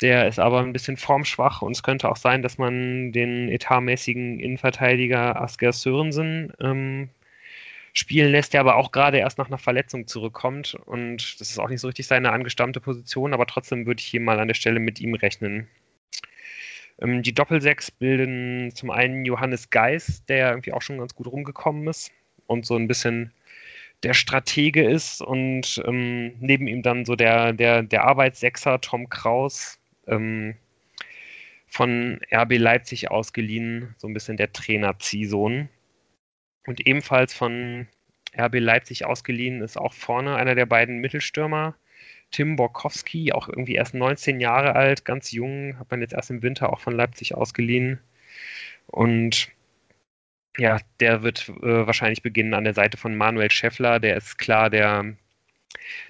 [0.00, 4.38] der ist aber ein bisschen formschwach und es könnte auch sein, dass man den etatmäßigen
[4.40, 7.10] Innenverteidiger Asger Sörensen ähm,
[7.92, 10.74] spielen lässt, der aber auch gerade erst nach einer Verletzung zurückkommt.
[10.86, 14.20] Und das ist auch nicht so richtig seine angestammte Position, aber trotzdem würde ich hier
[14.20, 15.68] mal an der Stelle mit ihm rechnen.
[17.00, 21.86] Ähm, die Doppelsechs bilden zum einen Johannes Geis, der irgendwie auch schon ganz gut rumgekommen
[21.88, 22.12] ist
[22.46, 23.32] und so ein bisschen
[24.02, 29.78] der Stratege ist und ähm, neben ihm dann so der, der, der Arbeitssechser Tom Kraus,
[30.06, 30.54] ähm,
[31.68, 35.68] von RB Leipzig ausgeliehen, so ein bisschen der Trainer-Ziehsohn.
[36.66, 37.86] Und ebenfalls von
[38.36, 41.74] RB Leipzig ausgeliehen ist auch vorne einer der beiden Mittelstürmer,
[42.30, 46.42] Tim Borkowski, auch irgendwie erst 19 Jahre alt, ganz jung, hat man jetzt erst im
[46.42, 48.00] Winter auch von Leipzig ausgeliehen.
[48.88, 49.50] Und
[50.58, 54.00] ja, der wird äh, wahrscheinlich beginnen an der Seite von Manuel Scheffler.
[54.00, 55.14] Der ist klar der,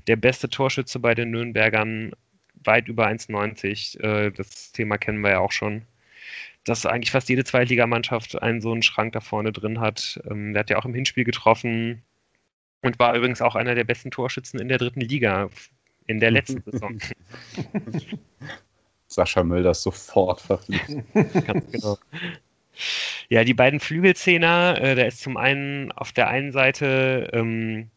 [0.07, 2.13] der beste Torschütze bei den Nürnbergern
[2.65, 4.01] weit über 1,90.
[4.01, 5.83] Äh, das Thema kennen wir ja auch schon.
[6.65, 10.21] Dass eigentlich fast jede Zweitligamannschaft einen so einen Schrank da vorne drin hat.
[10.31, 12.03] Ähm, der hat ja auch im Hinspiel getroffen
[12.83, 15.51] und war übrigens auch einer der besten Torschützen in der dritten Liga
[16.09, 16.99] in der letzten Saison.
[19.07, 21.05] Sascha Mölder sofort verpflichtet.
[21.47, 21.97] Ganz genau.
[23.29, 27.91] Ja, die beiden Flügelzehner, äh, da ist zum einen auf der einen Seite ähm,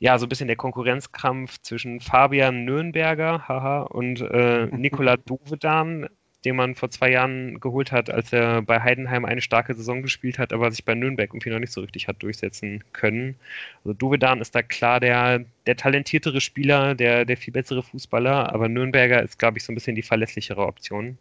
[0.00, 6.08] ja, so ein bisschen der Konkurrenzkampf zwischen Fabian Nürnberger, haha, und äh, Nikola Dovedan,
[6.44, 10.38] den man vor zwei Jahren geholt hat, als er bei Heidenheim eine starke Saison gespielt
[10.38, 13.36] hat, aber sich bei Nürnberg irgendwie noch nicht so richtig hat durchsetzen können.
[13.84, 18.68] Also Dovedan ist da klar der, der talentiertere Spieler, der, der viel bessere Fußballer, aber
[18.68, 21.18] Nürnberger ist, glaube ich, so ein bisschen die verlässlichere Option.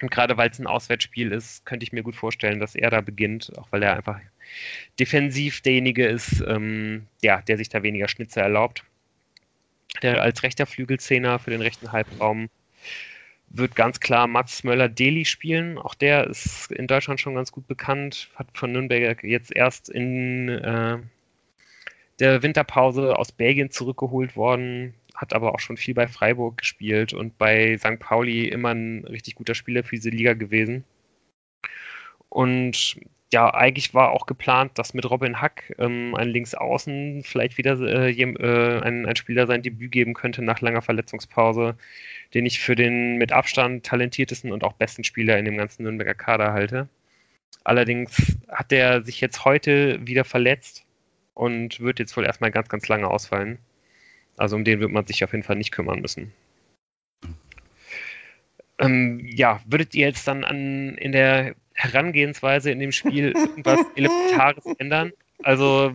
[0.00, 3.00] Und gerade weil es ein Auswärtsspiel ist, könnte ich mir gut vorstellen, dass er da
[3.00, 4.18] beginnt, auch weil er einfach
[4.98, 8.84] defensiv derjenige ist, ähm, ja, der sich da weniger Schnitze erlaubt.
[10.02, 12.48] Der als rechter Flügelzehner für den rechten Halbraum
[13.54, 15.78] wird ganz klar Mats Möller-Deli spielen.
[15.78, 20.48] Auch der ist in Deutschland schon ganz gut bekannt, hat von Nürnberg jetzt erst in
[20.48, 20.98] äh,
[22.18, 27.36] der Winterpause aus Belgien zurückgeholt worden, hat aber auch schon viel bei Freiburg gespielt und
[27.38, 27.98] bei St.
[27.98, 30.84] Pauli immer ein richtig guter Spieler für diese Liga gewesen.
[32.28, 32.96] Und
[33.32, 38.10] ja, eigentlich war auch geplant, dass mit Robin Hack ähm, ein Linksaußen vielleicht wieder äh,
[38.12, 41.74] äh, ein, ein, Spieler sein Debüt geben könnte nach langer Verletzungspause,
[42.34, 46.14] den ich für den mit Abstand talentiertesten und auch besten Spieler in dem ganzen Nürnberger
[46.14, 46.88] Kader halte.
[47.64, 50.84] Allerdings hat er sich jetzt heute wieder verletzt
[51.34, 53.58] und wird jetzt wohl erstmal ganz, ganz lange ausfallen.
[54.36, 56.32] Also um den wird man sich auf jeden Fall nicht kümmern müssen.
[58.78, 64.64] Ähm, ja, würdet ihr jetzt dann an, in der Herangehensweise in dem Spiel irgendwas Elementares
[64.78, 65.12] ändern?
[65.42, 65.92] Also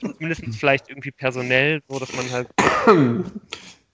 [0.00, 2.48] zumindest vielleicht irgendwie personell, so dass man halt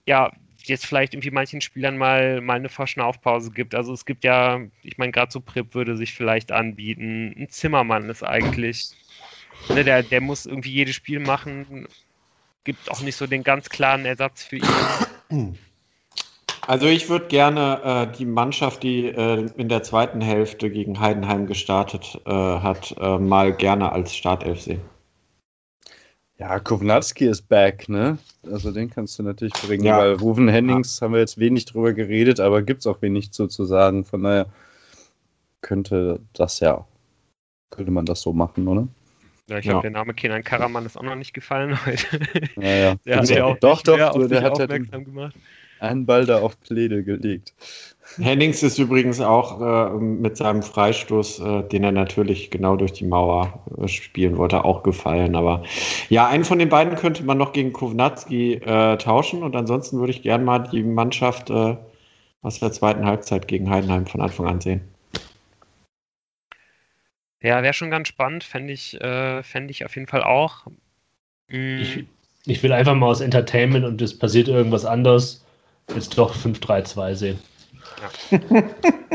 [0.05, 0.31] ja
[0.63, 3.73] jetzt vielleicht irgendwie manchen Spielern mal, mal eine Verschnaufpause gibt.
[3.73, 7.33] Also es gibt ja, ich meine, gerade so Prip würde sich vielleicht anbieten.
[7.35, 8.91] Ein Zimmermann ist eigentlich,
[9.73, 11.87] ne, der, der muss irgendwie jedes Spiel machen
[12.63, 15.55] gibt auch nicht so den ganz klaren Ersatz für ihn.
[16.67, 21.47] Also ich würde gerne äh, die Mannschaft, die äh, in der zweiten Hälfte gegen Heidenheim
[21.47, 24.81] gestartet äh, hat, äh, mal gerne als Startelf sehen.
[26.37, 28.17] Ja, Kovnatski ist back, ne?
[28.51, 29.99] Also den kannst du natürlich bringen, ja.
[29.99, 31.05] weil Ruven Hennings ja.
[31.05, 34.03] haben wir jetzt wenig drüber geredet, aber gibt es auch wenig zu, zu sagen.
[34.03, 34.47] Von daher
[35.61, 36.85] könnte das ja,
[37.69, 38.87] könnte man das so machen, oder?
[39.49, 39.73] Ja, ich ja.
[39.73, 42.19] glaube, der Name Kenan Karaman ist auch noch nicht gefallen heute.
[42.55, 42.95] Ja, ja.
[43.05, 45.35] Der hat ja auch doch, doch, du, der hat aufmerksam gemacht.
[45.81, 47.53] Einen Ball da auf Pläne gelegt.
[48.17, 53.05] Hennings ist übrigens auch äh, mit seinem Freistoß, äh, den er natürlich genau durch die
[53.05, 55.35] Mauer äh, spielen wollte, auch gefallen.
[55.35, 55.63] Aber
[56.09, 60.11] ja, einen von den beiden könnte man noch gegen Kovnatski äh, tauschen und ansonsten würde
[60.11, 61.77] ich gern mal die Mannschaft äh,
[62.41, 64.81] aus der zweiten Halbzeit gegen Heidenheim von Anfang an sehen.
[67.41, 70.65] Ja, wäre schon ganz spannend, fände ich, äh, fänd ich auf jeden Fall auch.
[71.49, 71.79] Mm.
[71.79, 72.03] Ich,
[72.45, 75.43] ich will einfach mal aus Entertainment und es passiert irgendwas anderes,
[75.95, 77.39] jetzt doch 5-3-2 sehen.
[78.31, 78.39] Ja.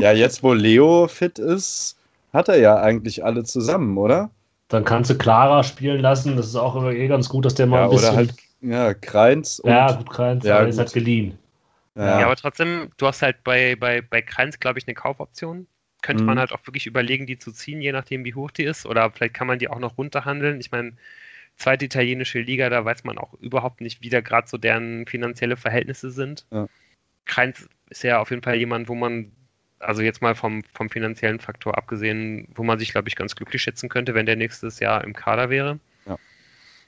[0.00, 1.96] ja, jetzt wo Leo fit ist,
[2.32, 4.30] hat er ja eigentlich alle zusammen, oder?
[4.68, 6.36] Dann kannst du Clara spielen lassen.
[6.36, 8.08] Das ist auch immer eh ganz gut, dass der mal ja, ein bisschen.
[8.08, 9.60] Oder halt, ja, Kreins.
[9.60, 11.38] Und, ja, gut, Kreins, ja, aber ist halt geliehen.
[11.94, 12.20] Ja.
[12.20, 12.26] ja.
[12.26, 15.66] aber trotzdem, du hast halt bei, bei, bei Kreins, glaube ich, eine Kaufoption.
[16.02, 16.26] Könnte mhm.
[16.28, 18.86] man halt auch wirklich überlegen, die zu ziehen, je nachdem, wie hoch die ist.
[18.86, 20.60] Oder vielleicht kann man die auch noch runterhandeln.
[20.60, 20.92] Ich meine,
[21.56, 25.56] zweite italienische Liga, da weiß man auch überhaupt nicht, wie da gerade so deren finanzielle
[25.56, 26.46] Verhältnisse sind.
[26.50, 26.68] Ja.
[27.24, 29.32] Kreins ist ja auf jeden Fall jemand, wo man,
[29.78, 33.62] also jetzt mal vom, vom finanziellen Faktor abgesehen, wo man sich, glaube ich, ganz glücklich
[33.62, 35.80] schätzen könnte, wenn der nächstes Jahr im Kader wäre.
[36.06, 36.16] Ja,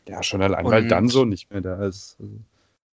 [0.08, 2.18] ja schon allein, und, weil dann so nicht mehr da ist.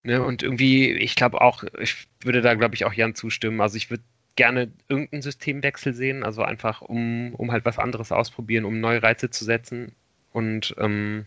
[0.05, 3.61] Ne, und irgendwie, ich glaube auch, ich würde da, glaube ich, auch Jan zustimmen.
[3.61, 4.03] Also ich würde
[4.35, 9.31] gerne irgendeinen Systemwechsel sehen, also einfach um, um halt was anderes ausprobieren, um neue Reize
[9.31, 9.93] zu setzen.
[10.33, 11.27] Und ähm,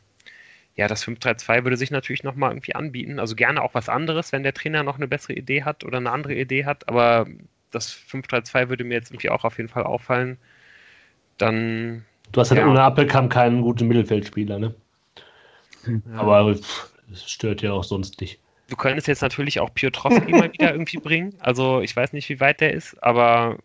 [0.76, 3.20] ja, das 5-3-2 würde sich natürlich nochmal irgendwie anbieten.
[3.20, 6.12] Also gerne auch was anderes, wenn der Trainer noch eine bessere Idee hat oder eine
[6.12, 6.90] andere Idee hat.
[6.90, 7.28] Aber
[7.72, 10.38] das 5-3-2 würde mir jetzt irgendwie auch auf jeden Fall auffallen.
[11.38, 12.04] Dann.
[12.32, 12.68] Du hast halt ja.
[12.68, 14.76] ohne Appelkamp keinen guten Mittelfeldspieler, ne?
[15.86, 16.20] Ja.
[16.20, 16.90] Aber es
[17.26, 18.40] stört ja auch sonst nicht.
[18.68, 21.36] Du könntest jetzt natürlich auch Piotrowski mal wieder irgendwie bringen.
[21.40, 23.60] Also ich weiß nicht, wie weit der ist, aber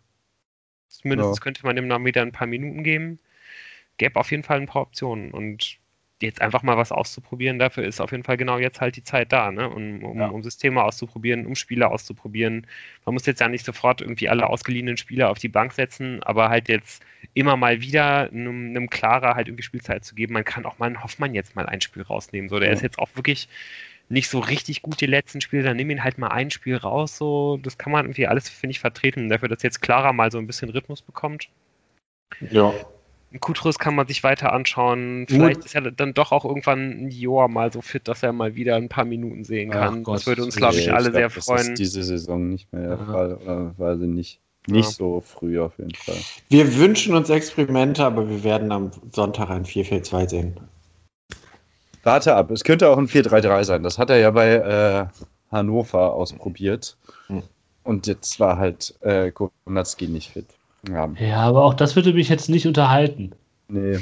[0.89, 1.43] zumindest ja.
[1.43, 3.19] könnte man dem noch wieder ein paar Minuten geben.
[3.97, 5.31] Gäbe auf jeden Fall ein paar Optionen.
[5.33, 5.80] Und
[6.23, 9.33] jetzt einfach mal was auszuprobieren, dafür ist auf jeden Fall genau jetzt halt die Zeit
[9.33, 9.69] da, ne?
[9.69, 10.29] um, um, ja.
[10.29, 12.67] um Systeme auszuprobieren, um Spieler auszuprobieren.
[13.05, 16.49] Man muss jetzt ja nicht sofort irgendwie alle ausgeliehenen Spieler auf die Bank setzen, aber
[16.49, 17.03] halt jetzt
[17.35, 20.35] immer mal wieder einem, einem Klarer halt irgendwie Spielzeit zu geben.
[20.35, 22.49] Man kann auch mal einen Hoffmann jetzt mal ein Spiel rausnehmen.
[22.49, 22.75] So, der ja.
[22.75, 23.49] ist jetzt auch wirklich
[24.11, 27.17] nicht so richtig gut die letzten Spiele, dann nimm ihn halt mal ein Spiel raus.
[27.17, 29.29] So, das kann man irgendwie alles, finde ich, vertreten.
[29.29, 31.49] Dafür, dass jetzt Clara mal so ein bisschen Rhythmus bekommt.
[32.51, 32.73] Ja.
[33.39, 35.27] Kutrus kann man sich weiter anschauen.
[35.29, 38.57] Vielleicht ist ja dann doch auch irgendwann ein Joa mal so fit, dass er mal
[38.57, 40.03] wieder ein paar Minuten sehen kann.
[40.03, 41.59] Gott, das würde uns, glaube ich, alle ich glaub, sehr freuen.
[41.59, 42.99] Das ist diese Saison nicht mehr der.
[42.99, 43.35] Fall.
[43.37, 44.41] Oder weiß ich nicht.
[44.67, 44.91] Nicht ja.
[44.91, 46.17] so früh auf jeden Fall.
[46.49, 50.61] Wir wünschen uns Experimente, aber wir werden am Sonntag ein 4-4-2 sehen.
[52.03, 53.83] Warte ab, es könnte auch ein 4-3-3 sein.
[53.83, 55.07] Das hat er ja bei äh,
[55.51, 56.97] Hannover ausprobiert.
[57.29, 57.43] Hm.
[57.85, 60.47] Und jetzt war halt äh, Konatski nicht fit.
[60.89, 61.13] Ja.
[61.19, 63.33] ja, aber auch das würde mich jetzt nicht unterhalten.
[63.69, 63.99] Nee.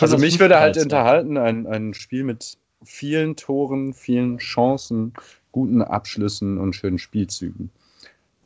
[0.00, 5.12] also mich würde halt unterhalten ein, ein Spiel mit vielen Toren, vielen Chancen,
[5.52, 7.70] guten Abschlüssen und schönen Spielzügen.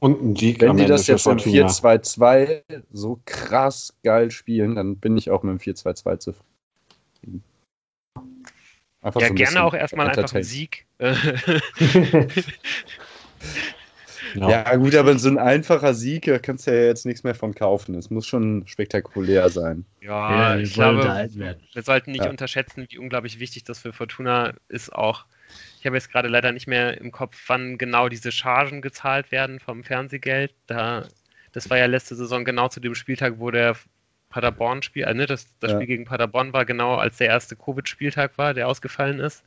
[0.01, 2.63] Und ein Sieg Wenn die das jetzt im 4-2-2
[2.93, 7.45] so krass geil spielen, dann bin ich auch mit dem 4-2-2 zufrieden.
[9.03, 10.87] Einfach ja, so gerne auch erstmal einfach einen Sieg.
[14.35, 14.51] Ja.
[14.51, 14.77] ja.
[14.77, 17.95] gut, aber so ein einfacher Sieg, da kannst du ja jetzt nichts mehr von kaufen.
[17.95, 19.85] Es muss schon spektakulär sein.
[20.01, 22.31] Ja, ja ich glaube, wir sollten nicht ja.
[22.31, 25.25] unterschätzen, wie unglaublich wichtig das für Fortuna ist auch.
[25.81, 29.61] Ich habe jetzt gerade leider nicht mehr im Kopf, wann genau diese Chargen gezahlt werden
[29.61, 30.53] vom Fernsehgeld.
[30.67, 31.05] Da,
[31.53, 33.77] das war ja letzte Saison genau zu dem Spieltag, wo der
[34.31, 38.55] Paderborn-Spiel, äh, ne, das, das Spiel gegen Paderborn war genau als der erste Covid-Spieltag war,
[38.55, 39.45] der ausgefallen ist.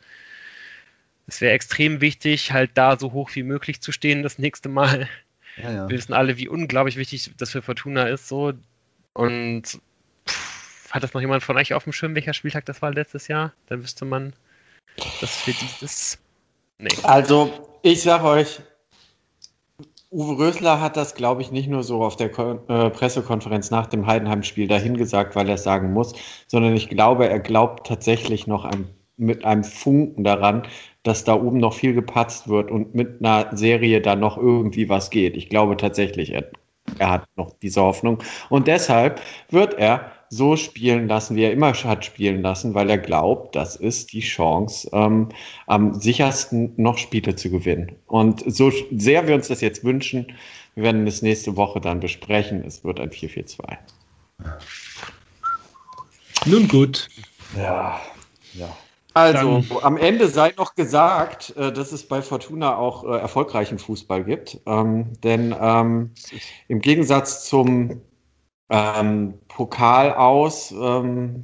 [1.28, 5.08] Es wäre extrem wichtig, halt da so hoch wie möglich zu stehen das nächste Mal.
[5.62, 5.90] Ja, ja.
[5.90, 8.28] Wir wissen alle, wie unglaublich wichtig das für Fortuna ist.
[8.28, 8.54] So.
[9.14, 9.80] Und
[10.28, 13.28] pff, hat das noch jemand von euch auf dem Schirm, welcher Spieltag das war letztes
[13.28, 13.54] Jahr?
[13.68, 14.34] Dann wüsste man,
[15.22, 16.18] dass für dieses.
[16.80, 16.90] Nee.
[17.04, 18.60] Also, ich sag euch,
[20.14, 23.88] Uwe Rösler hat das, glaube ich, nicht nur so auf der Ko äh, Pressekonferenz nach
[23.88, 26.14] dem Heidenheim-Spiel dahingesagt, weil er es sagen muss,
[26.48, 28.88] sondern ich glaube, er glaubt tatsächlich noch ein,
[29.18, 30.64] mit einem Funken daran,
[31.04, 35.10] dass da oben noch viel gepatzt wird und mit einer Serie da noch irgendwie was
[35.10, 35.38] geht.
[35.38, 36.46] Ich glaube tatsächlich, er,
[36.98, 38.24] er hat noch diese Hoffnung.
[38.50, 42.98] Und deshalb wird er so spielen lassen, wie er immer hat spielen lassen, weil er
[42.98, 45.30] glaubt, das ist die Chance, ähm,
[45.68, 47.92] am sichersten noch Spiele zu gewinnen.
[48.08, 50.34] Und so sehr wir uns das jetzt wünschen,
[50.76, 52.64] wir werden es nächste Woche dann besprechen.
[52.66, 53.78] Es wird ein 4-4-2.
[56.46, 57.10] Nun gut.
[57.56, 58.02] Ja,
[58.54, 58.76] ja.
[59.14, 59.84] Also, Dann.
[59.84, 64.60] am Ende sei noch gesagt, äh, dass es bei Fortuna auch äh, erfolgreichen Fußball gibt.
[64.66, 66.12] Ähm, denn ähm,
[66.68, 68.02] im Gegensatz zum
[68.70, 71.44] ähm, Pokal aus, ähm,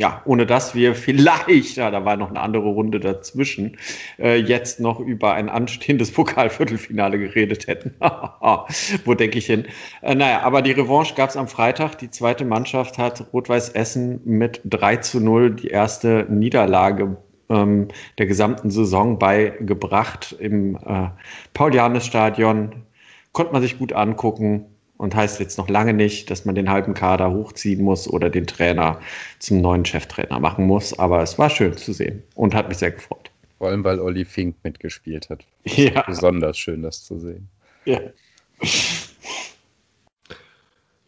[0.00, 3.76] ja, ohne dass wir vielleicht, ja, da war noch eine andere Runde dazwischen,
[4.18, 7.94] äh, jetzt noch über ein anstehendes Pokalviertelfinale geredet hätten.
[9.04, 9.66] Wo denke ich hin?
[10.02, 11.98] Äh, naja, aber die Revanche gab es am Freitag.
[11.98, 17.18] Die zweite Mannschaft hat Rot-Weiß Essen mit 3 zu 0 die erste Niederlage
[17.50, 21.08] ähm, der gesamten Saison beigebracht im äh,
[21.52, 22.86] Paul-Janis-Stadion.
[23.32, 24.64] Konnte man sich gut angucken
[25.00, 28.46] und heißt jetzt noch lange nicht, dass man den halben Kader hochziehen muss oder den
[28.46, 29.00] Trainer
[29.38, 30.98] zum neuen Cheftrainer machen muss.
[30.98, 33.30] Aber es war schön zu sehen und hat mich sehr gefreut.
[33.56, 35.44] Vor allem, weil Olli Fink mitgespielt hat.
[35.64, 36.02] Ja.
[36.02, 37.48] Besonders schön, das zu sehen.
[37.86, 37.98] Ja.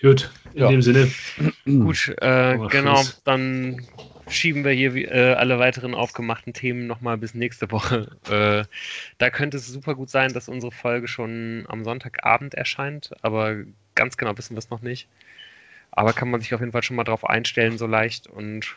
[0.01, 0.69] Gut, in Ja.
[0.69, 1.11] dem Sinne.
[1.67, 3.21] Gut, äh, genau, Schluss.
[3.25, 3.87] dann
[4.27, 8.17] schieben wir hier äh, alle weiteren aufgemachten Themen nochmal bis nächste Woche.
[8.31, 8.65] Äh,
[9.19, 13.65] da könnte es super gut sein, dass unsere Folge schon am Sonntagabend erscheint, aber
[13.95, 15.09] ganz genau wissen wir es noch nicht.
[15.91, 18.27] Aber kann man sich auf jeden Fall schon mal drauf einstellen, so leicht.
[18.27, 18.77] Und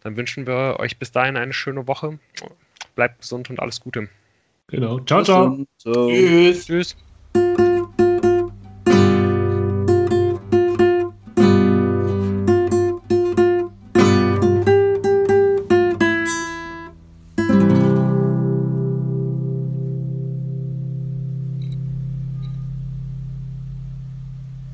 [0.00, 2.18] dann wünschen wir euch bis dahin eine schöne Woche.
[2.94, 4.08] Bleibt gesund und alles Gute.
[4.68, 5.00] Genau.
[5.00, 5.66] Ciao, ciao.
[5.78, 6.08] Ciao.
[6.08, 6.66] Tschüss.
[6.66, 6.96] Tschüss.